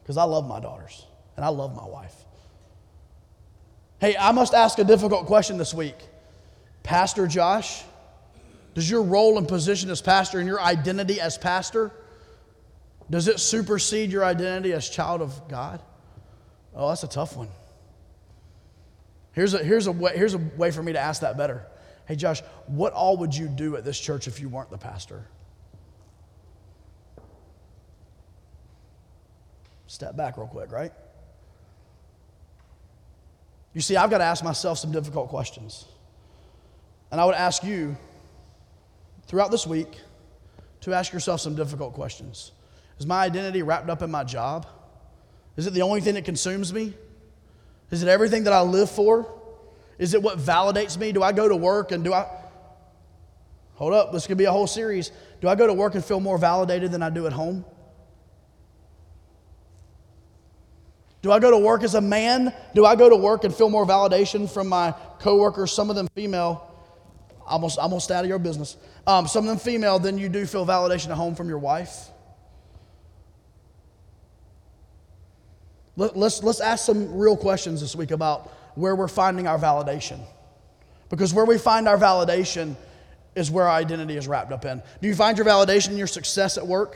because 0.02 0.16
I 0.16 0.24
love 0.24 0.46
my 0.46 0.60
daughters 0.60 1.04
and 1.36 1.44
I 1.44 1.48
love 1.48 1.74
my 1.74 1.86
wife. 1.86 2.14
Hey, 4.00 4.16
I 4.16 4.32
must 4.32 4.54
ask 4.54 4.78
a 4.78 4.84
difficult 4.84 5.26
question 5.26 5.58
this 5.58 5.72
week. 5.72 5.96
Pastor 6.82 7.26
Josh, 7.26 7.82
does 8.74 8.90
your 8.90 9.02
role 9.02 9.38
and 9.38 9.46
position 9.46 9.90
as 9.90 10.00
pastor 10.00 10.38
and 10.38 10.48
your 10.48 10.60
identity 10.60 11.20
as 11.20 11.38
pastor 11.38 11.92
does 13.12 13.28
it 13.28 13.40
supersede 13.40 14.10
your 14.10 14.24
identity 14.24 14.72
as 14.72 14.88
child 14.88 15.20
of 15.20 15.46
God? 15.46 15.80
Oh, 16.74 16.88
that's 16.88 17.02
a 17.02 17.08
tough 17.08 17.36
one. 17.36 17.48
Here's 19.32 19.52
a, 19.52 19.58
here's, 19.58 19.86
a 19.86 19.92
way, 19.92 20.16
here's 20.16 20.32
a 20.32 20.38
way 20.38 20.70
for 20.70 20.82
me 20.82 20.92
to 20.92 20.98
ask 20.98 21.20
that 21.20 21.36
better. 21.36 21.66
Hey, 22.06 22.16
Josh, 22.16 22.40
what 22.66 22.92
all 22.92 23.16
would 23.18 23.34
you 23.34 23.48
do 23.48 23.76
at 23.76 23.84
this 23.84 23.98
church 23.98 24.26
if 24.26 24.40
you 24.40 24.48
weren't 24.48 24.70
the 24.70 24.78
pastor? 24.78 25.24
Step 29.86 30.16
back 30.16 30.36
real 30.36 30.46
quick, 30.46 30.72
right? 30.72 30.92
You 33.74 33.80
see, 33.80 33.96
I've 33.96 34.10
got 34.10 34.18
to 34.18 34.24
ask 34.24 34.42
myself 34.42 34.78
some 34.78 34.92
difficult 34.92 35.28
questions. 35.28 35.86
And 37.10 37.20
I 37.20 37.24
would 37.24 37.34
ask 37.34 37.62
you 37.62 37.96
throughout 39.26 39.50
this 39.50 39.66
week 39.66 39.98
to 40.82 40.94
ask 40.94 41.12
yourself 41.12 41.40
some 41.40 41.54
difficult 41.54 41.94
questions. 41.94 42.52
Is 42.98 43.06
my 43.06 43.24
identity 43.24 43.62
wrapped 43.62 43.88
up 43.88 44.02
in 44.02 44.10
my 44.10 44.24
job? 44.24 44.66
Is 45.56 45.66
it 45.66 45.74
the 45.74 45.82
only 45.82 46.00
thing 46.00 46.14
that 46.14 46.24
consumes 46.24 46.72
me? 46.72 46.94
Is 47.90 48.02
it 48.02 48.08
everything 48.08 48.44
that 48.44 48.52
I 48.52 48.62
live 48.62 48.90
for? 48.90 49.30
Is 49.98 50.14
it 50.14 50.22
what 50.22 50.38
validates 50.38 50.98
me? 50.98 51.12
Do 51.12 51.22
I 51.22 51.32
go 51.32 51.48
to 51.48 51.56
work 51.56 51.92
and 51.92 52.02
do 52.02 52.12
I. 52.12 52.26
Hold 53.74 53.94
up, 53.94 54.12
this 54.12 54.26
could 54.26 54.38
be 54.38 54.44
a 54.44 54.52
whole 54.52 54.66
series. 54.66 55.10
Do 55.40 55.48
I 55.48 55.54
go 55.54 55.66
to 55.66 55.72
work 55.72 55.94
and 55.94 56.04
feel 56.04 56.20
more 56.20 56.38
validated 56.38 56.92
than 56.92 57.02
I 57.02 57.10
do 57.10 57.26
at 57.26 57.32
home? 57.32 57.64
Do 61.22 61.30
I 61.30 61.38
go 61.38 61.50
to 61.52 61.58
work 61.58 61.84
as 61.84 61.94
a 61.94 62.00
man? 62.00 62.52
Do 62.74 62.84
I 62.84 62.96
go 62.96 63.08
to 63.08 63.16
work 63.16 63.44
and 63.44 63.54
feel 63.54 63.70
more 63.70 63.86
validation 63.86 64.50
from 64.50 64.68
my 64.68 64.92
coworkers, 65.20 65.72
some 65.72 65.88
of 65.88 65.96
them 65.96 66.08
female? 66.14 66.68
Almost, 67.46 67.78
almost 67.78 68.10
out 68.10 68.24
of 68.24 68.28
your 68.28 68.38
business. 68.38 68.76
Um, 69.06 69.26
some 69.26 69.44
of 69.44 69.48
them 69.48 69.58
female 69.58 69.98
than 69.98 70.18
you 70.18 70.28
do 70.28 70.46
feel 70.46 70.66
validation 70.66 71.10
at 71.10 71.16
home 71.16 71.34
from 71.34 71.48
your 71.48 71.58
wife. 71.58 72.08
Let, 75.96 76.16
let's, 76.16 76.42
let's 76.42 76.60
ask 76.60 76.86
some 76.86 77.16
real 77.16 77.36
questions 77.36 77.80
this 77.80 77.94
week 77.94 78.10
about 78.10 78.52
where 78.74 78.94
we're 78.94 79.08
finding 79.08 79.46
our 79.46 79.58
validation. 79.58 80.20
Because 81.08 81.34
where 81.34 81.44
we 81.44 81.58
find 81.58 81.88
our 81.88 81.98
validation 81.98 82.74
is 83.34 83.50
where 83.50 83.68
our 83.68 83.76
identity 83.76 84.16
is 84.16 84.28
wrapped 84.28 84.52
up 84.52 84.64
in. 84.64 84.82
Do 85.00 85.08
you 85.08 85.14
find 85.14 85.36
your 85.36 85.46
validation 85.46 85.90
in 85.90 85.98
your 85.98 86.06
success 86.06 86.58
at 86.58 86.66
work? 86.66 86.92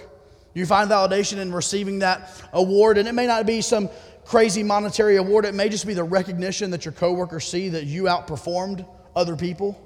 Do 0.54 0.60
you 0.60 0.66
find 0.66 0.90
validation 0.90 1.38
in 1.38 1.52
receiving 1.52 1.98
that 2.00 2.30
award? 2.52 2.98
And 2.98 3.06
it 3.08 3.12
may 3.12 3.26
not 3.26 3.46
be 3.46 3.60
some 3.60 3.90
crazy 4.24 4.62
monetary 4.62 5.16
award. 5.16 5.44
It 5.44 5.54
may 5.54 5.68
just 5.68 5.86
be 5.86 5.94
the 5.94 6.04
recognition 6.04 6.70
that 6.70 6.84
your 6.84 6.92
coworkers 6.92 7.44
see 7.44 7.70
that 7.70 7.84
you 7.84 8.04
outperformed 8.04 8.86
other 9.14 9.36
people 9.36 9.80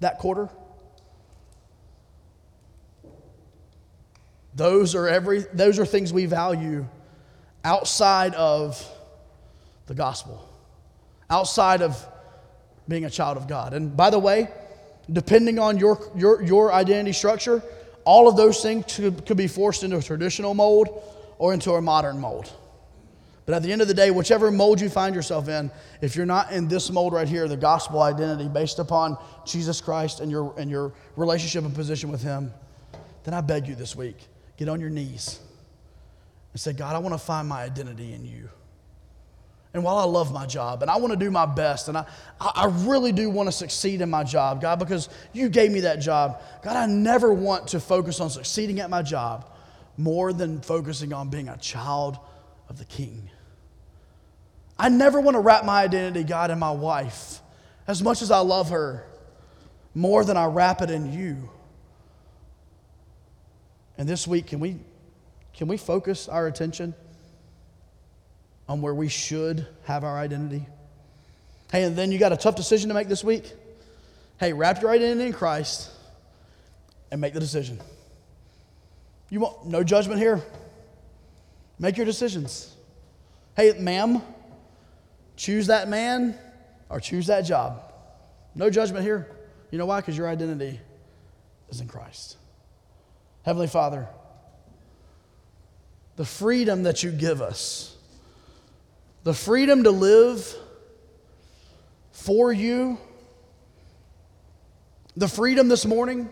that 0.00 0.18
quarter. 0.18 0.48
Those 4.54 4.94
are 4.94 5.08
every 5.08 5.40
those 5.52 5.78
are 5.78 5.86
things 5.86 6.12
we 6.12 6.26
value 6.26 6.86
outside 7.64 8.34
of 8.34 8.80
the 9.86 9.94
gospel. 9.94 10.48
Outside 11.34 11.82
of 11.82 11.92
being 12.86 13.04
a 13.04 13.10
child 13.10 13.36
of 13.36 13.48
God. 13.48 13.74
And 13.74 13.96
by 13.96 14.10
the 14.10 14.18
way, 14.18 14.48
depending 15.10 15.58
on 15.58 15.78
your 15.78 15.96
your 16.14 16.42
your 16.42 16.72
identity 16.72 17.12
structure, 17.12 17.60
all 18.04 18.28
of 18.28 18.36
those 18.36 18.62
things 18.62 18.84
could, 19.26 19.36
be 19.36 19.48
forced 19.48 19.82
into 19.82 19.96
a 19.96 20.02
traditional 20.02 20.54
mold 20.54 20.88
or 21.38 21.52
into 21.52 21.72
a 21.72 21.82
modern 21.82 22.20
mold. 22.20 22.52
But 23.46 23.54
at 23.56 23.62
the 23.62 23.72
end 23.72 23.82
of 23.82 23.88
the 23.88 23.94
day, 23.94 24.10
whichever 24.10 24.50
mold 24.50 24.80
you 24.80 24.88
find 24.88 25.14
yourself 25.14 25.48
in, 25.48 25.70
if 26.00 26.16
you're 26.16 26.24
not 26.24 26.52
in 26.52 26.68
this 26.68 26.90
mold 26.90 27.12
right 27.12 27.28
here, 27.28 27.46
the 27.48 27.56
gospel 27.56 28.00
identity 28.00 28.48
based 28.48 28.78
upon 28.78 29.18
Jesus 29.44 29.80
Christ 29.80 30.20
and 30.20 30.30
your, 30.30 30.54
and 30.56 30.70
your 30.70 30.94
relationship 31.16 31.64
and 31.64 31.74
position 31.74 32.10
with 32.10 32.22
Him, 32.22 32.52
then 33.24 33.34
I 33.34 33.40
beg 33.40 33.66
you 33.66 33.74
this 33.74 33.94
week, 33.94 34.16
get 34.56 34.68
on 34.68 34.80
your 34.80 34.90
knees 34.90 35.40
and 36.52 36.60
say, 36.60 36.72
God, 36.72 36.94
I 36.94 36.98
want 37.00 37.14
to 37.14 37.18
find 37.18 37.48
my 37.48 37.64
identity 37.64 38.14
in 38.14 38.24
you. 38.24 38.48
And 39.74 39.82
while 39.82 39.98
I 39.98 40.04
love 40.04 40.32
my 40.32 40.46
job 40.46 40.82
and 40.82 40.90
I 40.90 40.96
want 40.96 41.12
to 41.12 41.18
do 41.18 41.32
my 41.32 41.46
best 41.46 41.88
and 41.88 41.98
I, 41.98 42.06
I 42.40 42.66
really 42.86 43.10
do 43.10 43.28
want 43.28 43.48
to 43.48 43.52
succeed 43.52 44.00
in 44.00 44.08
my 44.08 44.22
job, 44.22 44.60
God, 44.60 44.78
because 44.78 45.08
you 45.32 45.48
gave 45.48 45.72
me 45.72 45.80
that 45.80 45.96
job, 45.96 46.40
God, 46.62 46.76
I 46.76 46.86
never 46.86 47.34
want 47.34 47.68
to 47.68 47.80
focus 47.80 48.20
on 48.20 48.30
succeeding 48.30 48.78
at 48.78 48.88
my 48.88 49.02
job 49.02 49.50
more 49.96 50.32
than 50.32 50.60
focusing 50.60 51.12
on 51.12 51.28
being 51.28 51.48
a 51.48 51.56
child 51.56 52.18
of 52.68 52.78
the 52.78 52.84
King. 52.84 53.28
I 54.78 54.88
never 54.88 55.20
want 55.20 55.34
to 55.34 55.40
wrap 55.40 55.64
my 55.64 55.82
identity, 55.82 56.22
God, 56.22 56.52
in 56.52 56.58
my 56.58 56.70
wife 56.70 57.40
as 57.86 58.02
much 58.02 58.22
as 58.22 58.30
I 58.30 58.38
love 58.38 58.70
her, 58.70 59.04
more 59.94 60.24
than 60.24 60.36
I 60.36 60.46
wrap 60.46 60.82
it 60.82 60.90
in 60.90 61.12
you. 61.12 61.50
And 63.98 64.08
this 64.08 64.26
week, 64.26 64.46
can 64.46 64.60
we, 64.60 64.78
can 65.52 65.66
we 65.66 65.76
focus 65.76 66.28
our 66.28 66.46
attention 66.46 66.94
on 68.68 68.80
where 68.80 68.94
we 68.94 69.08
should 69.08 69.66
have 69.84 70.04
our 70.04 70.18
identity? 70.18 70.66
Hey, 71.70 71.84
and 71.84 71.96
then 71.96 72.12
you 72.12 72.18
got 72.18 72.32
a 72.32 72.36
tough 72.36 72.56
decision 72.56 72.88
to 72.88 72.94
make 72.94 73.08
this 73.08 73.24
week. 73.24 73.52
Hey, 74.38 74.52
wrap 74.52 74.80
your 74.80 74.90
identity 74.90 75.26
in 75.26 75.32
Christ 75.32 75.90
and 77.10 77.20
make 77.20 77.34
the 77.34 77.40
decision. 77.40 77.80
You 79.30 79.40
want 79.40 79.66
no 79.66 79.82
judgment 79.82 80.20
here. 80.20 80.42
Make 81.78 81.96
your 81.96 82.06
decisions. 82.06 82.74
Hey, 83.56 83.72
ma'am, 83.78 84.22
choose 85.36 85.68
that 85.68 85.88
man 85.88 86.36
or 86.88 87.00
choose 87.00 87.26
that 87.26 87.42
job. 87.42 87.92
No 88.54 88.70
judgment 88.70 89.04
here. 89.04 89.28
You 89.70 89.78
know 89.78 89.86
why? 89.86 90.00
Because 90.00 90.16
your 90.16 90.28
identity 90.28 90.80
is 91.68 91.80
in 91.80 91.88
Christ. 91.88 92.36
Heavenly 93.42 93.66
Father, 93.66 94.08
the 96.16 96.24
freedom 96.24 96.84
that 96.84 97.02
you 97.02 97.10
give 97.10 97.42
us, 97.42 97.93
the 99.24 99.34
freedom 99.34 99.84
to 99.84 99.90
live 99.90 100.54
for 102.12 102.52
you, 102.52 102.98
the 105.16 105.26
freedom 105.26 105.68
this 105.68 105.86
morning 105.86 106.28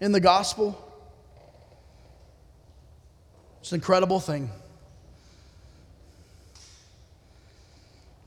in 0.00 0.12
the 0.12 0.20
gospel, 0.20 0.82
it's 3.60 3.72
an 3.72 3.76
incredible 3.76 4.20
thing. 4.20 4.50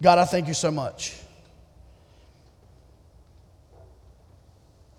God, 0.02 0.20
I 0.20 0.26
thank 0.26 0.48
you 0.48 0.54
so 0.54 0.70
much. 0.70 1.16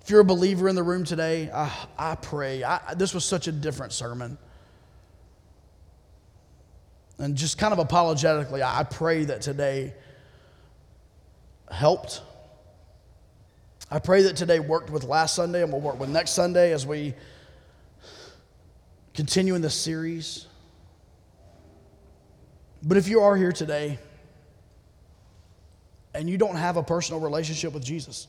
If 0.01 0.11
you're 0.11 0.21
a 0.21 0.25
believer 0.25 0.69
in 0.69 0.75
the 0.75 0.83
room 0.83 1.05
today, 1.05 1.51
I, 1.55 1.71
I 1.97 2.15
pray. 2.17 2.65
I, 2.65 2.95
this 2.95 3.15
was 3.15 3.25
such 3.25 3.47
a 3.47 3.53
different 3.53 3.93
sermon. 3.93 4.39
And 7.21 7.37
just 7.37 7.59
kind 7.59 7.75
of 7.75 7.79
apologetically, 7.79 8.63
I 8.63 8.83
pray 8.83 9.25
that 9.27 9.43
today 9.43 9.93
helped. 11.71 12.23
I 13.91 13.99
pray 13.99 14.23
that 14.23 14.37
today 14.37 14.59
worked 14.59 14.89
with 14.89 15.05
last 15.05 15.35
Sunday 15.35 15.63
and 15.63 15.71
will 15.71 15.83
work 15.83 16.01
with 16.01 16.09
next 16.09 16.31
Sunday 16.31 16.73
as 16.73 16.87
we 16.87 17.13
continue 19.13 19.55
in 19.55 19.61
this 19.61 19.75
series. 19.75 20.47
But 22.83 22.97
if 22.97 23.07
you 23.07 23.21
are 23.21 23.37
here 23.37 23.53
today 23.53 23.99
and 26.15 26.29
you 26.29 26.39
don't 26.39 26.57
have 26.57 26.79
a 26.79 26.83
personal 26.83 27.21
relationship 27.21 27.75
with 27.75 27.85
Jesus, 27.85 28.29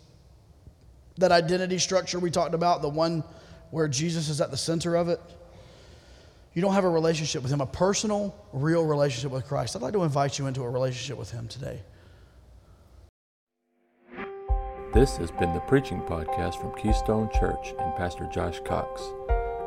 that 1.18 1.32
identity 1.32 1.78
structure 1.78 2.20
we 2.20 2.30
talked 2.30 2.54
about, 2.54 2.82
the 2.82 2.89
one 2.89 3.24
where 3.70 3.88
Jesus 3.88 4.28
is 4.28 4.42
at 4.42 4.52
the 4.52 4.58
center 4.58 4.98
of 4.98 5.08
it, 5.08 5.22
you 6.54 6.62
don't 6.62 6.74
have 6.74 6.84
a 6.84 6.89
relationship 6.89 7.43
with 7.43 7.52
Him, 7.52 7.62
a 7.62 7.66
personal, 7.66 8.36
real 8.54 8.86
relationship 8.86 9.32
with 9.32 9.45
Christ, 9.45 9.76
I'd 9.76 9.82
like 9.82 9.93
to 9.93 10.04
invite 10.04 10.38
you 10.38 10.47
into 10.47 10.64
a 10.64 10.70
relationship 10.70 11.18
with 11.18 11.32
Him 11.32 11.47
today. 11.47 11.80
This 14.93 15.16
has 15.18 15.32
been 15.32 15.54
the 15.54 15.62
Preaching 15.62 16.02
Podcast 16.02 16.60
from 16.60 16.76
Keystone 16.76 17.30
Church 17.32 17.74
and 17.80 17.95
Pastor 17.95 18.30
Josh 18.34 18.60
Cox. 18.66 19.02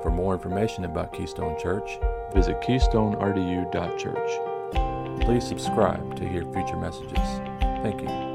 For 0.03 0.11
more 0.11 0.35
information 0.35 0.85
about 0.85 1.15
Keystone 1.15 1.59
Church, 1.59 1.99
visit 2.35 2.61
keystonerdu.church. 2.61 5.23
Please 5.23 5.49
subscribe 5.49 6.15
to 6.17 6.29
hear 6.29 6.43
future 6.53 6.77
messages. 6.77 7.41
Thank 7.83 8.03
you. 8.03 8.34